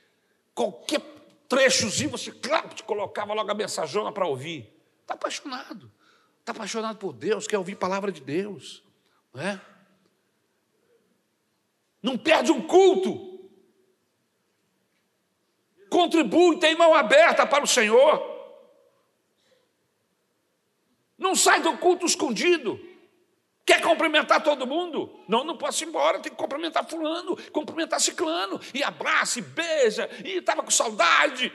Qualquer 0.54 1.02
trechozinho, 1.46 2.10
você, 2.10 2.32
claro, 2.32 2.70
te 2.70 2.82
colocava 2.82 3.34
logo 3.34 3.50
a 3.50 3.54
mensajona 3.54 4.10
para 4.10 4.26
ouvir. 4.26 4.74
Está 5.02 5.14
apaixonado. 5.14 5.92
Está 6.46 6.52
apaixonado 6.52 6.96
por 6.96 7.12
Deus, 7.12 7.48
quer 7.48 7.58
ouvir 7.58 7.74
palavra 7.74 8.12
de 8.12 8.20
Deus. 8.20 8.80
Não 9.34 9.42
é? 9.42 9.60
Não 12.00 12.16
perde 12.16 12.52
um 12.52 12.64
culto. 12.64 13.50
Contribui, 15.90 16.60
tem 16.60 16.76
mão 16.76 16.94
aberta 16.94 17.44
para 17.44 17.64
o 17.64 17.66
Senhor. 17.66 18.22
Não 21.18 21.34
sai 21.34 21.60
do 21.60 21.76
culto 21.78 22.06
escondido. 22.06 22.78
Quer 23.64 23.82
cumprimentar 23.82 24.40
todo 24.40 24.68
mundo? 24.68 25.18
Não, 25.26 25.42
não 25.42 25.58
posso 25.58 25.82
ir 25.82 25.88
embora, 25.88 26.20
tem 26.20 26.30
que 26.30 26.38
cumprimentar 26.38 26.88
fulano, 26.88 27.36
cumprimentar 27.50 28.00
ciclano, 28.00 28.60
e 28.72 28.84
abraça, 28.84 29.40
e 29.40 29.42
beija, 29.42 30.08
e 30.24 30.36
estava 30.36 30.62
com 30.62 30.70
saudade. 30.70 31.52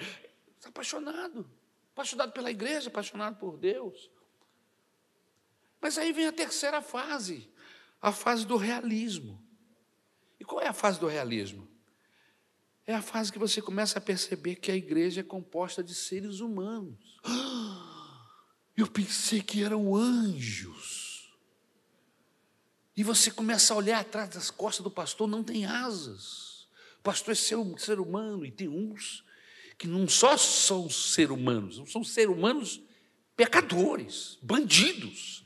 Está 0.57 0.67
apaixonado, 0.67 1.49
apaixonado 1.93 2.33
pela 2.33 2.51
igreja, 2.51 2.89
apaixonado 2.89 3.37
por 3.37 3.55
Deus. 3.55 4.11
Mas 5.81 5.97
aí 5.97 6.13
vem 6.13 6.27
a 6.27 6.31
terceira 6.31 6.81
fase, 6.81 7.49
a 8.01 8.11
fase 8.11 8.45
do 8.45 8.55
realismo. 8.55 9.41
E 10.39 10.45
qual 10.45 10.61
é 10.61 10.67
a 10.67 10.73
fase 10.73 10.99
do 10.99 11.07
realismo? 11.07 11.67
É 12.85 12.93
a 12.93 13.01
fase 13.01 13.31
que 13.31 13.39
você 13.39 13.61
começa 13.61 13.99
a 13.99 14.01
perceber 14.01 14.55
que 14.55 14.71
a 14.71 14.75
igreja 14.75 15.21
é 15.21 15.23
composta 15.23 15.83
de 15.83 15.95
seres 15.95 16.39
humanos. 16.39 17.19
Eu 18.77 18.87
pensei 18.87 19.41
que 19.41 19.63
eram 19.63 19.95
anjos. 19.95 21.31
E 22.95 23.03
você 23.03 23.31
começa 23.31 23.73
a 23.73 23.77
olhar 23.77 23.99
atrás 23.99 24.29
das 24.29 24.51
costas 24.51 24.83
do 24.83 24.91
pastor, 24.91 25.27
não 25.27 25.43
tem 25.43 25.65
asas. 25.65 26.67
O 26.99 27.03
pastor 27.03 27.31
é 27.31 27.35
ser, 27.35 27.57
ser 27.77 27.99
humano, 27.99 28.45
e 28.45 28.51
tem 28.51 28.67
uns 28.67 29.23
que 29.77 29.87
não 29.87 30.07
só 30.07 30.37
são 30.37 30.89
ser 30.89 31.31
humanos, 31.31 31.81
são 31.91 32.03
ser 32.03 32.29
humanos 32.29 32.81
pecadores, 33.35 34.37
bandidos. 34.41 35.43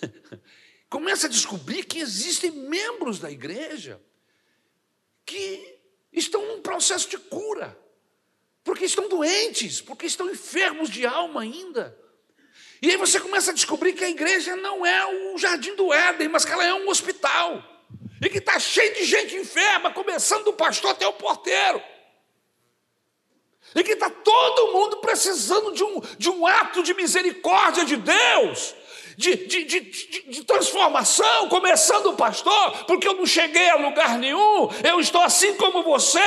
começa 0.88 1.26
a 1.26 1.30
descobrir 1.30 1.84
que 1.84 1.98
existem 1.98 2.50
membros 2.50 3.18
da 3.18 3.30
igreja 3.30 4.00
que 5.24 5.78
estão 6.12 6.46
num 6.46 6.62
processo 6.62 7.08
de 7.08 7.18
cura, 7.18 7.78
porque 8.62 8.84
estão 8.84 9.08
doentes, 9.08 9.80
porque 9.80 10.06
estão 10.06 10.30
enfermos 10.30 10.88
de 10.88 11.04
alma 11.04 11.42
ainda. 11.42 11.98
E 12.80 12.90
aí 12.90 12.96
você 12.96 13.18
começa 13.20 13.50
a 13.50 13.54
descobrir 13.54 13.92
que 13.92 14.04
a 14.04 14.10
igreja 14.10 14.56
não 14.56 14.84
é 14.84 15.32
o 15.34 15.38
jardim 15.38 15.74
do 15.74 15.92
Éden, 15.92 16.28
mas 16.28 16.44
que 16.44 16.52
ela 16.52 16.64
é 16.64 16.74
um 16.74 16.88
hospital. 16.88 17.62
E 18.22 18.28
que 18.28 18.38
está 18.38 18.58
cheio 18.58 18.94
de 18.94 19.04
gente 19.04 19.34
enferma, 19.36 19.92
começando 19.92 20.44
do 20.44 20.52
pastor 20.52 20.92
até 20.92 21.06
o 21.06 21.12
porteiro. 21.12 21.82
E 23.74 23.82
que 23.82 23.92
está 23.92 24.08
todo 24.08 24.72
mundo 24.72 24.98
precisando 24.98 25.72
de 25.72 25.82
um, 25.82 26.00
de 26.16 26.30
um 26.30 26.46
ato 26.46 26.82
de 26.82 26.94
misericórdia 26.94 27.84
de 27.84 27.96
Deus 27.96 28.74
de, 29.16 29.46
de, 29.46 29.64
de, 29.64 29.80
de, 30.30 30.44
transformação, 30.44 31.48
começando 31.48 32.06
o 32.06 32.16
pastor, 32.16 32.84
porque 32.84 33.08
eu 33.08 33.14
não 33.14 33.26
cheguei 33.26 33.70
a 33.70 33.76
lugar 33.76 34.18
nenhum, 34.18 34.68
eu 34.84 35.00
estou 35.00 35.22
assim 35.22 35.56
como 35.56 35.82
você, 35.82 36.20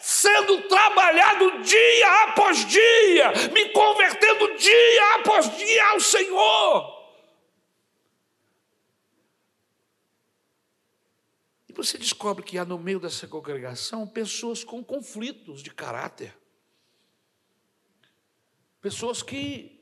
sendo 0.00 0.62
trabalhado 0.62 1.62
dia 1.62 2.24
após 2.24 2.66
dia, 2.66 3.32
me 3.52 3.68
convertendo 3.70 4.56
dia 4.56 5.14
após 5.16 5.56
dia 5.56 5.88
ao 5.90 6.00
Senhor. 6.00 7.02
E 11.68 11.72
você 11.72 11.96
descobre 11.96 12.44
que 12.44 12.58
há 12.58 12.64
no 12.64 12.78
meio 12.78 12.98
dessa 12.98 13.26
congregação 13.26 14.06
pessoas 14.06 14.64
com 14.64 14.84
conflitos 14.84 15.62
de 15.62 15.70
caráter. 15.70 16.36
Pessoas 18.80 19.22
que, 19.22 19.80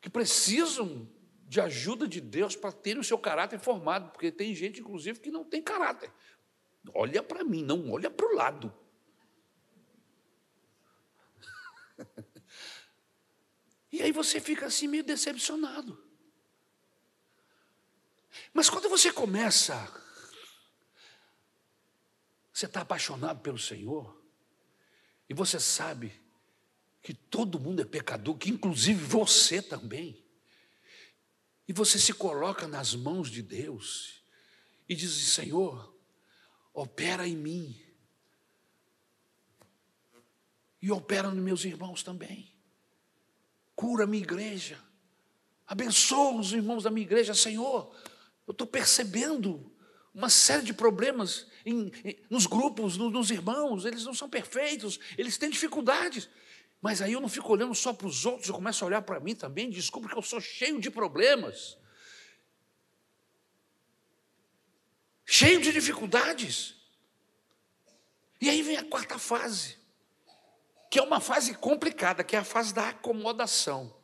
que 0.00 0.10
precisam 0.10 1.08
de 1.52 1.60
ajuda 1.60 2.08
de 2.08 2.18
Deus 2.18 2.56
para 2.56 2.72
ter 2.72 2.96
o 2.96 3.04
seu 3.04 3.18
caráter 3.18 3.60
formado, 3.60 4.10
porque 4.10 4.32
tem 4.32 4.54
gente, 4.54 4.80
inclusive, 4.80 5.20
que 5.20 5.30
não 5.30 5.44
tem 5.44 5.60
caráter. 5.60 6.10
Olha 6.94 7.22
para 7.22 7.44
mim, 7.44 7.62
não 7.62 7.90
olha 7.90 8.10
para 8.10 8.24
o 8.24 8.34
lado. 8.34 8.74
E 13.92 14.00
aí 14.00 14.10
você 14.12 14.40
fica 14.40 14.64
assim 14.64 14.88
meio 14.88 15.04
decepcionado. 15.04 16.02
Mas 18.54 18.70
quando 18.70 18.88
você 18.88 19.12
começa, 19.12 19.76
você 22.50 22.64
está 22.64 22.80
apaixonado 22.80 23.42
pelo 23.42 23.58
Senhor, 23.58 24.18
e 25.28 25.34
você 25.34 25.60
sabe 25.60 26.18
que 27.02 27.12
todo 27.12 27.60
mundo 27.60 27.82
é 27.82 27.84
pecador, 27.84 28.38
que 28.38 28.48
inclusive 28.48 29.04
você 29.04 29.60
também. 29.60 30.21
E 31.72 31.74
você 31.74 31.98
se 31.98 32.12
coloca 32.12 32.68
nas 32.68 32.94
mãos 32.94 33.30
de 33.30 33.40
Deus 33.40 34.22
e 34.86 34.94
diz: 34.94 35.10
Senhor, 35.10 35.96
opera 36.74 37.26
em 37.26 37.34
mim. 37.34 37.80
E 40.82 40.92
opera 40.92 41.30
nos 41.30 41.42
meus 41.42 41.64
irmãos 41.64 42.02
também. 42.02 42.54
Cura 43.74 44.04
a 44.04 44.06
minha 44.06 44.22
igreja. 44.22 44.78
Abençoa 45.66 46.38
os 46.38 46.52
irmãos 46.52 46.82
da 46.82 46.90
minha 46.90 47.06
igreja, 47.06 47.32
Senhor. 47.32 47.96
Eu 48.46 48.52
estou 48.52 48.66
percebendo 48.66 49.72
uma 50.12 50.28
série 50.28 50.64
de 50.64 50.74
problemas 50.74 51.46
em, 51.64 51.90
em, 52.04 52.18
nos 52.28 52.44
grupos, 52.44 52.98
nos 52.98 53.30
irmãos. 53.30 53.86
Eles 53.86 54.04
não 54.04 54.12
são 54.12 54.28
perfeitos, 54.28 55.00
eles 55.16 55.38
têm 55.38 55.48
dificuldades. 55.48 56.28
Mas 56.82 57.00
aí 57.00 57.12
eu 57.12 57.20
não 57.20 57.28
fico 57.28 57.52
olhando 57.52 57.72
só 57.76 57.92
para 57.92 58.08
os 58.08 58.26
outros, 58.26 58.48
eu 58.48 58.54
começo 58.56 58.84
a 58.84 58.88
olhar 58.88 59.02
para 59.02 59.20
mim 59.20 59.36
também, 59.36 59.70
descubro 59.70 60.08
que 60.10 60.18
eu 60.18 60.22
sou 60.22 60.40
cheio 60.40 60.80
de 60.80 60.90
problemas, 60.90 61.78
cheio 65.24 65.60
de 65.60 65.72
dificuldades. 65.72 66.74
E 68.40 68.50
aí 68.50 68.60
vem 68.62 68.76
a 68.76 68.84
quarta 68.84 69.16
fase, 69.16 69.78
que 70.90 70.98
é 70.98 71.02
uma 71.02 71.20
fase 71.20 71.54
complicada, 71.54 72.24
que 72.24 72.34
é 72.34 72.40
a 72.40 72.44
fase 72.44 72.74
da 72.74 72.88
acomodação. 72.88 73.94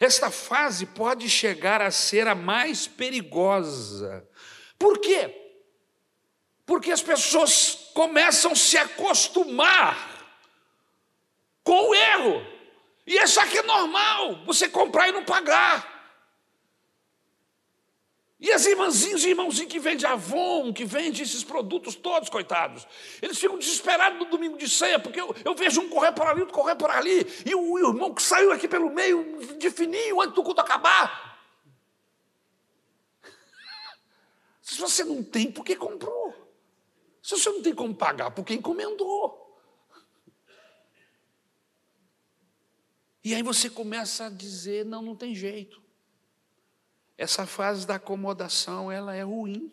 Esta 0.00 0.30
fase 0.30 0.86
pode 0.86 1.28
chegar 1.28 1.82
a 1.82 1.90
ser 1.90 2.26
a 2.26 2.34
mais 2.34 2.86
perigosa. 2.86 4.26
Por 4.78 4.98
quê? 4.98 5.44
Porque 6.64 6.90
as 6.90 7.02
pessoas 7.02 7.90
começam 7.92 8.52
a 8.52 8.56
se 8.56 8.78
acostumar 8.78 10.17
com 11.68 11.90
o 11.90 11.94
erro. 11.94 12.46
E 13.06 13.18
achar 13.18 13.46
que 13.46 13.58
é 13.58 13.62
normal 13.62 14.42
você 14.46 14.70
comprar 14.70 15.06
e 15.08 15.12
não 15.12 15.22
pagar. 15.22 15.96
E 18.40 18.50
as 18.52 18.64
irmãzinhas 18.64 19.24
e 19.24 19.30
irmãozinhos 19.30 19.70
que 19.70 19.78
vende 19.78 20.06
Avon, 20.06 20.72
que 20.72 20.84
vende 20.86 21.22
esses 21.22 21.44
produtos 21.44 21.94
todos, 21.94 22.30
coitados, 22.30 22.86
eles 23.20 23.38
ficam 23.38 23.58
desesperados 23.58 24.18
no 24.18 24.26
domingo 24.26 24.56
de 24.56 24.68
ceia, 24.68 24.98
porque 24.98 25.20
eu, 25.20 25.34
eu 25.44 25.54
vejo 25.54 25.82
um 25.82 25.88
correr 25.90 26.12
por 26.12 26.26
ali, 26.26 26.40
outro 26.40 26.54
correr 26.54 26.76
por 26.76 26.90
ali, 26.90 27.26
e 27.44 27.54
o, 27.54 27.72
o 27.72 27.78
irmão 27.78 28.14
que 28.14 28.22
saiu 28.22 28.52
aqui 28.52 28.68
pelo 28.68 28.90
meio, 28.90 29.56
de 29.58 29.70
fininho, 29.70 30.22
antes 30.22 30.34
do 30.34 30.42
culto 30.42 30.60
acabar. 30.60 31.38
Se 34.62 34.80
você 34.80 35.02
não 35.02 35.22
tem, 35.22 35.50
por 35.50 35.64
que 35.64 35.74
comprou? 35.74 36.32
Se 37.20 37.36
você 37.36 37.50
não 37.50 37.60
tem 37.60 37.74
como 37.74 37.94
pagar, 37.94 38.30
por 38.30 38.44
que 38.44 38.54
encomendou? 38.54 39.37
E 43.28 43.34
aí 43.34 43.42
você 43.42 43.68
começa 43.68 44.24
a 44.24 44.30
dizer: 44.30 44.86
não, 44.86 45.02
não 45.02 45.14
tem 45.14 45.34
jeito. 45.34 45.82
Essa 47.14 47.46
fase 47.46 47.86
da 47.86 47.96
acomodação, 47.96 48.90
ela 48.90 49.14
é 49.14 49.22
ruim. 49.22 49.70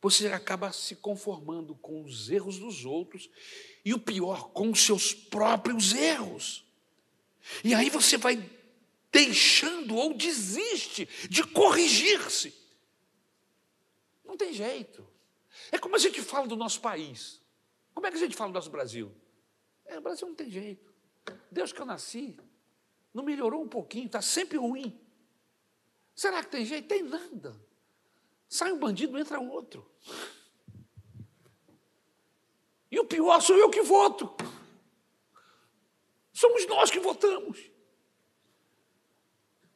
Você 0.00 0.28
acaba 0.28 0.70
se 0.70 0.94
conformando 0.94 1.74
com 1.74 2.04
os 2.04 2.30
erros 2.30 2.60
dos 2.60 2.84
outros 2.84 3.28
e 3.84 3.92
o 3.92 3.98
pior, 3.98 4.50
com 4.52 4.70
os 4.70 4.84
seus 4.84 5.12
próprios 5.12 5.92
erros. 5.92 6.64
E 7.64 7.74
aí 7.74 7.90
você 7.90 8.16
vai 8.16 8.48
deixando 9.10 9.96
ou 9.96 10.14
desiste 10.14 11.08
de 11.28 11.42
corrigir-se. 11.42 12.54
Não 14.24 14.36
tem 14.36 14.52
jeito. 14.52 15.04
É 15.72 15.78
como 15.78 15.96
a 15.96 15.98
gente 15.98 16.22
fala 16.22 16.46
do 16.46 16.54
nosso 16.54 16.80
país. 16.80 17.40
Como 17.92 18.06
é 18.06 18.12
que 18.12 18.16
a 18.16 18.20
gente 18.20 18.36
fala 18.36 18.52
do 18.52 18.54
nosso 18.54 18.70
Brasil? 18.70 19.12
É, 19.86 19.98
o 19.98 20.00
Brasil 20.00 20.28
não 20.28 20.36
tem 20.36 20.48
jeito. 20.48 20.94
Deus 21.50 21.72
que 21.72 21.80
eu 21.80 21.86
nasci, 21.86 22.38
não 23.12 23.24
melhorou 23.24 23.62
um 23.62 23.68
pouquinho, 23.68 24.06
está 24.06 24.22
sempre 24.22 24.56
ruim. 24.58 24.98
Será 26.14 26.42
que 26.42 26.50
tem 26.50 26.64
jeito? 26.64 26.88
Tem 26.88 27.02
nada. 27.02 27.58
Sai 28.48 28.72
um 28.72 28.78
bandido, 28.78 29.18
entra 29.18 29.40
outro. 29.40 29.88
E 32.90 32.98
o 32.98 33.04
pior 33.04 33.40
sou 33.40 33.56
eu 33.56 33.70
que 33.70 33.82
voto. 33.82 34.34
Somos 36.32 36.66
nós 36.66 36.90
que 36.90 36.98
votamos. 36.98 37.70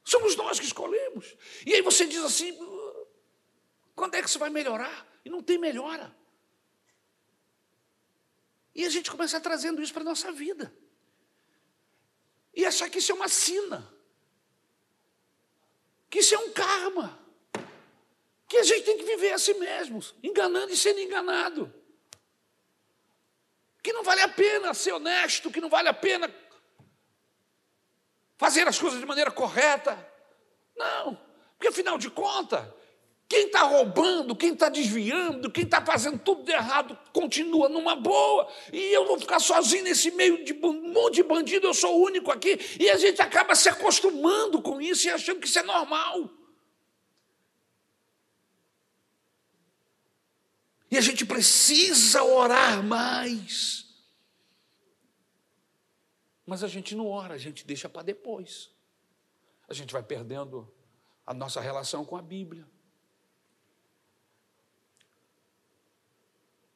Somos 0.04 0.36
nós 0.36 0.58
que 0.58 0.66
escolhemos. 0.66 1.36
E 1.66 1.74
aí 1.74 1.82
você 1.82 2.06
diz 2.06 2.22
assim: 2.22 2.56
quando 3.94 4.14
é 4.16 4.22
que 4.22 4.28
isso 4.28 4.38
vai 4.38 4.50
melhorar? 4.50 5.06
E 5.24 5.30
não 5.30 5.42
tem 5.42 5.56
melhora. 5.56 6.14
E 8.74 8.84
a 8.84 8.90
gente 8.90 9.10
começa 9.10 9.40
trazendo 9.40 9.80
isso 9.80 9.92
para 9.92 10.02
a 10.02 10.06
nossa 10.06 10.32
vida. 10.32 10.76
E 12.56 12.64
achar 12.64 12.88
que 12.88 12.98
isso 12.98 13.12
é 13.12 13.14
uma 13.14 13.28
sina. 13.28 13.92
Que 16.08 16.20
isso 16.20 16.34
é 16.34 16.38
um 16.38 16.52
karma. 16.52 17.18
Que 18.48 18.58
a 18.58 18.62
gente 18.62 18.84
tem 18.84 18.96
que 18.96 19.04
viver 19.04 19.32
a 19.32 19.38
si 19.38 19.54
mesmos, 19.54 20.14
enganando 20.22 20.72
e 20.72 20.76
sendo 20.76 21.00
enganado. 21.00 21.72
Que 23.82 23.92
não 23.92 24.02
vale 24.02 24.20
a 24.20 24.28
pena 24.28 24.72
ser 24.72 24.92
honesto, 24.92 25.50
que 25.50 25.60
não 25.60 25.68
vale 25.68 25.88
a 25.88 25.94
pena 25.94 26.32
fazer 28.36 28.66
as 28.68 28.78
coisas 28.78 29.00
de 29.00 29.06
maneira 29.06 29.30
correta. 29.30 29.98
Não, 30.76 31.18
porque 31.54 31.68
afinal 31.68 31.98
de 31.98 32.10
contas, 32.10 32.66
quem 33.28 33.46
está 33.46 33.62
roubando, 33.62 34.36
quem 34.36 34.52
está 34.52 34.68
desviando, 34.68 35.50
quem 35.50 35.64
está 35.64 35.84
fazendo 35.84 36.18
tudo 36.18 36.44
de 36.44 36.52
errado, 36.52 36.96
continua 37.12 37.68
numa 37.68 37.96
boa. 37.96 38.46
E 38.72 38.94
eu 38.94 39.06
vou 39.06 39.18
ficar 39.18 39.40
sozinho 39.40 39.84
nesse 39.84 40.10
meio 40.10 40.44
de 40.44 40.52
um 40.52 40.92
monte 40.92 41.16
de 41.16 41.22
bandido, 41.22 41.66
eu 41.66 41.74
sou 41.74 41.98
o 41.98 42.04
único 42.04 42.30
aqui. 42.30 42.58
E 42.78 42.90
a 42.90 42.96
gente 42.96 43.22
acaba 43.22 43.54
se 43.54 43.68
acostumando 43.68 44.60
com 44.60 44.80
isso 44.80 45.06
e 45.06 45.10
achando 45.10 45.40
que 45.40 45.46
isso 45.46 45.58
é 45.58 45.62
normal. 45.62 46.30
E 50.90 50.98
a 50.98 51.00
gente 51.00 51.24
precisa 51.24 52.22
orar 52.22 52.82
mais. 52.84 53.84
Mas 56.46 56.62
a 56.62 56.68
gente 56.68 56.94
não 56.94 57.08
ora, 57.08 57.34
a 57.34 57.38
gente 57.38 57.66
deixa 57.66 57.88
para 57.88 58.02
depois. 58.02 58.70
A 59.66 59.72
gente 59.72 59.92
vai 59.92 60.02
perdendo 60.02 60.72
a 61.26 61.32
nossa 61.32 61.60
relação 61.60 62.04
com 62.04 62.16
a 62.16 62.22
Bíblia. 62.22 62.68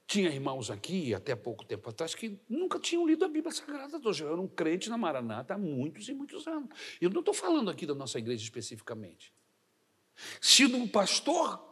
Tinha 0.09 0.31
irmãos 0.31 0.71
aqui, 0.71 1.13
até 1.13 1.37
pouco 1.37 1.67
tempo 1.67 1.91
atrás, 1.91 2.15
que 2.15 2.41
nunca 2.49 2.79
tinham 2.79 3.07
lido 3.07 3.27
a 3.27 3.29
Bíblia 3.29 3.53
Sagrada. 3.53 4.01
Eu 4.03 4.33
era 4.33 4.41
um 4.41 4.49
crente 4.49 4.89
na 4.89 4.97
Maranata 4.97 5.53
há 5.53 5.59
muitos 5.59 6.09
e 6.09 6.15
muitos 6.15 6.47
anos. 6.49 6.71
Eu 6.99 7.11
não 7.11 7.21
estou 7.21 7.35
falando 7.35 7.71
aqui 7.71 7.85
da 7.85 7.95
nossa 7.95 8.19
igreja 8.19 8.43
especificamente. 8.43 9.35
Se 10.41 10.65
o 10.65 10.89
pastor, 10.89 11.63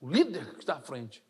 o 0.00 0.10
líder 0.10 0.54
que 0.54 0.60
está 0.62 0.74
à 0.74 0.82
frente, 0.82 1.22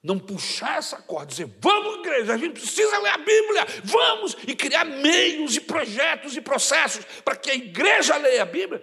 não 0.00 0.16
puxar 0.16 0.78
essa 0.78 1.02
corda, 1.02 1.26
dizer, 1.26 1.50
vamos, 1.60 2.06
igreja, 2.06 2.34
a 2.34 2.38
gente 2.38 2.60
precisa 2.60 2.96
ler 3.00 3.10
a 3.10 3.18
Bíblia, 3.18 3.66
vamos, 3.82 4.36
e 4.46 4.54
criar 4.54 4.84
meios 4.84 5.56
e 5.56 5.60
projetos 5.60 6.36
e 6.36 6.40
processos 6.40 7.04
para 7.24 7.34
que 7.34 7.50
a 7.50 7.54
igreja 7.56 8.16
leia 8.16 8.44
a 8.44 8.46
Bíblia, 8.46 8.80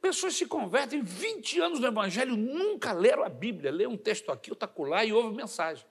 pessoas 0.00 0.34
se 0.34 0.46
convertem 0.46 1.02
20 1.02 1.60
anos 1.60 1.80
no 1.80 1.86
Evangelho, 1.86 2.36
nunca 2.36 2.92
leram 2.92 3.24
a 3.24 3.28
Bíblia, 3.28 3.70
lê 3.70 3.86
um 3.86 3.96
texto 3.96 4.30
aqui, 4.30 4.50
outro 4.50 4.64
acolá 4.64 5.04
e 5.04 5.12
ouvem 5.12 5.32
mensagem. 5.32 5.84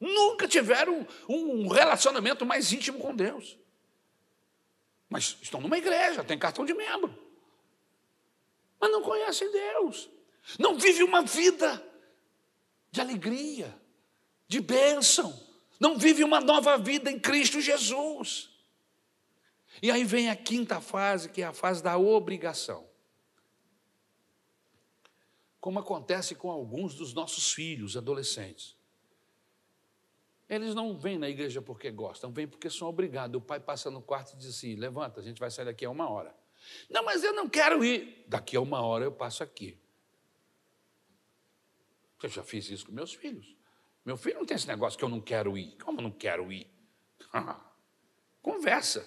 Nunca 0.00 0.46
tiveram 0.46 1.06
um 1.28 1.68
relacionamento 1.68 2.46
mais 2.46 2.72
íntimo 2.72 2.98
com 2.98 3.14
Deus. 3.14 3.58
Mas 5.08 5.38
estão 5.40 5.60
numa 5.60 5.78
igreja, 5.78 6.22
tem 6.22 6.38
cartão 6.38 6.64
de 6.64 6.74
membro. 6.74 7.16
Mas 8.78 8.90
não 8.90 9.02
conhecem 9.02 9.50
Deus. 9.50 10.08
Não 10.58 10.78
vivem 10.78 11.02
uma 11.02 11.22
vida 11.22 11.84
de 12.90 13.00
alegria, 13.00 13.74
de 14.46 14.60
bênção. 14.60 15.48
Não 15.80 15.98
vive 15.98 16.22
uma 16.22 16.40
nova 16.40 16.76
vida 16.76 17.10
em 17.10 17.18
Cristo 17.18 17.60
Jesus. 17.60 18.50
E 19.82 19.90
aí 19.90 20.04
vem 20.04 20.28
a 20.30 20.36
quinta 20.36 20.80
fase, 20.80 21.28
que 21.28 21.42
é 21.42 21.46
a 21.46 21.52
fase 21.52 21.82
da 21.82 21.96
obrigação. 21.96 22.87
Como 25.60 25.78
acontece 25.78 26.34
com 26.34 26.50
alguns 26.50 26.94
dos 26.94 27.12
nossos 27.12 27.52
filhos, 27.52 27.96
adolescentes. 27.96 28.76
Eles 30.48 30.74
não 30.74 30.96
vêm 30.96 31.18
na 31.18 31.28
igreja 31.28 31.60
porque 31.60 31.90
gostam, 31.90 32.32
vêm 32.32 32.48
porque 32.48 32.70
são 32.70 32.88
obrigados. 32.88 33.36
O 33.36 33.40
pai 33.40 33.60
passa 33.60 33.90
no 33.90 34.00
quarto 34.00 34.32
e 34.32 34.36
diz 34.36 34.48
assim: 34.48 34.74
levanta, 34.76 35.20
a 35.20 35.22
gente 35.22 35.38
vai 35.38 35.50
sair 35.50 35.66
daqui 35.66 35.84
a 35.84 35.90
uma 35.90 36.08
hora. 36.08 36.34
Não, 36.88 37.04
mas 37.04 37.22
eu 37.22 37.32
não 37.32 37.48
quero 37.48 37.84
ir. 37.84 38.24
Daqui 38.26 38.56
a 38.56 38.60
uma 38.60 38.80
hora 38.80 39.04
eu 39.04 39.12
passo 39.12 39.42
aqui. 39.42 39.78
Eu 42.22 42.28
já 42.28 42.42
fiz 42.42 42.68
isso 42.70 42.86
com 42.86 42.92
meus 42.92 43.12
filhos. 43.12 43.56
Meu 44.04 44.16
filho 44.16 44.38
não 44.38 44.46
tem 44.46 44.56
esse 44.56 44.66
negócio 44.66 44.98
que 44.98 45.04
eu 45.04 45.08
não 45.08 45.20
quero 45.20 45.56
ir. 45.56 45.76
Como 45.78 45.98
eu 45.98 46.02
não 46.02 46.10
quero 46.10 46.50
ir? 46.50 46.66
Conversa. 48.42 49.06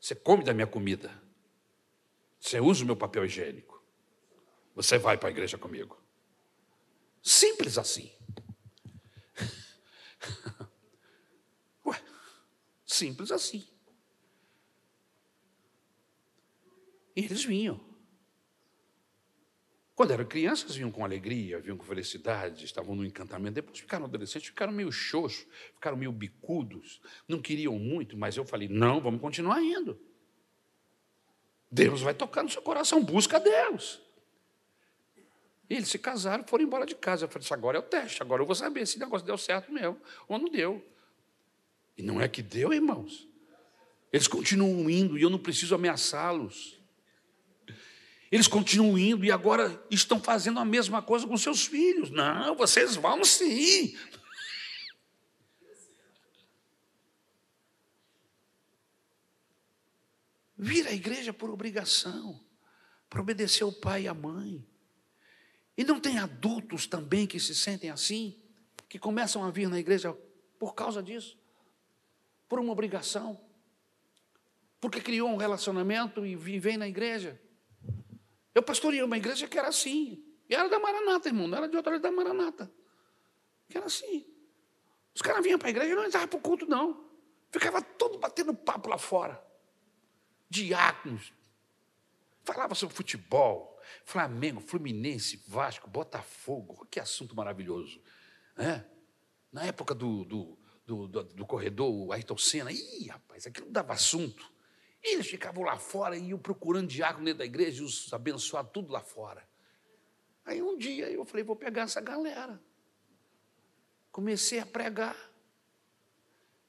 Você 0.00 0.14
come 0.14 0.42
da 0.42 0.52
minha 0.52 0.66
comida. 0.66 1.22
Você 2.40 2.60
usa 2.60 2.82
o 2.82 2.86
meu 2.86 2.96
papel 2.96 3.24
higiênico. 3.24 3.73
Você 4.74 4.98
vai 4.98 5.16
para 5.16 5.28
a 5.28 5.32
igreja 5.32 5.56
comigo. 5.56 6.02
Simples 7.22 7.78
assim. 7.78 8.10
Ué, 11.86 12.02
simples 12.84 13.30
assim. 13.30 13.66
E 17.16 17.24
eles 17.24 17.44
vinham. 17.44 17.94
Quando 19.94 20.10
eram 20.10 20.24
crianças, 20.24 20.74
vinham 20.74 20.90
com 20.90 21.04
alegria, 21.04 21.60
vinham 21.60 21.76
com 21.76 21.84
felicidade, 21.84 22.64
estavam 22.64 22.96
no 22.96 23.04
encantamento. 23.04 23.54
Depois 23.54 23.78
ficaram 23.78 24.06
adolescentes, 24.06 24.48
ficaram 24.48 24.72
meio 24.72 24.90
xoxos, 24.90 25.46
ficaram 25.74 25.96
meio 25.96 26.10
bicudos, 26.10 27.00
não 27.28 27.40
queriam 27.40 27.78
muito, 27.78 28.16
mas 28.16 28.36
eu 28.36 28.44
falei: 28.44 28.68
não, 28.68 29.00
vamos 29.00 29.20
continuar 29.20 29.62
indo. 29.62 29.98
Deus 31.70 32.02
vai 32.02 32.12
tocar 32.12 32.42
no 32.42 32.50
seu 32.50 32.60
coração, 32.60 33.04
busca 33.04 33.38
Deus. 33.38 34.02
E 35.68 35.74
eles 35.74 35.88
se 35.88 35.98
casaram, 35.98 36.44
foram 36.46 36.64
embora 36.64 36.84
de 36.84 36.94
casa. 36.94 37.24
Eu 37.24 37.28
falei: 37.28 37.44
isso 37.44 37.54
agora 37.54 37.78
é 37.78 37.80
o 37.80 37.82
teste, 37.82 38.22
agora 38.22 38.42
eu 38.42 38.46
vou 38.46 38.54
saber 38.54 38.86
se 38.86 38.96
o 38.96 39.00
negócio 39.00 39.26
deu 39.26 39.38
certo 39.38 39.72
mesmo 39.72 40.00
ou 40.28 40.38
não 40.38 40.48
deu. 40.48 40.84
E 41.96 42.02
não 42.02 42.20
é 42.20 42.28
que 42.28 42.42
deu, 42.42 42.72
irmãos. 42.72 43.28
Eles 44.12 44.28
continuam 44.28 44.88
indo 44.88 45.18
e 45.18 45.22
eu 45.22 45.30
não 45.30 45.38
preciso 45.38 45.74
ameaçá-los. 45.74 46.78
Eles 48.30 48.48
continuam 48.48 48.98
indo 48.98 49.24
e 49.24 49.30
agora 49.30 49.80
estão 49.90 50.20
fazendo 50.20 50.58
a 50.58 50.64
mesma 50.64 51.00
coisa 51.00 51.26
com 51.26 51.36
seus 51.36 51.66
filhos. 51.66 52.10
Não, 52.10 52.56
vocês 52.56 52.96
vão 52.96 53.24
sim. 53.24 53.96
Vir 60.56 60.86
à 60.86 60.92
igreja 60.92 61.32
por 61.32 61.50
obrigação, 61.50 62.40
para 63.08 63.20
obedecer 63.20 63.62
ao 63.62 63.72
pai 63.72 64.02
e 64.02 64.08
à 64.08 64.14
mãe. 64.14 64.66
E 65.76 65.84
não 65.84 65.98
tem 65.98 66.18
adultos 66.18 66.86
também 66.86 67.26
que 67.26 67.40
se 67.40 67.54
sentem 67.54 67.90
assim, 67.90 68.40
que 68.88 68.98
começam 68.98 69.44
a 69.44 69.50
vir 69.50 69.68
na 69.68 69.78
igreja 69.78 70.16
por 70.58 70.74
causa 70.74 71.02
disso, 71.02 71.36
por 72.48 72.60
uma 72.60 72.72
obrigação, 72.72 73.40
porque 74.80 75.00
criou 75.00 75.28
um 75.28 75.36
relacionamento 75.36 76.24
e 76.24 76.36
vem 76.36 76.76
na 76.76 76.86
igreja. 76.86 77.40
Eu 78.54 78.62
pastorei 78.62 79.02
uma 79.02 79.16
igreja 79.16 79.48
que 79.48 79.58
era 79.58 79.68
assim. 79.68 80.22
E 80.48 80.54
era 80.54 80.68
da 80.68 80.78
Maranata, 80.78 81.28
irmão, 81.28 81.48
não 81.48 81.58
era 81.58 81.68
de 81.68 81.76
outra, 81.76 81.94
era 81.94 82.00
da 82.00 82.12
Maranata. 82.12 82.70
Que 83.68 83.76
era 83.76 83.86
assim. 83.86 84.26
Os 85.14 85.22
caras 85.22 85.42
vinham 85.42 85.58
para 85.58 85.68
a 85.68 85.70
igreja 85.70 85.92
e 85.92 85.94
não 85.94 86.06
entravam 86.06 86.28
para 86.28 86.38
o 86.38 86.42
culto, 86.42 86.66
não. 86.66 87.08
Ficava 87.50 87.80
todo 87.80 88.18
batendo 88.18 88.54
papo 88.54 88.88
lá 88.88 88.98
fora. 88.98 89.42
Diáconos. 90.48 91.32
Falava 92.44 92.74
sobre 92.74 92.94
futebol, 92.94 93.73
Flamengo, 94.04 94.60
Fluminense, 94.60 95.42
Vasco, 95.48 95.88
Botafogo, 95.88 96.86
que 96.90 97.00
assunto 97.00 97.34
maravilhoso. 97.34 98.00
É? 98.56 98.84
Na 99.52 99.64
época 99.64 99.94
do, 99.94 100.24
do, 100.24 100.58
do, 100.86 101.08
do, 101.08 101.22
do 101.24 101.46
corredor, 101.46 102.12
Ayrton 102.12 102.36
Senna, 102.36 102.72
ih, 102.72 103.08
rapaz, 103.08 103.46
aquilo 103.46 103.70
dava 103.70 103.92
assunto. 103.92 104.52
Eles 105.02 105.26
ficavam 105.26 105.64
lá 105.64 105.76
fora 105.76 106.16
e 106.16 106.28
iam 106.28 106.38
procurando 106.38 106.88
diácono 106.88 107.24
dentro 107.26 107.38
da 107.38 107.44
igreja 107.44 107.82
e 107.82 107.84
os 107.84 108.12
abençoar 108.12 108.64
tudo 108.64 108.92
lá 108.92 109.02
fora. 109.02 109.46
Aí 110.44 110.62
um 110.62 110.76
dia 110.76 111.10
eu 111.10 111.24
falei, 111.24 111.44
vou 111.44 111.56
pegar 111.56 111.82
essa 111.82 112.00
galera. 112.00 112.60
Comecei 114.10 114.58
a 114.58 114.66
pregar. 114.66 115.16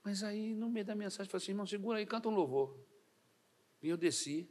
Mas 0.03 0.21
aí, 0.21 0.53
no 0.53 0.69
meio 0.69 0.85
da 0.85 0.95
mensagem, 0.95 1.29
falei 1.29 1.43
assim, 1.43 1.51
irmão, 1.51 1.65
segura 1.65 1.97
aí, 1.99 2.05
canta 2.05 2.29
um 2.29 2.33
louvor. 2.35 2.77
E 3.81 3.89
eu 3.89 3.97
desci. 3.97 4.49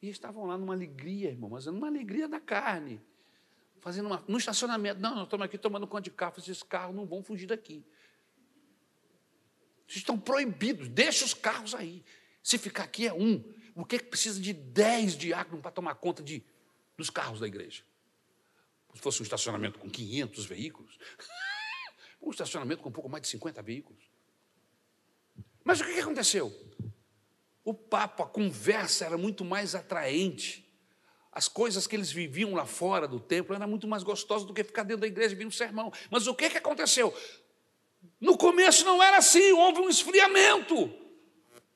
E 0.00 0.08
estavam 0.08 0.46
lá 0.46 0.56
numa 0.56 0.74
alegria, 0.74 1.30
irmão, 1.30 1.50
mas 1.50 1.66
numa 1.66 1.88
alegria 1.88 2.28
da 2.28 2.40
carne. 2.40 3.00
Fazendo 3.80 4.06
uma, 4.06 4.24
no 4.28 4.38
estacionamento. 4.38 5.00
Não, 5.00 5.14
nós 5.14 5.24
estamos 5.24 5.44
aqui 5.44 5.58
tomando 5.58 5.86
conta 5.86 6.02
de 6.02 6.10
carro. 6.10 6.34
Esses 6.38 6.62
carros 6.62 6.94
não 6.94 7.06
vão 7.06 7.22
fugir 7.22 7.46
daqui. 7.46 7.84
Vocês 9.86 9.98
estão 9.98 10.18
proibidos. 10.18 10.88
Deixa 10.88 11.24
os 11.24 11.34
carros 11.34 11.74
aí. 11.74 12.04
Se 12.42 12.58
ficar 12.58 12.84
aqui 12.84 13.06
é 13.06 13.12
um. 13.12 13.42
O 13.74 13.84
que, 13.84 13.96
é 13.96 13.98
que 13.98 14.06
precisa 14.06 14.40
de 14.40 14.52
dez 14.52 15.16
diáconos 15.16 15.62
para 15.62 15.70
tomar 15.70 15.94
conta 15.94 16.22
de, 16.22 16.44
dos 16.96 17.10
carros 17.10 17.40
da 17.40 17.46
igreja? 17.46 17.84
Se 18.94 19.00
fosse 19.00 19.20
um 19.20 19.24
estacionamento 19.24 19.78
com 19.78 19.88
500 19.88 20.46
veículos. 20.46 20.98
um 22.20 22.30
estacionamento 22.30 22.82
com 22.82 22.88
um 22.88 22.92
pouco 22.92 23.08
mais 23.08 23.22
de 23.22 23.28
50 23.28 23.62
veículos. 23.62 24.02
Mas 25.64 25.80
o 25.80 25.84
que 25.84 26.00
aconteceu? 26.00 26.52
O 27.68 27.74
papo, 27.74 28.22
a 28.22 28.26
conversa 28.26 29.04
era 29.04 29.18
muito 29.18 29.44
mais 29.44 29.74
atraente. 29.74 30.66
As 31.30 31.48
coisas 31.48 31.86
que 31.86 31.94
eles 31.94 32.10
viviam 32.10 32.54
lá 32.54 32.64
fora 32.64 33.06
do 33.06 33.20
templo 33.20 33.54
eram 33.54 33.68
muito 33.68 33.86
mais 33.86 34.02
gostosas 34.02 34.46
do 34.46 34.54
que 34.54 34.64
ficar 34.64 34.84
dentro 34.84 35.02
da 35.02 35.06
igreja 35.06 35.34
e 35.34 35.36
vir 35.36 35.46
um 35.46 35.50
sermão. 35.50 35.92
Mas 36.10 36.26
o 36.26 36.34
que, 36.34 36.46
aconteceu? 36.46 37.14
No 38.18 38.38
começo 38.38 38.86
não 38.86 39.02
era 39.02 39.18
assim, 39.18 39.52
houve 39.52 39.80
um 39.80 39.90
esfriamento. 39.90 40.90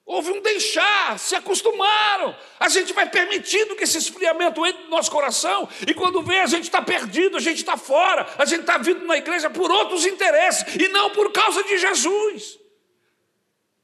Houve 0.07 0.30
um 0.30 0.40
deixar, 0.40 1.18
se 1.18 1.36
acostumaram. 1.36 2.34
A 2.59 2.70
gente 2.70 2.95
vai 2.95 3.11
permitindo 3.11 3.76
que 3.76 3.84
esse 3.84 3.99
esfriamento 3.99 4.64
entre 4.64 4.84
no 4.84 4.88
nosso 4.88 5.11
coração, 5.11 5.68
e 5.86 5.93
quando 5.93 6.22
vê, 6.22 6.38
a 6.38 6.47
gente 6.47 6.64
está 6.64 6.80
perdido, 6.80 7.36
a 7.36 7.40
gente 7.40 7.59
está 7.59 7.76
fora, 7.76 8.26
a 8.38 8.47
gente 8.47 8.62
está 8.62 8.78
vindo 8.78 9.05
na 9.05 9.18
igreja 9.18 9.51
por 9.51 9.70
outros 9.70 10.07
interesses, 10.07 10.74
e 10.74 10.88
não 10.88 11.11
por 11.11 11.30
causa 11.32 11.62
de 11.64 11.76
Jesus. 11.76 12.61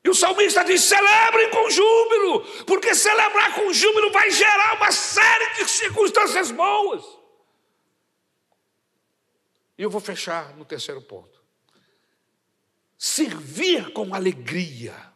E 0.04 0.08
o 0.08 0.14
salmista 0.14 0.64
diz: 0.64 0.82
celebrem 0.82 1.50
com 1.50 1.70
júbilo, 1.70 2.64
porque 2.64 2.94
celebrar 2.94 3.54
com 3.54 3.72
júbilo 3.72 4.10
vai 4.12 4.30
gerar 4.30 4.76
uma 4.76 4.92
série 4.92 5.54
de 5.54 5.70
circunstâncias 5.70 6.50
boas. 6.50 7.04
E 9.76 9.82
eu 9.82 9.90
vou 9.90 10.00
fechar 10.00 10.56
no 10.56 10.64
terceiro 10.64 11.00
ponto. 11.02 11.38
Servir 12.96 13.92
com 13.92 14.12
alegria. 14.14 15.12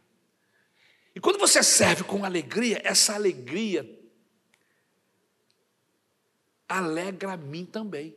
E 1.14 1.20
quando 1.20 1.38
você 1.38 1.62
serve 1.62 2.04
com 2.04 2.24
alegria, 2.24 2.80
essa 2.84 3.14
alegria 3.14 3.88
alegra 6.68 7.32
a 7.32 7.36
mim 7.36 7.66
também. 7.66 8.16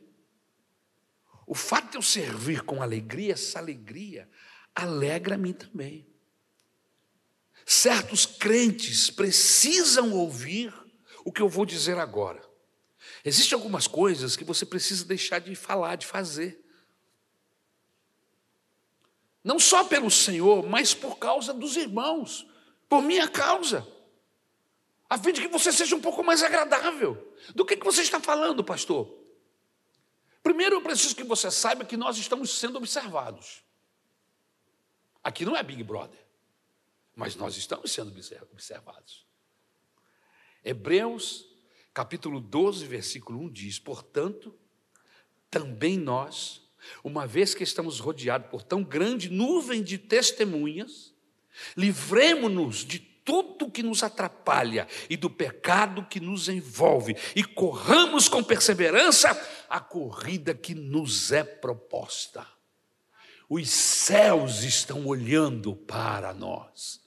O 1.46 1.54
fato 1.54 1.90
de 1.90 1.96
eu 1.96 2.02
servir 2.02 2.62
com 2.62 2.82
alegria, 2.82 3.34
essa 3.34 3.58
alegria 3.58 4.28
alegra 4.74 5.34
a 5.34 5.38
mim 5.38 5.52
também. 5.52 6.06
Certos 7.68 8.24
crentes 8.24 9.10
precisam 9.10 10.12
ouvir 10.14 10.72
o 11.24 11.32
que 11.32 11.42
eu 11.42 11.48
vou 11.48 11.66
dizer 11.66 11.98
agora. 11.98 12.40
Existem 13.24 13.56
algumas 13.56 13.88
coisas 13.88 14.36
que 14.36 14.44
você 14.44 14.64
precisa 14.64 15.04
deixar 15.04 15.40
de 15.40 15.52
falar, 15.56 15.96
de 15.96 16.06
fazer. 16.06 16.64
Não 19.42 19.58
só 19.58 19.82
pelo 19.82 20.08
Senhor, 20.12 20.64
mas 20.64 20.94
por 20.94 21.18
causa 21.18 21.52
dos 21.52 21.76
irmãos, 21.76 22.46
por 22.88 23.02
minha 23.02 23.26
causa. 23.26 23.84
A 25.10 25.18
fim 25.18 25.32
de 25.32 25.40
que 25.40 25.48
você 25.48 25.72
seja 25.72 25.96
um 25.96 26.00
pouco 26.00 26.22
mais 26.22 26.44
agradável. 26.44 27.34
Do 27.52 27.64
que, 27.64 27.76
que 27.76 27.84
você 27.84 28.02
está 28.02 28.20
falando, 28.20 28.62
pastor? 28.62 29.12
Primeiro, 30.40 30.76
eu 30.76 30.82
preciso 30.82 31.16
que 31.16 31.24
você 31.24 31.50
saiba 31.50 31.84
que 31.84 31.96
nós 31.96 32.16
estamos 32.16 32.56
sendo 32.60 32.78
observados. 32.78 33.64
Aqui 35.24 35.44
não 35.44 35.56
é 35.56 35.64
Big 35.64 35.82
Brother 35.82 36.25
mas 37.16 37.34
nós 37.34 37.56
estamos 37.56 37.90
sendo 37.90 38.14
observados. 38.52 39.26
Hebreus, 40.62 41.48
capítulo 41.94 42.40
12, 42.40 42.84
versículo 42.84 43.40
1 43.40 43.50
diz: 43.50 43.78
Portanto, 43.78 44.54
também 45.50 45.96
nós, 45.96 46.60
uma 47.02 47.26
vez 47.26 47.54
que 47.54 47.64
estamos 47.64 47.98
rodeados 47.98 48.50
por 48.50 48.62
tão 48.62 48.84
grande 48.84 49.30
nuvem 49.30 49.82
de 49.82 49.96
testemunhas, 49.96 51.14
livremos-nos 51.74 52.84
de 52.84 52.98
tudo 52.98 53.70
que 53.70 53.82
nos 53.82 54.02
atrapalha 54.02 54.86
e 55.08 55.16
do 55.16 55.30
pecado 55.30 56.06
que 56.06 56.20
nos 56.20 56.48
envolve, 56.48 57.16
e 57.34 57.42
corramos 57.42 58.28
com 58.28 58.44
perseverança 58.44 59.30
a 59.68 59.80
corrida 59.80 60.54
que 60.54 60.74
nos 60.74 61.32
é 61.32 61.42
proposta. 61.42 62.46
Os 63.48 63.70
céus 63.70 64.64
estão 64.64 65.06
olhando 65.06 65.74
para 65.74 66.34
nós. 66.34 67.05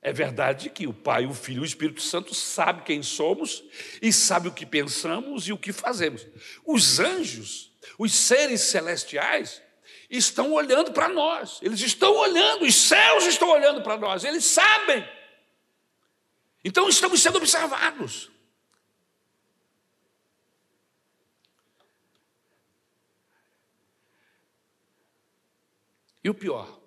É 0.00 0.12
verdade 0.12 0.70
que 0.70 0.86
o 0.86 0.92
Pai, 0.92 1.26
o 1.26 1.34
Filho 1.34 1.58
e 1.58 1.62
o 1.62 1.64
Espírito 1.64 2.00
Santo 2.00 2.34
sabem 2.34 2.84
quem 2.84 3.02
somos 3.02 3.64
e 4.00 4.12
sabem 4.12 4.50
o 4.50 4.54
que 4.54 4.64
pensamos 4.64 5.48
e 5.48 5.52
o 5.52 5.58
que 5.58 5.72
fazemos. 5.72 6.24
Os 6.64 7.00
anjos, 7.00 7.72
os 7.98 8.14
seres 8.14 8.60
celestiais, 8.60 9.60
estão 10.08 10.52
olhando 10.52 10.92
para 10.92 11.08
nós. 11.08 11.58
Eles 11.62 11.80
estão 11.80 12.14
olhando, 12.14 12.64
os 12.64 12.74
céus 12.74 13.24
estão 13.24 13.48
olhando 13.50 13.82
para 13.82 13.96
nós, 13.96 14.22
eles 14.22 14.44
sabem. 14.44 15.06
Então 16.64 16.88
estamos 16.88 17.20
sendo 17.20 17.38
observados. 17.38 18.30
E 26.22 26.30
o 26.30 26.34
pior, 26.34 26.78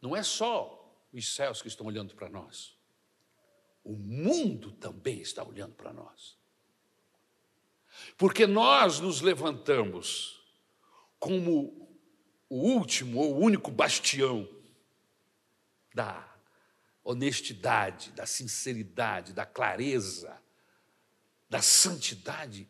não 0.00 0.16
é 0.16 0.22
só 0.22 0.81
os 1.12 1.34
céus 1.34 1.60
que 1.60 1.68
estão 1.68 1.86
olhando 1.86 2.14
para 2.14 2.28
nós. 2.28 2.76
O 3.84 3.94
mundo 3.94 4.72
também 4.72 5.20
está 5.20 5.44
olhando 5.44 5.74
para 5.74 5.92
nós. 5.92 6.38
Porque 8.16 8.46
nós 8.46 9.00
nos 9.00 9.20
levantamos 9.20 10.40
como 11.18 11.98
o 12.48 12.56
último 12.56 13.20
ou 13.20 13.38
único 13.38 13.70
bastião 13.70 14.48
da 15.94 16.26
honestidade, 17.04 18.12
da 18.12 18.24
sinceridade, 18.24 19.32
da 19.32 19.44
clareza, 19.44 20.40
da 21.50 21.60
santidade. 21.60 22.68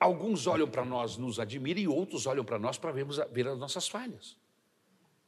Alguns 0.00 0.46
olham 0.46 0.68
para 0.68 0.84
nós, 0.84 1.16
nos 1.16 1.38
admiram, 1.38 1.80
e 1.80 1.88
outros 1.88 2.26
olham 2.26 2.44
para 2.44 2.58
nós 2.58 2.78
para 2.78 2.92
ver 2.92 3.46
as 3.46 3.58
nossas 3.58 3.86
falhas 3.86 4.36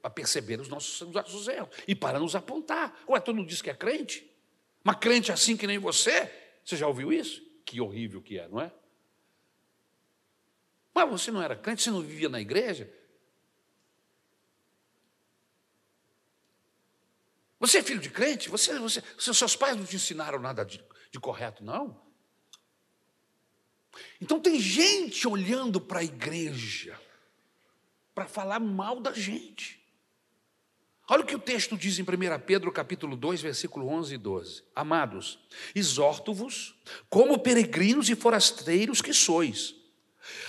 para 0.01 0.11
perceber 0.11 0.61
os 0.61 0.69
nossos, 0.69 1.01
os 1.01 1.13
nossos 1.13 1.49
erros 1.49 1.69
e 1.87 1.95
para 1.95 2.19
nos 2.19 2.35
apontar. 2.35 3.03
Ué, 3.09 3.21
tu 3.21 3.33
não 3.33 3.45
diz 3.45 3.61
que 3.61 3.71
é 3.71 3.75
crente? 3.75 4.29
Uma 4.85 4.95
crente 4.95 5.33
assim 5.33 5.57
que 5.57 5.67
nem 5.67 5.79
você? 5.79 6.33
Você 6.65 6.77
já 6.77 6.87
ouviu 6.87 7.13
isso? 7.13 7.43
Que 7.65 7.81
horrível 7.81 8.23
que 8.23 8.39
é, 8.39 8.49
não 8.49 8.61
é? 8.61 8.73
Mas 10.95 11.11
você 11.11 11.31
não 11.31 11.43
era 11.43 11.57
crente, 11.57 11.83
você 11.83 11.91
não 11.91 12.01
vivia 12.01 12.29
na 12.29 12.41
igreja? 12.41 12.93
Você 17.61 17.79
é 17.79 17.83
filho 17.83 18.01
de 18.01 18.11
crente? 18.11 18.49
Você, 18.49 18.79
você, 18.79 19.03
seus 19.19 19.57
pais 19.57 19.77
não 19.77 19.85
te 19.85 19.97
ensinaram 19.97 20.39
nada 20.39 20.65
de, 20.65 20.83
de 21.11 21.19
correto, 21.19 21.65
não? 21.65 22.01
Então 24.21 24.41
tem 24.41 24.61
gente 24.61 25.27
olhando 25.27 25.81
para 25.81 26.01
a 26.01 26.05
igreja 26.05 26.99
para 28.15 28.27
falar 28.27 28.61
mal 28.61 29.01
da 29.01 29.13
gente. 29.13 29.78
Olha 31.11 31.23
o 31.23 31.27
que 31.27 31.35
o 31.35 31.39
texto 31.39 31.75
diz 31.75 31.99
em 31.99 32.03
1 32.03 32.07
Pedro 32.45 32.71
capítulo 32.71 33.17
2, 33.17 33.41
versículo 33.41 33.89
11 33.89 34.15
e 34.15 34.19
12. 34.19 34.63
Amados, 34.77 35.39
exorto-vos 35.75 36.75
como 37.09 37.39
peregrinos 37.39 38.11
e 38.11 38.15
forasteiros 38.15 39.01
que 39.01 39.15
sois, 39.15 39.75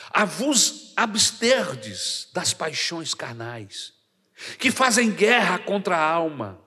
a 0.09 0.25
vos 0.25 0.91
absterdes 0.97 2.27
das 2.33 2.53
paixões 2.53 3.13
carnais, 3.13 3.93
que 4.57 4.69
fazem 4.69 5.11
guerra 5.11 5.59
contra 5.59 5.95
a 5.95 6.11
alma, 6.11 6.59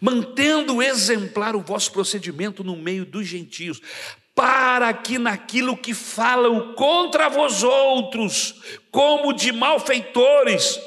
mantendo 0.00 0.80
exemplar 0.80 1.56
o 1.56 1.60
vosso 1.60 1.90
procedimento 1.90 2.62
no 2.62 2.76
meio 2.76 3.04
dos 3.04 3.26
gentios, 3.26 3.80
para 4.32 4.94
que 4.94 5.18
naquilo 5.18 5.76
que 5.76 5.92
falam 5.92 6.72
contra 6.74 7.28
vós 7.28 7.64
outros, 7.64 8.78
como 8.92 9.32
de 9.32 9.50
malfeitores, 9.50 10.78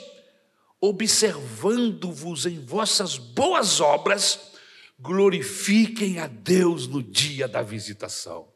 observando-vos 0.85 2.45
em 2.45 2.59
vossas 2.59 3.17
boas 3.17 3.79
obras, 3.79 4.51
glorifiquem 4.99 6.19
a 6.19 6.27
Deus 6.27 6.87
no 6.87 7.01
dia 7.01 7.47
da 7.47 7.61
visitação. 7.61 8.49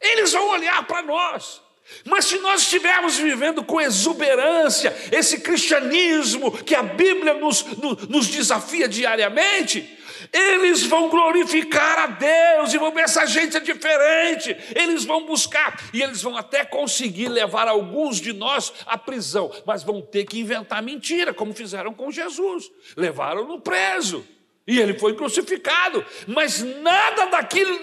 Eles 0.00 0.32
vão 0.32 0.48
olhar 0.48 0.86
para 0.86 1.02
nós. 1.02 1.60
Mas 2.06 2.24
se 2.24 2.38
nós 2.38 2.62
estivermos 2.62 3.18
vivendo 3.18 3.62
com 3.62 3.78
exuberância 3.78 4.96
esse 5.12 5.40
cristianismo 5.40 6.52
que 6.52 6.74
a 6.74 6.82
Bíblia 6.82 7.34
nos, 7.34 7.64
nos, 7.76 8.08
nos 8.08 8.26
desafia 8.28 8.88
diariamente, 8.88 9.98
eles 10.32 10.82
vão 10.84 11.08
glorificar 11.08 11.98
a 11.98 12.06
Deus 12.06 12.72
e 12.72 12.78
vão 12.78 12.92
ver 12.92 13.02
essa 13.02 13.26
gente 13.26 13.56
é 13.56 13.60
diferente. 13.60 14.56
Eles 14.74 15.04
vão 15.04 15.26
buscar 15.26 15.80
e 15.92 16.02
eles 16.02 16.22
vão 16.22 16.36
até 16.36 16.64
conseguir 16.64 17.28
levar 17.28 17.68
alguns 17.68 18.20
de 18.20 18.32
nós 18.32 18.72
à 18.86 18.96
prisão, 18.98 19.50
mas 19.66 19.82
vão 19.82 20.00
ter 20.00 20.24
que 20.24 20.38
inventar 20.38 20.82
mentira, 20.82 21.32
como 21.32 21.54
fizeram 21.54 21.94
com 21.94 22.10
Jesus. 22.10 22.70
Levaram-no 22.96 23.60
preso. 23.60 24.26
E 24.70 24.78
ele 24.78 24.96
foi 24.96 25.16
crucificado, 25.16 26.06
mas 26.28 26.62
nada 26.62 27.24
daquilo 27.26 27.76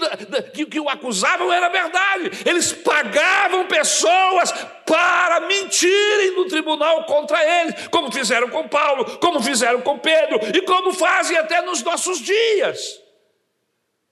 que, 0.54 0.66
que 0.66 0.80
o 0.80 0.88
acusavam 0.88 1.52
era 1.52 1.68
verdade. 1.68 2.32
Eles 2.46 2.72
pagavam 2.72 3.68
pessoas 3.68 4.54
para 4.86 5.42
mentirem 5.42 6.38
no 6.38 6.46
tribunal 6.48 7.04
contra 7.04 7.44
eles, 7.44 7.90
como 7.90 8.10
fizeram 8.10 8.50
com 8.50 8.70
Paulo, 8.70 9.18
como 9.20 9.44
fizeram 9.44 9.82
com 9.82 10.00
Pedro 10.00 10.40
e 10.56 10.62
como 10.62 10.94
fazem 10.94 11.36
até 11.36 11.62
nos 11.62 11.84
nossos 11.84 12.20
dias. 12.20 12.98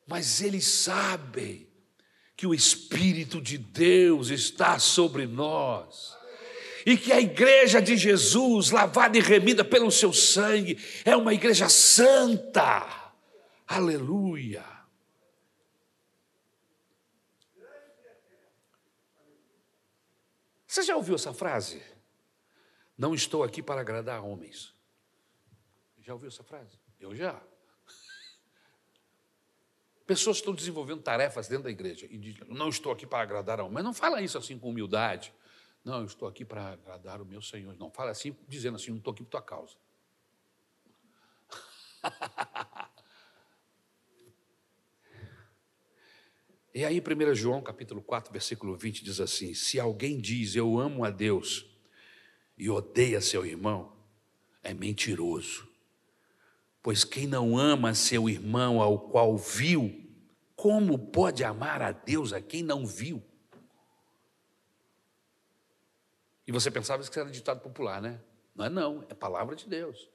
Mas 0.06 0.42
eles 0.42 0.68
sabem 0.68 1.70
que 2.36 2.46
o 2.46 2.54
Espírito 2.54 3.40
de 3.40 3.58
Deus 3.58 4.28
está 4.30 4.80
sobre 4.80 5.26
nós 5.26 6.15
e 6.86 6.96
que 6.96 7.12
a 7.12 7.20
igreja 7.20 7.82
de 7.82 7.98
Jesus, 7.98 8.70
lavada 8.70 9.18
e 9.18 9.22
remida 9.22 9.66
pelo 9.66 9.90
seu 9.90 10.14
sangue, 10.14 10.78
é 11.04 11.16
uma 11.16 11.34
igreja 11.34 11.68
santa. 11.68 13.14
Aleluia. 13.68 14.64
Você 20.68 20.84
já 20.84 20.96
ouviu 20.96 21.16
essa 21.16 21.34
frase? 21.34 21.82
Não 22.98 23.16
estou 23.16 23.44
aqui 23.44 23.64
para 23.64 23.82
agradar 23.82 24.24
homens. 24.24 24.74
Já 26.02 26.14
ouviu 26.14 26.28
essa 26.28 26.44
frase? 26.44 26.78
Eu 27.00 27.16
já. 27.16 27.42
Pessoas 30.06 30.38
estão 30.38 30.54
desenvolvendo 30.54 31.02
tarefas 31.02 31.48
dentro 31.48 31.64
da 31.64 31.72
igreja 31.72 32.06
e 32.10 32.18
dizem, 32.18 32.44
não 32.48 32.70
estou 32.70 32.92
aqui 32.92 33.08
para 33.08 33.24
agradar 33.24 33.60
a 33.60 33.64
homens. 33.64 33.84
Não 33.84 33.94
fala 33.94 34.22
isso 34.22 34.38
assim 34.38 34.60
com 34.60 34.70
humildade. 34.70 35.34
Não, 35.86 36.00
eu 36.00 36.06
estou 36.06 36.28
aqui 36.28 36.44
para 36.44 36.72
agradar 36.72 37.22
o 37.22 37.26
meu 37.26 37.44
Senhor. 37.44 37.78
Não, 37.78 37.92
fala 37.92 38.10
assim, 38.10 38.36
dizendo 38.48 38.76
assim, 38.76 38.90
não 38.90 38.98
estou 38.98 39.14
aqui 39.14 39.22
por 39.24 39.30
tua 39.30 39.44
causa. 39.44 39.76
e 46.74 46.84
aí, 46.84 47.00
1 47.00 47.36
João 47.36 47.62
capítulo 47.62 48.02
4, 48.02 48.34
versículo 48.34 48.76
20, 48.76 49.04
diz 49.04 49.20
assim: 49.20 49.54
Se 49.54 49.80
alguém 49.80 50.20
diz 50.20 50.56
eu 50.56 50.80
amo 50.80 51.06
a 51.06 51.12
Deus 51.12 51.68
e 52.58 52.68
odeia 52.68 53.22
seu 53.22 53.46
irmão, 53.46 53.96
é 54.64 54.74
mentiroso. 54.74 55.70
Pois 56.82 57.04
quem 57.04 57.28
não 57.28 57.56
ama 57.60 57.94
seu 57.94 58.28
irmão 58.28 58.82
ao 58.82 58.98
qual 59.10 59.38
viu, 59.38 60.04
como 60.56 60.98
pode 60.98 61.44
amar 61.44 61.84
a 61.84 61.92
Deus 61.92 62.34
a 62.34 62.42
quem 62.42 62.64
não 62.64 62.88
viu? 62.88 63.24
E 66.48 66.52
você 66.52 66.70
pensava 66.70 67.04
que 67.04 67.20
era 67.20 67.30
ditado 67.30 67.62
popular, 67.62 68.02
né? 68.02 68.22
Não 68.54 68.66
é 68.66 68.70
não, 68.70 69.06
é 69.10 69.14
palavra 69.14 69.56
de 69.56 69.68
Deus. 69.68 70.10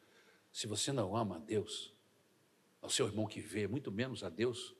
Se 0.52 0.66
você 0.66 0.92
não 0.92 1.16
ama 1.16 1.36
a 1.36 1.38
Deus, 1.38 1.92
ao 2.80 2.88
seu 2.88 3.06
irmão 3.06 3.26
que 3.26 3.40
vê, 3.40 3.66
muito 3.66 3.90
menos 3.92 4.22
a 4.24 4.28
Deus 4.28 4.74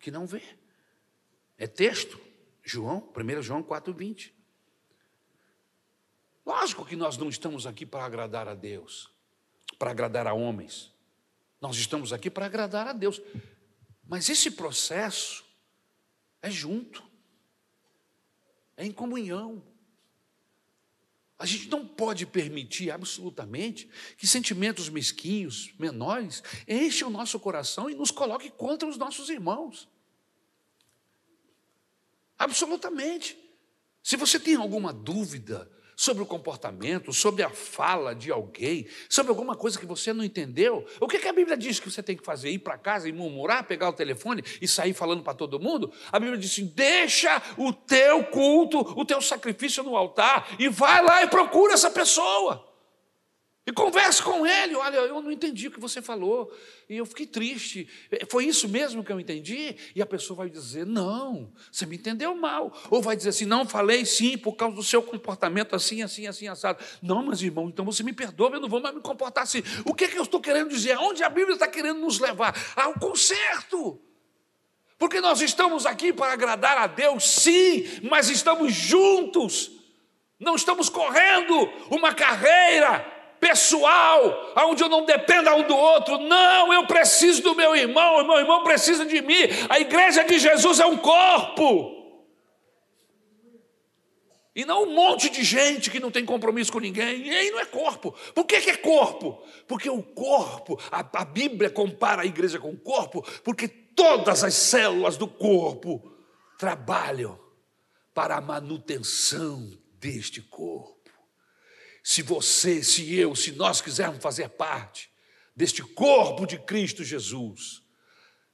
que 0.00 0.10
não 0.10 0.26
vê. 0.26 0.42
É 1.56 1.66
texto, 1.66 2.20
João, 2.62 3.12
1 3.16 3.42
João 3.42 3.62
4,20. 3.62 4.32
Lógico 6.44 6.84
que 6.84 6.96
nós 6.96 7.16
não 7.16 7.28
estamos 7.28 7.66
aqui 7.66 7.86
para 7.86 8.04
agradar 8.04 8.48
a 8.48 8.54
Deus, 8.54 9.12
para 9.78 9.90
agradar 9.90 10.26
a 10.26 10.32
homens. 10.32 10.92
Nós 11.60 11.76
estamos 11.76 12.12
aqui 12.12 12.28
para 12.28 12.46
agradar 12.46 12.88
a 12.88 12.92
Deus. 12.92 13.22
Mas 14.04 14.28
esse 14.28 14.50
processo 14.50 15.44
é 16.40 16.50
junto, 16.50 17.02
é 18.76 18.84
em 18.84 18.92
comunhão. 18.92 19.62
A 21.42 21.44
gente 21.44 21.68
não 21.68 21.84
pode 21.84 22.24
permitir 22.24 22.92
absolutamente 22.92 23.90
que 24.16 24.28
sentimentos 24.28 24.88
mesquinhos, 24.88 25.74
menores, 25.76 26.40
enchem 26.68 27.04
o 27.04 27.10
nosso 27.10 27.40
coração 27.40 27.90
e 27.90 27.96
nos 27.96 28.12
coloquem 28.12 28.48
contra 28.48 28.88
os 28.88 28.96
nossos 28.96 29.28
irmãos. 29.28 29.88
Absolutamente. 32.38 33.36
Se 34.04 34.16
você 34.16 34.38
tem 34.38 34.54
alguma 34.54 34.92
dúvida 34.92 35.68
sobre 35.96 36.22
o 36.22 36.26
comportamento, 36.26 37.12
sobre 37.12 37.42
a 37.42 37.50
fala 37.50 38.14
de 38.14 38.30
alguém, 38.30 38.86
sobre 39.08 39.30
alguma 39.30 39.54
coisa 39.54 39.78
que 39.78 39.86
você 39.86 40.12
não 40.12 40.24
entendeu. 40.24 40.86
O 41.00 41.06
que, 41.06 41.28
a 41.28 41.32
Bíblia 41.32 41.56
diz 41.56 41.78
que 41.78 41.90
você 41.90 42.02
tem 42.02 42.16
que 42.16 42.24
fazer? 42.24 42.50
Ir 42.50 42.58
para 42.58 42.78
casa 42.78 43.08
e 43.08 43.12
murmurar, 43.12 43.64
pegar 43.64 43.88
o 43.88 43.92
telefone 43.92 44.42
e 44.60 44.66
sair 44.66 44.92
falando 44.92 45.22
para 45.22 45.34
todo 45.34 45.60
mundo? 45.60 45.92
A 46.10 46.18
Bíblia 46.18 46.38
diz 46.38 46.50
assim: 46.50 46.66
deixa 46.66 47.42
o 47.56 47.72
teu 47.72 48.24
culto, 48.24 48.78
o 48.80 49.04
teu 49.04 49.20
sacrifício 49.20 49.82
no 49.82 49.96
altar 49.96 50.56
e 50.58 50.68
vai 50.68 51.02
lá 51.02 51.22
e 51.22 51.28
procura 51.28 51.74
essa 51.74 51.90
pessoa. 51.90 52.71
E 53.64 53.72
converse 53.72 54.20
com 54.20 54.44
ele. 54.44 54.74
Olha, 54.74 54.96
eu 54.96 55.22
não 55.22 55.30
entendi 55.30 55.68
o 55.68 55.70
que 55.70 55.78
você 55.78 56.02
falou. 56.02 56.52
E 56.88 56.96
eu 56.96 57.06
fiquei 57.06 57.26
triste. 57.26 57.88
Foi 58.28 58.44
isso 58.44 58.68
mesmo 58.68 59.04
que 59.04 59.12
eu 59.12 59.20
entendi? 59.20 59.76
E 59.94 60.02
a 60.02 60.06
pessoa 60.06 60.38
vai 60.38 60.50
dizer: 60.50 60.84
Não, 60.84 61.52
você 61.70 61.86
me 61.86 61.94
entendeu 61.94 62.34
mal. 62.34 62.76
Ou 62.90 63.00
vai 63.00 63.14
dizer 63.14 63.28
assim: 63.28 63.44
Não, 63.44 63.64
falei 63.64 64.04
sim, 64.04 64.36
por 64.36 64.56
causa 64.56 64.74
do 64.74 64.82
seu 64.82 65.00
comportamento 65.00 65.76
assim, 65.76 66.02
assim, 66.02 66.26
assim, 66.26 66.48
assado. 66.48 66.82
Não, 67.00 67.24
mas 67.24 67.40
irmão, 67.40 67.68
então 67.68 67.84
você 67.84 68.02
me 68.02 68.12
perdoa, 68.12 68.50
eu 68.50 68.60
não 68.60 68.68
vou 68.68 68.80
mais 68.80 68.96
me 68.96 69.00
comportar 69.00 69.44
assim. 69.44 69.62
O 69.84 69.94
que, 69.94 70.04
é 70.04 70.08
que 70.08 70.18
eu 70.18 70.24
estou 70.24 70.40
querendo 70.40 70.68
dizer? 70.68 70.92
Aonde 70.92 71.22
a 71.22 71.28
Bíblia 71.28 71.54
está 71.54 71.68
querendo 71.68 72.00
nos 72.00 72.18
levar? 72.18 72.56
Ao 72.74 72.94
conserto. 72.94 74.00
Porque 74.98 75.20
nós 75.20 75.40
estamos 75.40 75.86
aqui 75.86 76.12
para 76.12 76.32
agradar 76.32 76.78
a 76.78 76.88
Deus, 76.88 77.28
sim, 77.28 77.84
mas 78.02 78.28
estamos 78.28 78.72
juntos. 78.72 79.70
Não 80.38 80.56
estamos 80.56 80.88
correndo 80.88 81.54
uma 81.90 82.12
carreira 82.12 83.21
pessoal, 83.42 84.54
onde 84.68 84.84
eu 84.84 84.88
não 84.88 85.04
dependa 85.04 85.52
um 85.56 85.66
do 85.66 85.76
outro. 85.76 86.16
Não, 86.16 86.72
eu 86.72 86.86
preciso 86.86 87.42
do 87.42 87.56
meu 87.56 87.74
irmão, 87.74 88.22
o 88.22 88.24
meu 88.24 88.38
irmão 88.38 88.62
precisa 88.62 89.04
de 89.04 89.20
mim. 89.20 89.34
A 89.68 89.80
igreja 89.80 90.22
de 90.22 90.38
Jesus 90.38 90.78
é 90.78 90.86
um 90.86 90.96
corpo. 90.96 92.00
E 94.54 94.64
não 94.64 94.84
um 94.84 94.94
monte 94.94 95.28
de 95.28 95.42
gente 95.42 95.90
que 95.90 95.98
não 95.98 96.10
tem 96.10 96.24
compromisso 96.24 96.72
com 96.72 96.78
ninguém. 96.78 97.26
E 97.26 97.30
aí 97.30 97.50
não 97.50 97.58
é 97.58 97.64
corpo. 97.64 98.14
Por 98.32 98.44
que, 98.44 98.60
que 98.60 98.70
é 98.70 98.76
corpo? 98.76 99.42
Porque 99.66 99.90
o 99.90 100.04
corpo, 100.04 100.78
a, 100.88 101.00
a 101.00 101.24
Bíblia 101.24 101.68
compara 101.68 102.22
a 102.22 102.26
igreja 102.26 102.60
com 102.60 102.70
o 102.70 102.78
corpo, 102.78 103.26
porque 103.42 103.66
todas 103.66 104.44
as 104.44 104.54
células 104.54 105.16
do 105.16 105.26
corpo 105.26 106.12
trabalham 106.56 107.40
para 108.14 108.36
a 108.36 108.40
manutenção 108.40 109.68
deste 109.98 110.40
corpo. 110.40 110.91
Se 112.02 112.22
você, 112.22 112.82
se 112.82 113.14
eu, 113.14 113.34
se 113.36 113.52
nós 113.52 113.80
quisermos 113.80 114.22
fazer 114.22 114.48
parte 114.50 115.10
deste 115.54 115.82
corpo 115.82 116.46
de 116.46 116.58
Cristo 116.58 117.04
Jesus, 117.04 117.82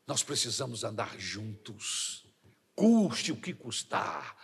nós 0.07 0.23
precisamos 0.23 0.85
andar 0.85 1.19
juntos, 1.19 2.27
custe 2.75 3.33
o 3.33 3.37
que 3.37 3.55
custar. 3.55 4.37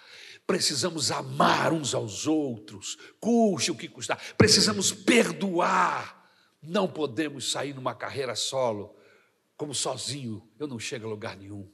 Precisamos 0.46 1.10
amar 1.10 1.72
uns 1.72 1.94
aos 1.94 2.26
outros, 2.26 2.96
custe 3.18 3.70
o 3.70 3.76
que 3.76 3.88
custar. 3.88 4.20
Precisamos 4.36 4.92
perdoar. 4.92 6.22
Não 6.62 6.88
podemos 6.88 7.50
sair 7.50 7.74
numa 7.74 7.94
carreira 7.94 8.34
solo, 8.34 8.96
como 9.56 9.74
sozinho, 9.74 10.50
eu 10.58 10.66
não 10.66 10.78
chego 10.78 11.06
a 11.06 11.10
lugar 11.10 11.36
nenhum, 11.36 11.70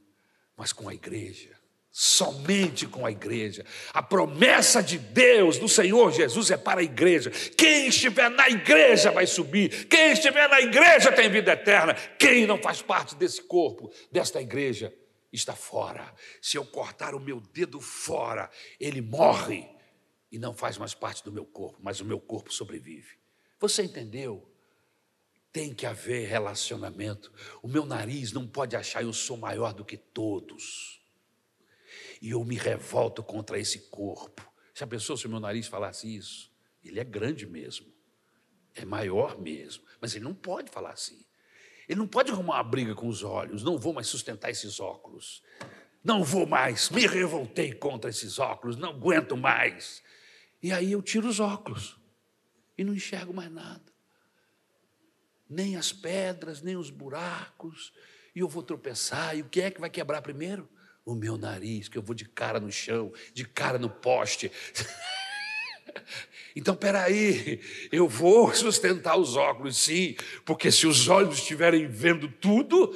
mas 0.57 0.73
com 0.73 0.89
a 0.89 0.95
igreja 0.95 1.60
somente 1.91 2.87
com 2.87 3.05
a 3.05 3.11
igreja. 3.11 3.65
A 3.93 4.03
promessa 4.03 4.83
de 4.83 4.99
Deus, 4.99 5.59
do 5.59 5.69
Senhor 5.69 6.13
Jesus, 6.13 6.51
é 6.51 6.57
para 6.57 6.81
a 6.81 6.85
igreja. 6.85 7.31
Quem 7.31 7.89
estiver 7.89 8.31
na 8.31 8.49
igreja 8.49 9.11
vai 9.11 9.27
subir. 9.27 9.87
Quem 9.87 10.13
estiver 10.13 10.49
na 10.49 10.61
igreja 10.61 11.11
tem 11.11 11.29
vida 11.29 11.53
eterna. 11.53 11.95
Quem 12.19 12.47
não 12.47 12.59
faz 12.59 12.81
parte 12.81 13.15
desse 13.17 13.43
corpo, 13.43 13.93
desta 14.11 14.41
igreja, 14.41 14.95
está 15.33 15.55
fora. 15.55 16.15
Se 16.41 16.57
eu 16.57 16.65
cortar 16.65 17.15
o 17.15 17.21
meu 17.21 17.41
dedo 17.41 17.81
fora, 17.81 18.51
ele 18.79 19.01
morre 19.01 19.69
e 20.31 20.39
não 20.39 20.55
faz 20.55 20.79
mais 20.79 20.95
parte 20.95 21.25
do 21.25 21.33
meu 21.33 21.45
corpo, 21.45 21.79
mas 21.83 22.01
o 22.01 22.05
meu 22.05 22.21
corpo 22.21 22.53
sobrevive. 22.53 23.19
Você 23.59 23.83
entendeu? 23.83 24.49
Tem 25.53 25.75
que 25.75 25.85
haver 25.85 26.29
relacionamento. 26.29 27.33
O 27.61 27.67
meu 27.67 27.85
nariz 27.85 28.33
não 28.33 28.47
pode 28.47 28.77
achar 28.77 29.03
eu 29.03 29.13
sou 29.13 29.37
maior 29.37 29.75
do 29.75 29.85
que 29.85 29.97
todos. 29.97 31.00
E 32.21 32.31
eu 32.31 32.45
me 32.45 32.57
revolto 32.57 33.23
contra 33.23 33.59
esse 33.59 33.91
corpo. 33.91 34.49
Já 34.75 34.87
pensou 34.87 35.17
se 35.17 35.27
o 35.27 35.31
meu 35.31 35.41
nariz 35.41 35.67
falasse 35.67 36.15
isso? 36.15 36.51
Ele 36.85 37.01
é 37.01 37.05
grande 37.05 37.47
mesmo. 37.47 37.87
É 38.75 38.85
maior 38.85 39.39
mesmo. 39.41 39.85
Mas 40.01 40.15
ele 40.15 40.25
não 40.25 40.35
pode 40.35 40.71
falar 40.71 40.91
assim. 40.91 41.25
Ele 41.89 41.99
não 41.99 42.07
pode 42.07 42.31
arrumar 42.31 42.57
uma 42.57 42.63
briga 42.63 42.95
com 42.95 43.09
os 43.09 43.23
olhos. 43.23 43.63
Não 43.63 43.79
vou 43.79 43.93
mais 43.93 44.07
sustentar 44.07 44.51
esses 44.51 44.79
óculos. 44.79 45.43
Não 46.03 46.25
vou 46.25 46.47
mais, 46.47 46.89
me 46.89 47.07
revoltei 47.07 47.75
contra 47.75 48.09
esses 48.09 48.39
óculos, 48.39 48.77
não 48.77 48.91
aguento 48.91 49.37
mais. 49.37 50.03
E 50.63 50.73
aí 50.73 50.93
eu 50.93 51.03
tiro 51.03 51.29
os 51.29 51.41
óculos 51.41 51.99
e 52.77 52.83
não 52.83 52.95
enxergo 52.95 53.35
mais 53.35 53.51
nada. 53.51 53.93
Nem 55.49 55.77
as 55.77 55.93
pedras, 55.93 56.63
nem 56.63 56.77
os 56.77 56.91
buracos. 56.91 57.93
E 58.35 58.39
eu 58.39 58.49
vou 58.49 58.63
tropeçar. 58.63 59.37
E 59.37 59.43
o 59.43 59.49
que 59.49 59.61
é 59.61 59.71
que 59.71 59.81
vai 59.81 59.91
quebrar 59.91 60.23
primeiro? 60.23 60.69
O 61.05 61.15
meu 61.15 61.37
nariz, 61.37 61.89
que 61.89 61.99
eu 61.99 62.03
vou 62.03 62.15
de 62.15 62.25
cara 62.25 62.61
no 62.61 62.71
chão, 62.71 63.13
de 63.33 63.45
cara 63.45 63.79
no 63.79 63.91
poste. 63.91 64.51
Então, 66.55 66.75
peraí, 66.75 67.61
eu 67.93 68.09
vou 68.09 68.53
sustentar 68.55 69.17
os 69.17 69.37
óculos, 69.37 69.77
sim, 69.77 70.17
porque 70.45 70.71
se 70.71 70.87
os 70.87 71.09
olhos 71.09 71.39
estiverem 71.39 71.87
vendo 71.87 72.29
tudo, 72.29 72.93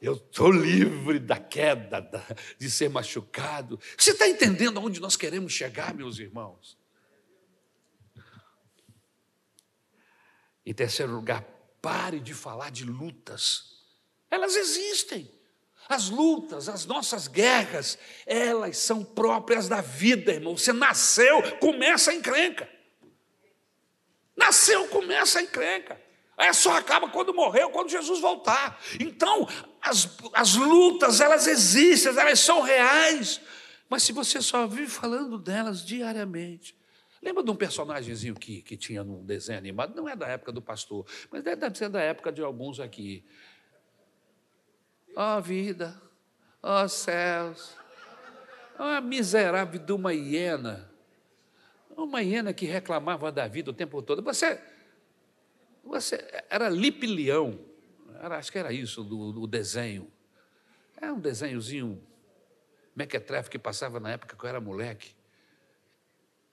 eu 0.00 0.14
estou 0.14 0.50
livre 0.50 1.18
da 1.18 1.38
queda, 1.38 2.10
de 2.58 2.70
ser 2.70 2.88
machucado. 2.88 3.78
Você 3.96 4.10
está 4.10 4.28
entendendo 4.28 4.78
aonde 4.78 5.00
nós 5.00 5.14
queremos 5.14 5.52
chegar, 5.52 5.94
meus 5.94 6.18
irmãos? 6.18 6.78
Em 10.64 10.74
terceiro 10.74 11.12
lugar, 11.12 11.42
pare 11.80 12.18
de 12.20 12.34
falar 12.34 12.70
de 12.70 12.84
lutas. 12.84 13.84
Elas 14.30 14.56
existem. 14.56 15.30
As 15.90 16.08
lutas, 16.08 16.68
as 16.68 16.86
nossas 16.86 17.26
guerras, 17.26 17.98
elas 18.24 18.76
são 18.76 19.04
próprias 19.04 19.66
da 19.66 19.80
vida, 19.80 20.32
irmão. 20.32 20.56
Você 20.56 20.72
nasceu, 20.72 21.58
começa 21.58 22.12
a 22.12 22.14
encrenca. 22.14 22.70
Nasceu, 24.36 24.86
começa 24.86 25.40
a 25.40 25.42
encrenca. 25.42 26.00
É 26.38 26.52
só 26.52 26.76
acaba 26.76 27.08
quando 27.08 27.34
morreu, 27.34 27.70
quando 27.70 27.90
Jesus 27.90 28.20
voltar. 28.20 28.80
Então, 29.00 29.48
as, 29.82 30.16
as 30.32 30.54
lutas, 30.54 31.20
elas 31.20 31.48
existem, 31.48 32.16
elas 32.16 32.38
são 32.38 32.60
reais. 32.60 33.40
Mas 33.88 34.04
se 34.04 34.12
você 34.12 34.40
só 34.40 34.68
vive 34.68 34.86
falando 34.86 35.36
delas 35.38 35.84
diariamente. 35.84 36.78
Lembra 37.20 37.42
de 37.42 37.50
um 37.50 37.56
personagemzinho 37.56 38.36
que, 38.36 38.62
que 38.62 38.76
tinha 38.76 39.02
num 39.02 39.24
desenho 39.24 39.58
animado? 39.58 39.96
Não 39.96 40.08
é 40.08 40.14
da 40.14 40.28
época 40.28 40.52
do 40.52 40.62
pastor, 40.62 41.04
mas 41.32 41.42
deve 41.42 41.76
ser 41.76 41.88
da 41.88 42.00
época 42.00 42.30
de 42.30 42.40
alguns 42.42 42.78
aqui. 42.78 43.26
Ó 45.16 45.38
oh, 45.38 45.42
vida, 45.42 46.00
ó 46.62 46.84
oh, 46.84 46.88
céus, 46.88 47.76
ó 48.78 48.98
oh, 48.98 49.02
miserável 49.02 49.80
de 49.80 49.92
uma 49.92 50.12
hiena. 50.12 50.90
Uma 51.96 52.22
hiena 52.22 52.52
que 52.52 52.64
reclamava 52.64 53.30
da 53.30 53.46
vida 53.46 53.70
o 53.70 53.74
tempo 53.74 54.00
todo. 54.00 54.22
Você 54.22 54.60
você 55.84 56.44
era 56.48 56.68
Lipe-Leão, 56.68 57.58
era, 58.20 58.38
acho 58.38 58.52
que 58.52 58.58
era 58.58 58.72
isso 58.72 59.02
do, 59.02 59.32
do 59.32 59.46
desenho. 59.46 60.10
É 60.96 61.10
um 61.10 61.18
desenhozinho 61.18 62.02
mequetrefe 62.94 63.50
que 63.50 63.58
passava 63.58 63.98
na 63.98 64.10
época 64.10 64.36
que 64.36 64.44
eu 64.44 64.48
era 64.48 64.60
moleque. 64.60 65.14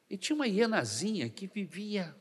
E 0.09 0.17
tinha 0.17 0.35
uma 0.35 0.47
hienazinha 0.47 1.29
que 1.29 1.47
vivia 1.47 2.15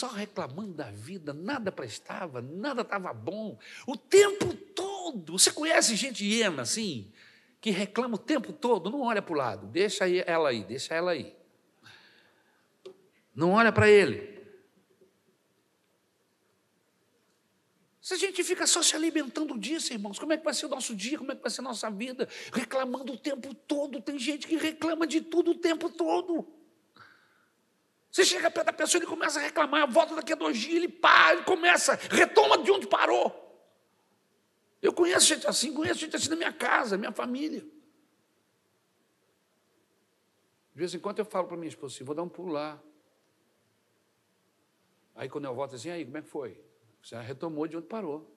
só 0.00 0.08
reclamando 0.08 0.72
da 0.72 0.90
vida, 0.90 1.34
nada 1.34 1.70
prestava, 1.70 2.40
nada 2.40 2.80
estava 2.80 3.12
bom, 3.12 3.58
o 3.86 3.98
tempo 3.98 4.54
todo. 4.54 5.38
Você 5.38 5.52
conhece 5.52 5.94
gente 5.94 6.24
hiena 6.24 6.62
assim, 6.62 7.12
que 7.60 7.70
reclama 7.70 8.14
o 8.14 8.18
tempo 8.18 8.50
todo, 8.50 8.90
não 8.90 9.02
olha 9.02 9.20
para 9.20 9.34
o 9.34 9.36
lado, 9.36 9.66
deixa 9.66 10.08
ela 10.08 10.48
aí, 10.48 10.64
deixa 10.64 10.94
ela 10.94 11.10
aí. 11.10 11.36
Não 13.34 13.52
olha 13.52 13.70
para 13.70 13.90
ele. 13.90 14.40
Se 18.00 18.14
a 18.14 18.16
gente 18.16 18.42
fica 18.42 18.66
só 18.66 18.82
se 18.82 18.96
alimentando 18.96 19.58
disso, 19.58 19.92
irmãos, 19.92 20.18
como 20.18 20.32
é 20.32 20.38
que 20.38 20.44
vai 20.44 20.54
ser 20.54 20.64
o 20.64 20.70
nosso 20.70 20.96
dia? 20.96 21.18
Como 21.18 21.30
é 21.30 21.36
que 21.36 21.42
vai 21.42 21.50
ser 21.50 21.60
a 21.60 21.64
nossa 21.64 21.90
vida? 21.90 22.26
Reclamando 22.52 23.12
o 23.12 23.18
tempo 23.18 23.54
todo. 23.54 24.00
Tem 24.00 24.18
gente 24.18 24.48
que 24.48 24.56
reclama 24.56 25.06
de 25.06 25.20
tudo 25.20 25.50
o 25.50 25.54
tempo 25.54 25.90
todo. 25.90 26.59
Você 28.10 28.24
chega 28.24 28.50
perto 28.50 28.66
da 28.66 28.72
pessoa, 28.72 28.98
ele 28.98 29.06
começa 29.06 29.38
a 29.38 29.42
reclamar, 29.42 29.88
volta 29.88 30.16
daqui 30.16 30.32
a 30.32 30.36
dois 30.36 30.58
dias, 30.58 30.74
ele 30.74 30.88
para, 30.88 31.34
ele 31.34 31.44
começa, 31.44 31.94
retoma 31.94 32.60
de 32.62 32.70
onde 32.70 32.88
parou. 32.88 33.48
Eu 34.82 34.92
conheço 34.92 35.26
gente 35.26 35.46
assim, 35.46 35.72
conheço 35.72 36.00
gente 36.00 36.16
assim 36.16 36.28
na 36.28 36.36
minha 36.36 36.52
casa, 36.52 36.96
minha 36.96 37.12
família. 37.12 37.60
De 37.60 37.70
vez 40.78 40.94
em 40.94 40.98
quando 40.98 41.20
eu 41.20 41.24
falo 41.24 41.46
para 41.46 41.56
minha 41.56 41.68
esposa 41.68 41.94
assim, 41.94 42.04
vou 42.04 42.14
dar 42.14 42.22
um 42.22 42.28
pulo 42.28 42.52
lá. 42.52 42.82
Aí 45.14 45.28
quando 45.28 45.44
eu 45.44 45.54
volto 45.54 45.76
assim, 45.76 45.90
aí, 45.90 46.04
como 46.04 46.16
é 46.16 46.22
que 46.22 46.28
foi? 46.28 46.60
Você 47.02 47.16
retomou 47.20 47.68
de 47.68 47.76
onde 47.76 47.86
parou. 47.86 48.34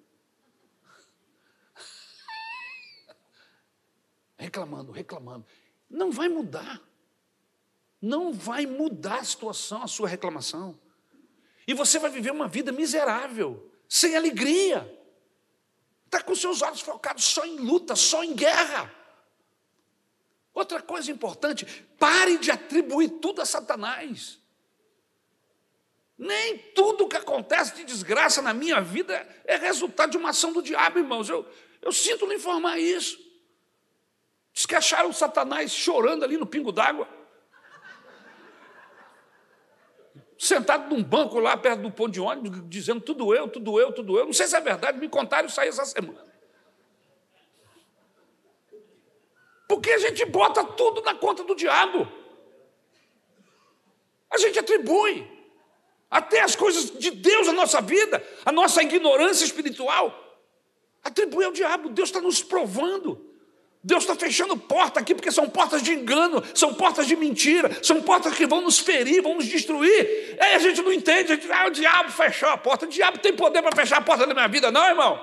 Reclamando, 4.38 4.92
reclamando. 4.92 5.48
Não 5.90 6.12
vai 6.12 6.30
mudar. 6.30 6.80
Não 8.04 8.34
vai 8.34 8.66
mudar 8.66 9.20
a 9.20 9.24
situação, 9.24 9.82
a 9.82 9.88
sua 9.88 10.10
reclamação. 10.10 10.78
E 11.66 11.74
você 11.74 11.98
vai 11.98 12.12
viver 12.12 12.34
uma 12.34 12.50
vida 12.50 12.70
miserável, 12.70 13.72
sem 13.88 14.14
alegria. 14.18 14.94
Está 16.04 16.22
com 16.22 16.36
seus 16.36 16.62
olhos 16.62 16.82
focados 16.82 17.24
só 17.24 17.46
em 17.46 17.56
luta, 17.56 17.96
só 17.96 18.22
em 18.22 18.36
guerra. 18.36 18.94
Outra 20.54 20.82
coisa 20.82 21.10
importante, 21.14 21.66
pare 21.98 22.38
de 22.38 22.52
atribuir 22.52 23.08
tudo 23.22 23.42
a 23.42 23.46
Satanás. 23.46 24.38
Nem 26.18 26.58
tudo 26.76 27.08
que 27.08 27.16
acontece 27.16 27.74
de 27.74 27.86
desgraça 27.86 28.42
na 28.42 28.54
minha 28.54 28.82
vida 28.82 29.26
é 29.46 29.56
resultado 29.56 30.12
de 30.12 30.18
uma 30.18 30.32
ação 30.32 30.52
do 30.52 30.62
diabo, 30.62 31.00
irmãos. 31.00 31.30
Eu, 31.30 31.50
eu 31.82 31.94
sinto 31.94 32.26
lhe 32.26 32.36
informar 32.36 32.78
isso. 32.78 33.18
Diz 34.52 34.66
que 34.66 34.76
acharam 34.76 35.14
Satanás 35.14 35.72
chorando 35.72 36.26
ali 36.26 36.36
no 36.36 36.46
pingo 36.46 36.74
d'água. 36.74 37.23
Sentado 40.44 40.94
num 40.94 41.02
banco 41.02 41.40
lá 41.40 41.56
perto 41.56 41.84
do 41.84 41.90
ponto 41.90 42.12
de 42.12 42.20
ônibus, 42.20 42.62
dizendo 42.68 43.00
tudo 43.00 43.34
eu, 43.34 43.48
tudo 43.48 43.80
eu, 43.80 43.94
tudo 43.94 44.20
eu. 44.20 44.26
Não 44.26 44.34
sei 44.34 44.46
se 44.46 44.54
é 44.54 44.60
verdade, 44.60 45.00
me 45.00 45.08
contaram 45.08 45.48
isso 45.48 45.62
aí 45.62 45.70
essa 45.70 45.86
semana. 45.86 46.22
Porque 49.70 49.90
a 49.90 49.98
gente 50.00 50.26
bota 50.26 50.62
tudo 50.66 51.02
na 51.02 51.16
conta 51.16 51.46
do 51.46 51.56
diabo. 51.56 52.12
A 54.30 54.38
gente 54.38 54.60
atribui 54.60 55.26
até 56.12 56.42
as 56.42 56.58
coisas 56.58 56.92
de 56.92 57.10
Deus 57.12 57.48
na 57.48 57.54
nossa 57.54 57.80
vida, 57.80 58.22
a 58.46 58.52
nossa 58.52 58.84
ignorância 58.84 59.46
espiritual, 59.46 60.44
atribui 61.02 61.46
ao 61.46 61.54
diabo. 61.54 61.88
Deus 61.88 62.10
está 62.10 62.20
nos 62.20 62.44
provando. 62.44 63.33
Deus 63.84 64.04
está 64.04 64.16
fechando 64.16 64.56
porta 64.56 65.02
aqui, 65.02 65.14
porque 65.14 65.30
são 65.30 65.50
portas 65.50 65.84
de 65.84 65.92
engano, 65.92 66.42
são 66.56 66.74
portas 66.74 67.06
de 67.06 67.18
mentira, 67.18 67.70
são 67.84 68.02
portas 68.02 68.34
que 68.34 68.46
vão 68.46 68.62
nos 68.62 68.80
ferir, 68.80 69.22
vão 69.22 69.36
nos 69.36 69.46
destruir. 69.46 70.38
Aí 70.40 70.56
a 70.56 70.60
gente 70.60 70.82
não 70.82 70.94
entende, 70.94 71.34
a 71.34 71.36
gente, 71.36 71.52
ah, 71.52 71.68
o 71.68 71.72
diabo 71.72 72.10
fechou 72.10 72.48
a 72.48 72.58
porta. 72.58 72.86
O 72.86 72.90
diabo 72.90 73.18
tem 73.18 73.34
poder 73.34 73.62
para 73.62 73.76
fechar 73.76 73.98
a 73.98 74.02
porta 74.02 74.26
da 74.26 74.34
minha 74.34 74.48
vida, 74.48 74.72
não, 74.72 74.88
irmão. 74.88 75.22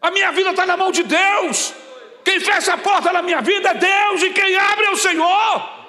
A 0.00 0.12
minha 0.12 0.30
vida 0.30 0.50
está 0.50 0.64
na 0.64 0.76
mão 0.76 0.92
de 0.92 1.02
Deus. 1.02 1.74
Quem 2.24 2.38
fecha 2.38 2.74
a 2.74 2.78
porta 2.78 3.12
da 3.12 3.20
minha 3.20 3.40
vida 3.40 3.70
é 3.70 3.74
Deus, 3.74 4.22
e 4.22 4.30
quem 4.30 4.56
abre 4.56 4.84
é 4.84 4.90
o 4.90 4.96
Senhor. 4.96 5.80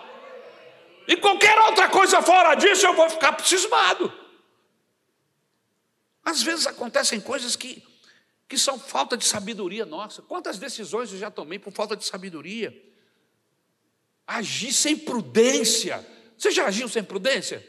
E 1.08 1.16
qualquer 1.18 1.60
outra 1.60 1.90
coisa 1.90 2.24
fora 2.24 2.56
disso 2.56 2.88
eu 2.88 2.96
vou 2.96 3.08
ficar 3.08 3.40
cismado. 3.44 4.12
Às 6.26 6.42
vezes 6.42 6.66
acontecem 6.66 7.20
coisas 7.20 7.56
que, 7.56 7.84
que 8.52 8.58
são 8.58 8.78
falta 8.78 9.16
de 9.16 9.24
sabedoria 9.24 9.86
nossa. 9.86 10.22
Quantas 10.22 10.60
decisões 10.60 11.10
eu 11.14 11.18
já 11.18 11.32
tomei 11.32 11.58
por 11.58 11.72
falta 11.72 11.96
de 11.96 12.04
sabedoria? 12.04 12.78
Agir 14.28 14.74
sem 14.74 14.98
prudência. 14.98 16.06
Você 16.38 16.52
já 16.52 16.66
agiu 16.66 16.90
sem 16.90 17.02
prudência? 17.02 17.66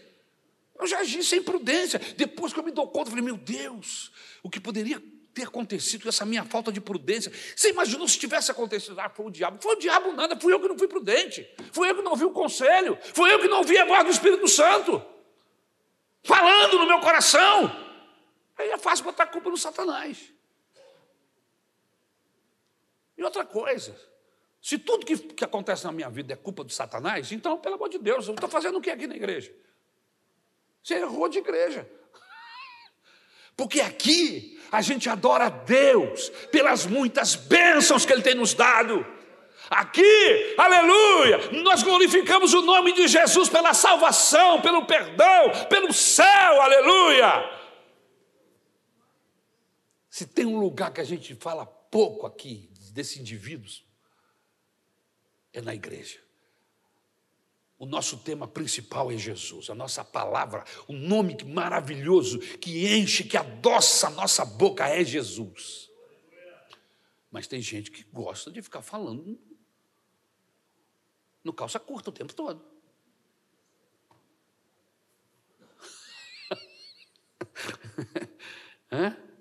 Eu 0.76 0.84
já 0.88 0.98
agi 0.98 1.22
sem 1.22 1.40
prudência. 1.40 2.00
Depois 2.16 2.52
que 2.52 2.58
eu 2.58 2.64
me 2.64 2.72
dou 2.72 2.88
conta, 2.88 3.06
eu 3.06 3.10
falei, 3.10 3.24
meu 3.24 3.36
Deus, 3.36 4.10
o 4.42 4.50
que 4.50 4.58
poderia 4.58 5.00
ter 5.32 5.44
acontecido 5.44 6.02
com 6.02 6.08
essa 6.08 6.26
minha 6.26 6.44
falta 6.44 6.72
de 6.72 6.80
prudência. 6.80 7.30
Você 7.54 7.70
imaginou 7.70 8.08
se 8.08 8.18
tivesse 8.18 8.50
acontecido? 8.50 8.98
Ah, 8.98 9.08
foi 9.08 9.26
o 9.26 9.30
diabo. 9.30 9.62
Foi 9.62 9.76
o 9.76 9.78
diabo 9.78 10.10
nada, 10.10 10.36
fui 10.36 10.52
eu 10.52 10.58
que 10.58 10.66
não 10.66 10.76
fui 10.76 10.88
prudente. 10.88 11.48
Fui 11.70 11.88
eu 11.88 11.94
que 11.94 12.02
não 12.02 12.10
ouvi 12.10 12.24
o 12.24 12.32
conselho. 12.32 12.98
Fui 13.14 13.32
eu 13.32 13.38
que 13.38 13.46
não 13.46 13.58
ouvi 13.58 13.78
a 13.78 13.84
voz 13.84 14.02
do 14.02 14.10
Espírito 14.10 14.48
Santo. 14.48 15.00
Falando 16.24 16.76
no 16.76 16.88
meu 16.88 16.98
coração. 16.98 17.70
Aí 18.58 18.70
é 18.70 18.78
fácil 18.78 19.04
botar 19.04 19.22
a 19.22 19.28
culpa 19.28 19.48
no 19.48 19.56
Satanás. 19.56 20.32
E 23.16 23.22
outra 23.22 23.44
coisa, 23.44 23.94
se 24.60 24.78
tudo 24.78 25.04
que, 25.04 25.16
que 25.16 25.44
acontece 25.44 25.84
na 25.84 25.92
minha 25.92 26.08
vida 26.08 26.32
é 26.32 26.36
culpa 26.36 26.62
do 26.62 26.72
Satanás, 26.72 27.32
então, 27.32 27.58
pelo 27.58 27.74
amor 27.74 27.88
de 27.88 27.98
Deus, 27.98 28.28
eu 28.28 28.34
estou 28.34 28.48
fazendo 28.48 28.78
o 28.78 28.80
que 28.80 28.90
aqui 28.90 29.06
na 29.06 29.16
igreja? 29.16 29.52
Você 30.82 30.94
errou 30.94 31.28
de 31.28 31.38
igreja. 31.38 31.88
Porque 33.56 33.80
aqui 33.80 34.60
a 34.70 34.80
gente 34.80 35.08
adora 35.08 35.46
a 35.46 35.50
Deus 35.50 36.30
pelas 36.50 36.86
muitas 36.86 37.34
bênçãos 37.34 38.06
que 38.06 38.12
Ele 38.12 38.22
tem 38.22 38.34
nos 38.34 38.54
dado. 38.54 39.04
Aqui, 39.68 40.54
aleluia, 40.58 41.50
nós 41.62 41.82
glorificamos 41.82 42.52
o 42.52 42.62
nome 42.62 42.92
de 42.92 43.08
Jesus 43.08 43.48
pela 43.48 43.72
salvação, 43.74 44.60
pelo 44.60 44.84
perdão, 44.84 45.50
pelo 45.68 45.92
céu, 45.92 46.60
aleluia. 46.60 47.60
Se 50.10 50.26
tem 50.26 50.44
um 50.44 50.58
lugar 50.58 50.92
que 50.92 51.00
a 51.00 51.04
gente 51.04 51.34
fala 51.34 51.64
pouco 51.64 52.26
aqui 52.26 52.71
desses 52.92 53.16
indivíduos 53.16 53.84
é 55.52 55.60
na 55.60 55.74
igreja. 55.74 56.20
O 57.78 57.86
nosso 57.86 58.18
tema 58.18 58.46
principal 58.46 59.10
é 59.10 59.16
Jesus, 59.16 59.68
a 59.68 59.74
nossa 59.74 60.04
palavra, 60.04 60.64
o 60.86 60.92
nome 60.92 61.36
maravilhoso 61.44 62.38
que 62.38 62.86
enche, 62.94 63.24
que 63.24 63.36
adoça 63.36 64.06
a 64.06 64.10
nossa 64.10 64.44
boca 64.44 64.86
é 64.86 65.02
Jesus. 65.04 65.90
Mas 67.30 67.48
tem 67.48 67.60
gente 67.60 67.90
que 67.90 68.04
gosta 68.04 68.52
de 68.52 68.62
ficar 68.62 68.82
falando 68.82 69.40
no 71.42 71.52
calça 71.52 71.80
curta 71.80 72.10
o 72.10 72.12
tempo 72.12 72.32
todo. 72.32 72.64
Hã? 78.92 79.31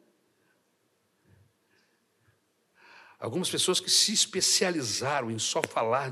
Algumas 3.22 3.52
pessoas 3.52 3.80
que 3.80 3.90
se 3.90 4.12
especializaram 4.12 5.30
em 5.30 5.38
só 5.38 5.62
falar 5.62 6.12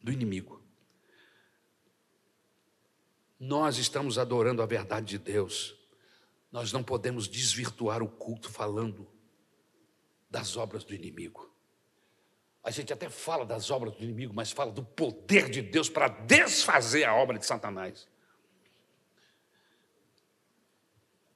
do 0.00 0.12
inimigo. 0.12 0.62
Nós 3.40 3.76
estamos 3.76 4.18
adorando 4.18 4.62
a 4.62 4.66
verdade 4.66 5.06
de 5.06 5.18
Deus. 5.18 5.76
Nós 6.52 6.72
não 6.72 6.84
podemos 6.84 7.26
desvirtuar 7.26 8.04
o 8.04 8.08
culto 8.08 8.48
falando 8.48 9.10
das 10.30 10.56
obras 10.56 10.84
do 10.84 10.94
inimigo. 10.94 11.52
A 12.62 12.70
gente 12.70 12.92
até 12.92 13.08
fala 13.08 13.44
das 13.44 13.68
obras 13.68 13.96
do 13.96 14.04
inimigo, 14.04 14.32
mas 14.32 14.52
fala 14.52 14.70
do 14.70 14.84
poder 14.84 15.50
de 15.50 15.60
Deus 15.60 15.88
para 15.88 16.06
desfazer 16.06 17.02
a 17.02 17.16
obra 17.16 17.36
de 17.36 17.44
Satanás. 17.44 18.06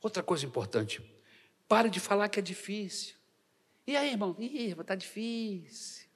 Outra 0.00 0.22
coisa 0.22 0.46
importante, 0.46 1.02
pare 1.66 1.90
de 1.90 1.98
falar 1.98 2.28
que 2.28 2.38
é 2.38 2.42
difícil. 2.42 3.16
E 3.86 3.96
aí, 3.96 4.10
irmão? 4.10 4.34
Ih, 4.38 4.68
irmão, 4.68 4.82
está 4.82 4.94
difícil. 4.94 6.06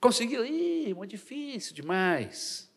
Conseguiu? 0.00 0.44
Ih, 0.44 0.88
irmão, 0.88 1.04
difícil 1.04 1.74
demais. 1.74 2.70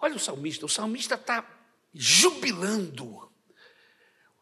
Olha 0.00 0.14
o 0.14 0.20
salmista, 0.20 0.64
o 0.64 0.68
salmista 0.68 1.16
está 1.16 1.44
jubilando. 1.92 3.28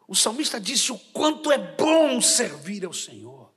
O 0.07 0.15
salmista 0.15 0.59
disse 0.59 0.91
o 0.91 0.99
quanto 0.99 1.51
é 1.51 1.57
bom 1.75 2.21
servir 2.21 2.85
ao 2.85 2.93
Senhor. 2.93 3.51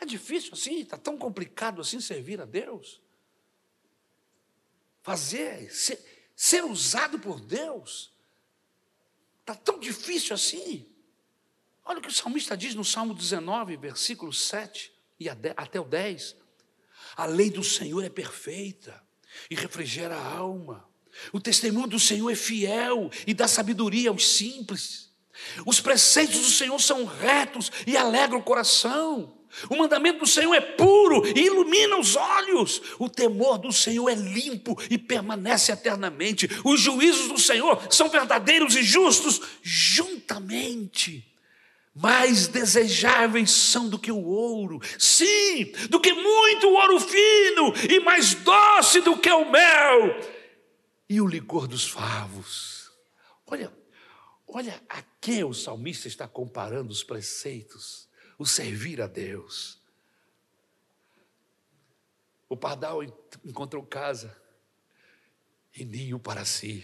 É 0.00 0.06
difícil 0.06 0.54
assim, 0.54 0.80
está 0.80 0.96
tão 0.96 1.18
complicado 1.18 1.80
assim 1.82 2.00
servir 2.00 2.40
a 2.40 2.46
Deus. 2.46 3.02
Fazer, 5.02 5.70
ser, 5.70 6.32
ser 6.34 6.64
usado 6.64 7.18
por 7.18 7.38
Deus. 7.38 8.10
Está 9.50 9.72
tão 9.72 9.80
difícil 9.80 10.32
assim. 10.32 10.86
Olha 11.84 11.98
o 11.98 12.02
que 12.02 12.08
o 12.08 12.12
salmista 12.12 12.56
diz 12.56 12.72
no 12.76 12.84
Salmo 12.84 13.12
19, 13.12 13.76
versículo 13.76 14.32
7 14.32 14.92
e 15.18 15.28
até 15.28 15.80
o 15.80 15.84
10. 15.84 16.36
A 17.16 17.26
lei 17.26 17.50
do 17.50 17.64
Senhor 17.64 18.04
é 18.04 18.08
perfeita 18.08 19.02
e 19.50 19.56
refrigera 19.56 20.14
a 20.14 20.36
alma. 20.36 20.88
O 21.32 21.40
testemunho 21.40 21.88
do 21.88 21.98
Senhor 21.98 22.30
é 22.30 22.36
fiel 22.36 23.10
e 23.26 23.34
dá 23.34 23.48
sabedoria 23.48 24.10
aos 24.10 24.24
simples. 24.24 25.10
Os 25.66 25.80
preceitos 25.80 26.38
do 26.38 26.50
Senhor 26.50 26.78
são 26.78 27.04
retos 27.04 27.72
e 27.88 27.96
alegram 27.96 28.38
o 28.38 28.44
coração. 28.44 29.36
O 29.68 29.76
mandamento 29.76 30.20
do 30.20 30.26
Senhor 30.26 30.54
é 30.54 30.60
puro 30.60 31.26
e 31.26 31.46
ilumina 31.46 31.98
os 31.98 32.16
olhos. 32.16 32.82
O 32.98 33.08
temor 33.08 33.58
do 33.58 33.72
Senhor 33.72 34.08
é 34.08 34.14
limpo 34.14 34.76
e 34.88 34.96
permanece 34.96 35.72
eternamente. 35.72 36.48
Os 36.64 36.80
juízos 36.80 37.28
do 37.28 37.38
Senhor 37.38 37.80
são 37.90 38.08
verdadeiros 38.08 38.76
e 38.76 38.82
justos 38.82 39.40
juntamente. 39.62 41.26
Mais 41.94 42.46
desejáveis 42.46 43.50
são 43.50 43.88
do 43.88 43.98
que 43.98 44.12
o 44.12 44.24
ouro, 44.24 44.80
sim, 44.98 45.72
do 45.88 46.00
que 46.00 46.12
muito 46.12 46.68
ouro 46.68 47.00
fino, 47.00 47.74
e 47.90 47.98
mais 48.00 48.34
doce 48.34 49.00
do 49.00 49.16
que 49.18 49.30
o 49.30 49.50
mel 49.50 50.20
e 51.10 51.20
o 51.20 51.26
licor 51.26 51.66
dos 51.66 51.88
favos. 51.88 52.88
Olha, 53.44 53.72
olha 54.46 54.80
a 54.88 55.02
que 55.20 55.42
o 55.42 55.52
salmista 55.52 56.06
está 56.06 56.28
comparando 56.28 56.92
os 56.92 57.02
preceitos 57.02 58.08
o 58.40 58.46
servir 58.46 59.02
a 59.02 59.06
Deus. 59.06 59.78
O 62.48 62.56
pardal 62.56 63.02
encontrou 63.44 63.84
casa 63.84 64.34
e 65.76 65.84
ninho 65.84 66.18
para 66.18 66.42
si. 66.46 66.82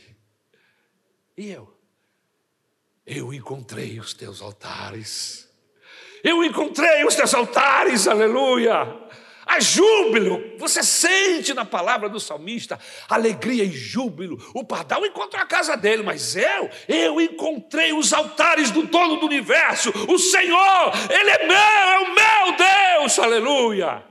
E 1.35 1.49
eu? 1.49 1.75
Eu 3.07 3.33
encontrei 3.33 3.99
os 3.99 4.13
teus 4.13 4.43
altares. 4.43 5.49
Eu 6.23 6.45
encontrei 6.45 7.07
os 7.07 7.15
teus 7.15 7.33
altares, 7.33 8.07
aleluia. 8.07 9.06
Há 9.47 9.61
júbilo, 9.61 10.59
você 10.59 10.83
sente 10.83 11.55
na 11.55 11.65
palavra 11.65 12.09
do 12.09 12.19
salmista 12.19 12.81
alegria 13.09 13.63
e 13.63 13.71
júbilo. 13.71 14.37
O 14.53 14.65
pardal 14.65 15.07
encontrou 15.07 15.41
a 15.41 15.47
casa 15.47 15.77
dele, 15.77 16.03
mas 16.03 16.35
eu, 16.35 16.69
eu 16.89 17.21
encontrei 17.21 17.93
os 17.93 18.13
altares 18.13 18.73
do 18.73 18.83
dono 18.83 19.21
do 19.21 19.27
universo, 19.27 19.93
o 20.09 20.19
Senhor, 20.19 20.93
Ele 21.09 21.31
é 21.31 21.47
meu, 21.47 21.57
é 21.57 21.99
o 22.01 22.15
meu 22.15 22.57
Deus, 22.57 23.19
aleluia. 23.21 24.05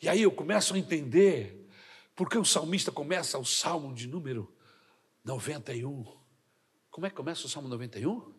E 0.00 0.08
aí 0.08 0.22
eu 0.22 0.30
começo 0.30 0.74
a 0.74 0.78
entender 0.78 1.68
porque 2.14 2.38
o 2.38 2.44
salmista 2.44 2.92
começa 2.92 3.36
o 3.38 3.44
salmo 3.44 3.92
de 3.92 4.06
número 4.06 4.54
91. 5.24 6.04
Como 6.88 7.04
é 7.04 7.10
que 7.10 7.16
começa 7.16 7.46
o 7.46 7.48
salmo 7.48 7.68
91? 7.68 8.32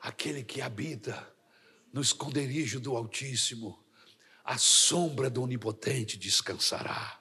Aquele 0.00 0.42
que 0.42 0.60
habita 0.60 1.32
no 1.92 2.00
esconderijo 2.00 2.80
do 2.80 2.96
Altíssimo 2.96 3.83
a 4.44 4.58
sombra 4.58 5.30
do 5.30 5.42
Onipotente 5.42 6.18
descansará. 6.18 7.18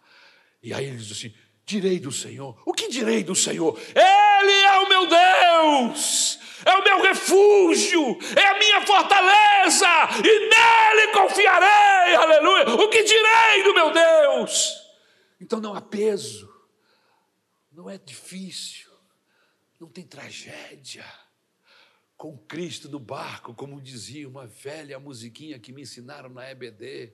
E 0.62 0.74
aí 0.74 0.86
ele 0.86 0.98
diz 0.98 1.12
assim: 1.12 1.34
direi 1.66 2.00
do 2.00 2.12
Senhor. 2.12 2.62
O 2.66 2.74
que 2.74 2.90
direi 2.90 3.24
do 3.24 3.34
Senhor? 3.34 3.80
Ele 3.96 4.52
é 4.52 4.80
o 4.80 4.90
meu 4.90 5.08
Deus, 5.08 6.40
é 6.66 6.76
o 6.76 6.84
meu 6.84 7.02
refúgio, 7.02 8.18
é 8.36 8.48
a 8.48 8.60
minha 8.60 8.86
fortaleza, 8.86 9.88
e 10.20 10.50
nele 10.50 11.14
confiarei. 11.14 12.16
Aleluia. 12.16 12.76
O 12.76 12.90
que 12.90 13.04
direi 13.04 13.64
do 13.64 13.74
meu 13.74 13.92
Deus? 13.92 14.74
Então 15.40 15.60
não 15.60 15.74
há 15.74 15.82
peso, 15.82 16.54
não 17.72 17.90
é 17.90 17.98
difícil, 17.98 18.92
não 19.80 19.90
tem 19.90 20.06
tragédia 20.06 21.06
com 22.24 22.38
Cristo 22.38 22.88
no 22.88 23.02
barco, 23.02 23.54
como 23.54 23.82
dizia 23.82 24.30
uma 24.30 24.48
velha 24.48 24.98
musiquinha 24.98 25.60
que 25.60 25.74
me 25.74 25.82
ensinaram 25.82 26.30
na 26.30 26.50
EBD. 26.50 27.12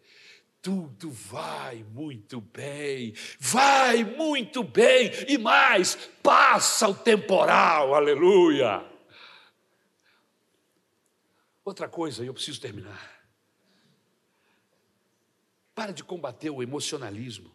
Tudo 0.62 1.10
vai 1.10 1.84
muito 1.84 2.39
bem, 2.39 3.16
vai 3.39 4.03
muito 4.03 4.64
bem, 4.64 5.10
e 5.28 5.36
mais, 5.36 5.95
passa 6.22 6.88
o 6.88 6.93
temporal, 6.93 7.95
aleluia. 7.95 8.88
Outra 11.66 11.89
coisa, 11.89 12.24
eu 12.24 12.32
preciso 12.36 12.62
terminar. 12.62 13.20
Para 15.73 15.91
de 15.91 16.03
combater 16.03 16.52
o 16.52 16.61
emocionalismo. 16.61 17.52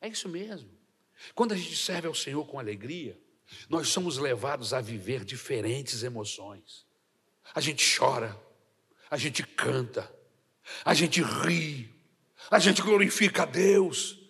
É 0.00 0.08
isso 0.08 0.28
mesmo. 0.28 0.76
Quando 1.32 1.52
a 1.52 1.56
gente 1.56 1.76
serve 1.76 2.08
ao 2.08 2.14
Senhor 2.14 2.44
com 2.44 2.58
alegria, 2.58 3.16
nós 3.68 3.88
somos 3.88 4.18
levados 4.18 4.72
a 4.72 4.80
viver 4.80 5.24
diferentes 5.24 6.02
emoções. 6.02 6.86
A 7.54 7.60
gente 7.60 7.84
chora, 7.98 8.36
a 9.10 9.16
gente 9.16 9.42
canta, 9.42 10.10
a 10.84 10.94
gente 10.94 11.22
ri, 11.22 11.92
a 12.50 12.58
gente 12.58 12.82
glorifica 12.82 13.42
a 13.42 13.46
Deus, 13.46 14.21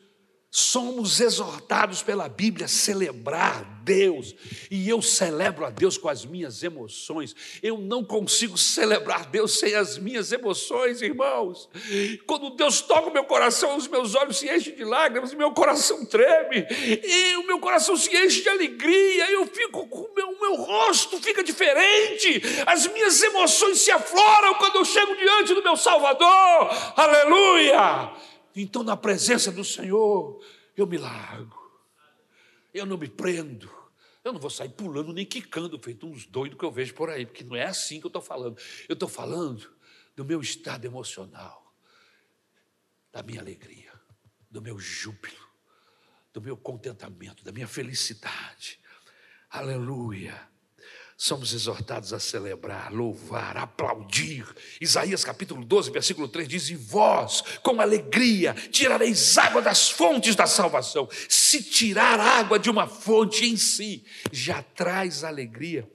Somos 0.55 1.19
exortados 1.19 2.03
pela 2.03 2.29
Bíblia 2.29 2.66
a 2.66 2.69
celebrar 2.69 3.81
Deus, 3.83 4.35
e 4.70 4.87
eu 4.87 5.01
celebro 5.01 5.65
a 5.65 5.70
Deus 5.70 5.97
com 5.97 6.11
as 6.11 6.27
minhas 6.27 6.62
emoções. 6.62 7.35
Eu 7.62 7.79
não 7.79 8.05
consigo 8.05 8.59
celebrar 8.59 9.24
Deus 9.24 9.59
sem 9.59 9.74
as 9.74 9.97
minhas 9.97 10.31
emoções, 10.31 11.01
irmãos. 11.01 11.70
Quando 12.27 12.51
Deus 12.51 12.83
toca 12.83 13.09
o 13.09 13.12
meu 13.15 13.24
coração, 13.24 13.79
os 13.79 13.89
meus 13.89 14.15
olhos 14.15 14.37
se 14.37 14.55
enchem 14.55 14.77
de 14.77 14.85
lágrimas, 14.85 15.33
meu 15.33 15.53
coração 15.53 16.05
treme, 16.05 16.66
e 17.03 17.35
o 17.37 17.47
meu 17.47 17.59
coração 17.59 17.97
se 17.97 18.15
enche 18.15 18.43
de 18.43 18.51
alegria, 18.51 19.31
eu 19.31 19.47
fico 19.47 19.87
com 19.87 20.01
o 20.01 20.15
meu, 20.15 20.29
o 20.33 20.39
meu 20.39 20.57
rosto 20.57 21.19
fica 21.23 21.43
diferente, 21.43 22.43
as 22.66 22.87
minhas 22.89 23.23
emoções 23.23 23.81
se 23.81 23.91
afloram 23.91 24.57
quando 24.57 24.77
eu 24.77 24.85
chego 24.85 25.16
diante 25.16 25.55
do 25.55 25.62
meu 25.62 25.79
Salvador. 25.79 26.69
Aleluia! 26.95 28.32
Então, 28.55 28.83
na 28.83 28.97
presença 28.97 29.51
do 29.51 29.65
Senhor, 29.65 30.45
eu 30.77 30.87
me 30.87 30.99
largo. 30.99 31.61
Eu 32.73 32.87
não 32.87 32.97
me 32.99 33.09
prendo. 33.09 33.70
Eu 34.24 34.33
não 34.33 34.41
vou 34.41 34.51
sair 34.51 34.69
pulando 34.69 35.12
nem 35.12 35.27
quicando, 35.27 35.79
feito 35.79 36.07
uns 36.07 36.27
doidos 36.27 36.59
que 36.59 36.65
eu 36.65 36.70
vejo 36.70 36.95
por 36.95 37.11
aí, 37.11 37.27
porque 37.27 37.43
não 37.43 37.57
é 37.57 37.65
assim 37.65 37.99
que 37.99 38.07
eu 38.07 38.09
estou 38.09 38.23
falando. 38.23 38.59
Eu 38.89 38.95
estou 38.95 39.09
falando 39.09 39.74
do 40.15 40.24
meu 40.24 40.41
estado 40.41 40.85
emocional, 40.85 41.74
da 43.11 43.23
minha 43.23 43.41
alegria, 43.41 43.93
do 44.49 44.62
meu 44.62 44.79
júbilo, 44.79 45.49
do 46.33 46.41
meu 46.41 46.57
contentamento, 46.57 47.45
da 47.45 47.51
minha 47.51 47.66
felicidade. 47.66 48.79
Aleluia. 49.51 50.52
Somos 51.23 51.53
exortados 51.53 52.12
a 52.12 52.19
celebrar, 52.19 52.93
louvar, 52.93 53.57
aplaudir. 53.57 54.44
Isaías 54.81 55.24
capítulo 55.24 55.65
12, 55.65 55.93
versículo 55.93 56.27
3 56.27 56.49
diz: 56.49 56.69
E 56.69 56.74
vós, 56.74 57.43
com 57.62 57.81
alegria, 57.81 58.53
tirareis 58.73 59.39
água 59.39 59.62
das 59.62 59.89
fontes 59.89 60.35
da 60.35 60.49
salvação. 60.49 61.09
Se 61.28 61.62
tirar 61.62 62.19
água 62.19 62.59
de 62.59 62.69
uma 62.69 62.89
fonte 62.89 63.47
em 63.47 63.57
si 63.57 64.05
já 64.32 64.65
traz 64.65 65.23
alegria, 65.23 65.89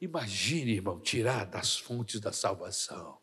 imagine, 0.00 0.74
irmão, 0.74 1.00
tirar 1.00 1.44
das 1.46 1.76
fontes 1.76 2.20
da 2.20 2.32
salvação. 2.32 3.18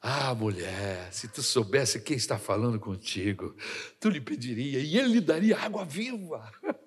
Ah, 0.00 0.32
mulher, 0.34 1.12
se 1.12 1.26
tu 1.26 1.42
soubesse 1.42 2.00
quem 2.00 2.16
está 2.16 2.38
falando 2.38 2.78
contigo, 2.78 3.56
tu 3.98 4.08
lhe 4.08 4.20
pediria 4.20 4.78
e 4.78 4.96
ele 4.96 5.14
lhe 5.14 5.20
daria 5.20 5.58
água 5.58 5.84
viva. 5.84 6.50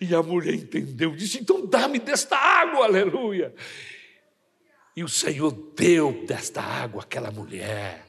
E 0.00 0.14
a 0.14 0.22
mulher 0.22 0.54
entendeu, 0.54 1.14
disse: 1.14 1.38
então 1.38 1.64
dá-me 1.66 1.98
desta 1.98 2.36
água, 2.36 2.84
aleluia. 2.84 3.54
E 4.96 5.04
o 5.04 5.08
Senhor 5.08 5.50
deu 5.74 6.24
desta 6.26 6.60
água 6.60 7.02
àquela 7.02 7.30
mulher. 7.30 8.06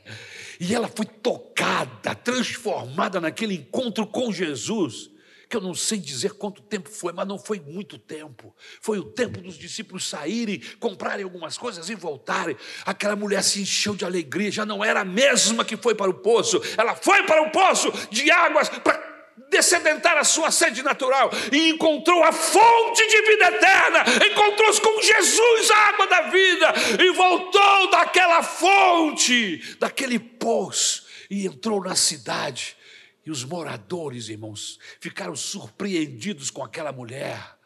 E 0.60 0.74
ela 0.74 0.88
foi 0.88 1.06
tocada, 1.06 2.16
transformada 2.16 3.20
naquele 3.20 3.56
encontro 3.56 4.06
com 4.08 4.32
Jesus 4.32 5.11
que 5.52 5.58
eu 5.58 5.62
não 5.62 5.76
sei 5.76 5.98
dizer 5.98 6.36
quanto 6.36 6.62
tempo 6.62 6.90
foi, 6.90 7.12
mas 7.12 7.28
não 7.28 7.38
foi 7.38 7.60
muito 7.60 7.98
tempo. 8.00 8.56
Foi 8.80 8.98
o 8.98 9.04
tempo 9.04 9.42
dos 9.42 9.58
discípulos 9.58 10.08
saírem, 10.08 10.62
comprarem 10.80 11.26
algumas 11.26 11.58
coisas 11.58 11.90
e 11.90 11.94
voltarem. 11.94 12.56
Aquela 12.86 13.18
mulher 13.18 13.44
se 13.44 13.62
encheu 13.62 13.94
de 13.94 14.06
alegria, 14.06 14.50
já 14.50 14.66
não 14.66 14.84
era 14.84 15.02
a 15.02 15.06
mesma 15.06 15.66
que 15.66 15.76
foi 15.76 15.94
para 15.94 16.10
o 16.10 16.14
poço, 16.14 16.62
ela 16.78 16.96
foi 16.96 17.24
para 17.24 17.44
o 17.44 17.52
poço 17.52 17.92
de 18.10 18.32
águas 18.32 18.70
para 18.70 19.12
descedentar 19.50 20.18
a 20.18 20.24
sua 20.24 20.50
sede 20.52 20.82
natural 20.82 21.30
e 21.52 21.70
encontrou 21.70 22.24
a 22.24 22.32
fonte 22.32 23.06
de 23.06 23.22
vida 23.24 23.48
eterna, 23.48 24.06
encontrou-se 24.32 24.80
com 24.80 25.02
Jesus, 25.02 25.72
a 25.72 25.78
água 25.90 26.08
da 26.08 26.22
vida, 26.22 26.74
e 26.98 27.12
voltou 27.12 27.92
daquela 27.92 28.42
fonte, 28.42 29.76
daquele 29.78 30.18
poço, 30.18 31.06
e 31.30 31.46
entrou 31.46 31.84
na 31.84 31.96
cidade 31.96 32.78
e 33.26 33.32
os 33.32 33.44
moradores, 33.44 34.30
irmãos, 34.30 34.80
ficaram 35.00 35.36
surpreendidos 35.36 36.50
com 36.50 36.64
aquela 36.64 36.92
mulher, 36.92 37.58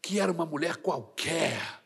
que 0.00 0.20
era 0.20 0.30
uma 0.30 0.46
mulher 0.46 0.76
qualquer, 0.76 1.82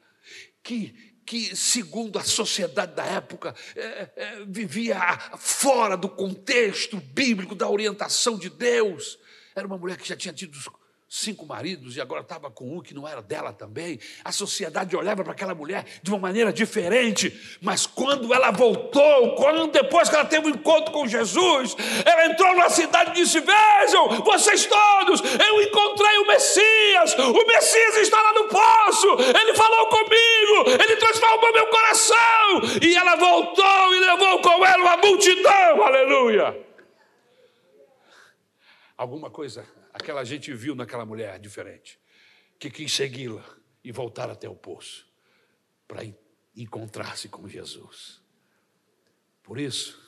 que, 0.62 0.94
que 1.24 1.56
segundo 1.56 2.18
a 2.18 2.24
sociedade 2.24 2.94
da 2.94 3.04
época, 3.04 3.54
é, 3.74 4.10
é, 4.16 4.44
vivia 4.46 4.98
fora 5.38 5.96
do 5.96 6.08
contexto 6.08 6.98
bíblico, 6.98 7.54
da 7.54 7.68
orientação 7.68 8.38
de 8.38 8.50
Deus. 8.50 9.18
Era 9.54 9.66
uma 9.66 9.78
mulher 9.78 9.96
que 9.96 10.08
já 10.08 10.16
tinha 10.16 10.34
tido 10.34 10.56
cinco 11.14 11.46
maridos 11.46 11.96
e 11.96 12.00
agora 12.00 12.22
estava 12.22 12.50
com 12.50 12.76
um 12.76 12.82
que 12.82 12.92
não 12.92 13.06
era 13.06 13.22
dela 13.22 13.52
também. 13.52 14.00
A 14.24 14.32
sociedade 14.32 14.96
olhava 14.96 15.22
para 15.22 15.32
aquela 15.32 15.54
mulher 15.54 15.84
de 16.02 16.10
uma 16.10 16.18
maneira 16.18 16.52
diferente, 16.52 17.32
mas 17.62 17.86
quando 17.86 18.34
ela 18.34 18.50
voltou, 18.50 19.36
quando 19.36 19.70
depois 19.70 20.08
que 20.08 20.16
ela 20.16 20.24
teve 20.24 20.48
um 20.48 20.50
encontro 20.50 20.92
com 20.92 21.06
Jesus, 21.06 21.76
ela 22.04 22.26
entrou 22.26 22.56
na 22.56 22.68
cidade 22.68 23.12
e 23.12 23.22
disse: 23.22 23.38
Vejam, 23.38 24.22
vocês 24.24 24.66
todos, 24.66 25.22
eu 25.22 25.62
encontrei 25.62 26.18
o 26.18 26.26
Messias, 26.26 27.14
o 27.16 27.46
Messias 27.46 27.96
está 27.98 28.20
lá 28.20 28.32
no 28.32 28.48
poço, 28.48 29.08
ele 29.40 29.54
falou 29.54 29.86
comigo, 29.86 30.82
ele 30.82 30.96
transformou 30.96 31.52
meu 31.52 31.66
coração. 31.68 32.80
E 32.82 32.96
ela 32.96 33.14
voltou 33.14 33.94
e 33.94 34.00
levou 34.00 34.40
com 34.40 34.66
ela 34.66 34.82
uma 34.82 34.96
multidão, 34.96 35.82
aleluia. 35.82 36.60
Alguma 38.96 39.30
coisa 39.30 39.64
aquela 39.94 40.24
gente 40.24 40.52
viu 40.52 40.74
naquela 40.74 41.06
mulher 41.06 41.38
diferente, 41.38 42.00
que 42.58 42.68
quis 42.68 42.92
segui-la 42.92 43.44
e 43.82 43.92
voltar 43.92 44.28
até 44.28 44.48
o 44.48 44.56
poço 44.56 45.06
para 45.86 46.02
encontrar-se 46.56 47.28
com 47.28 47.48
Jesus. 47.48 48.20
Por 49.40 49.58
isso, 49.58 50.02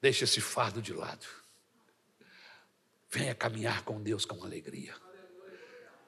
deixe 0.00 0.22
esse 0.22 0.40
fardo 0.40 0.80
de 0.80 0.92
lado. 0.92 1.26
Venha 3.10 3.34
caminhar 3.34 3.82
com 3.82 4.00
Deus 4.00 4.24
com 4.24 4.44
alegria. 4.44 4.94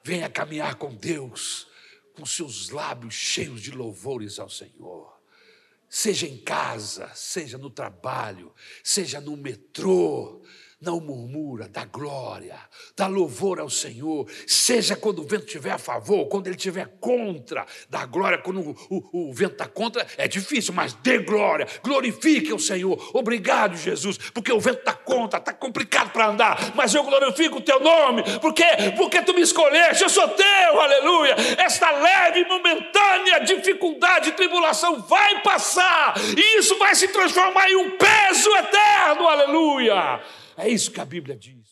Venha 0.03 0.29
caminhar 0.29 0.75
com 0.75 0.95
Deus 0.95 1.67
com 2.13 2.25
seus 2.25 2.69
lábios 2.69 3.13
cheios 3.13 3.61
de 3.61 3.71
louvores 3.71 4.39
ao 4.39 4.49
Senhor 4.49 5.20
seja 5.93 6.25
em 6.25 6.37
casa, 6.37 7.11
seja 7.13 7.57
no 7.57 7.69
trabalho, 7.69 8.53
seja 8.81 9.19
no 9.19 9.35
metrô, 9.35 10.40
não 10.81 10.99
murmura, 10.99 11.69
dá 11.69 11.85
glória, 11.85 12.57
dá 12.97 13.05
louvor 13.05 13.59
ao 13.59 13.69
Senhor, 13.69 14.27
seja 14.47 14.95
quando 14.95 15.19
o 15.19 15.27
vento 15.27 15.45
estiver 15.45 15.71
a 15.71 15.77
favor, 15.77 16.27
quando 16.27 16.47
ele 16.47 16.55
estiver 16.55 16.97
contra, 16.99 17.67
dá 17.87 18.03
glória, 18.05 18.39
quando 18.39 18.61
o, 18.61 18.75
o, 18.89 19.29
o 19.29 19.33
vento 19.33 19.53
está 19.53 19.67
contra, 19.67 20.07
é 20.17 20.27
difícil, 20.27 20.73
mas 20.73 20.93
dê 20.93 21.19
glória, 21.19 21.67
glorifique 21.83 22.51
o 22.51 22.57
Senhor, 22.57 23.11
obrigado 23.13 23.77
Jesus, 23.77 24.17
porque 24.33 24.51
o 24.51 24.59
vento 24.59 24.79
está 24.79 24.93
contra, 24.93 25.37
está 25.37 25.53
complicado 25.53 26.11
para 26.11 26.29
andar, 26.29 26.73
mas 26.73 26.95
eu 26.95 27.03
glorifico 27.03 27.59
o 27.59 27.61
teu 27.61 27.79
nome, 27.79 28.23
porque, 28.39 28.65
porque 28.97 29.21
tu 29.21 29.35
me 29.35 29.41
escolheste, 29.41 30.01
eu 30.01 30.09
sou 30.09 30.27
teu, 30.29 30.81
aleluia, 30.81 31.35
esta 31.59 31.91
leve 31.91 32.39
e 32.39 32.47
momentânea 32.47 33.41
dificuldade, 33.41 34.31
tribulação 34.31 34.99
vai 35.03 35.43
passar, 35.43 36.15
e 36.35 36.57
isso 36.57 36.75
vai 36.79 36.95
se 36.95 37.07
transformar 37.09 37.69
em 37.69 37.75
um 37.75 37.91
peso 37.91 38.49
eterno, 38.55 39.27
aleluia. 39.27 40.40
É 40.61 40.69
isso 40.69 40.91
que 40.91 41.01
a 41.01 41.05
Bíblia 41.05 41.35
diz. 41.35 41.69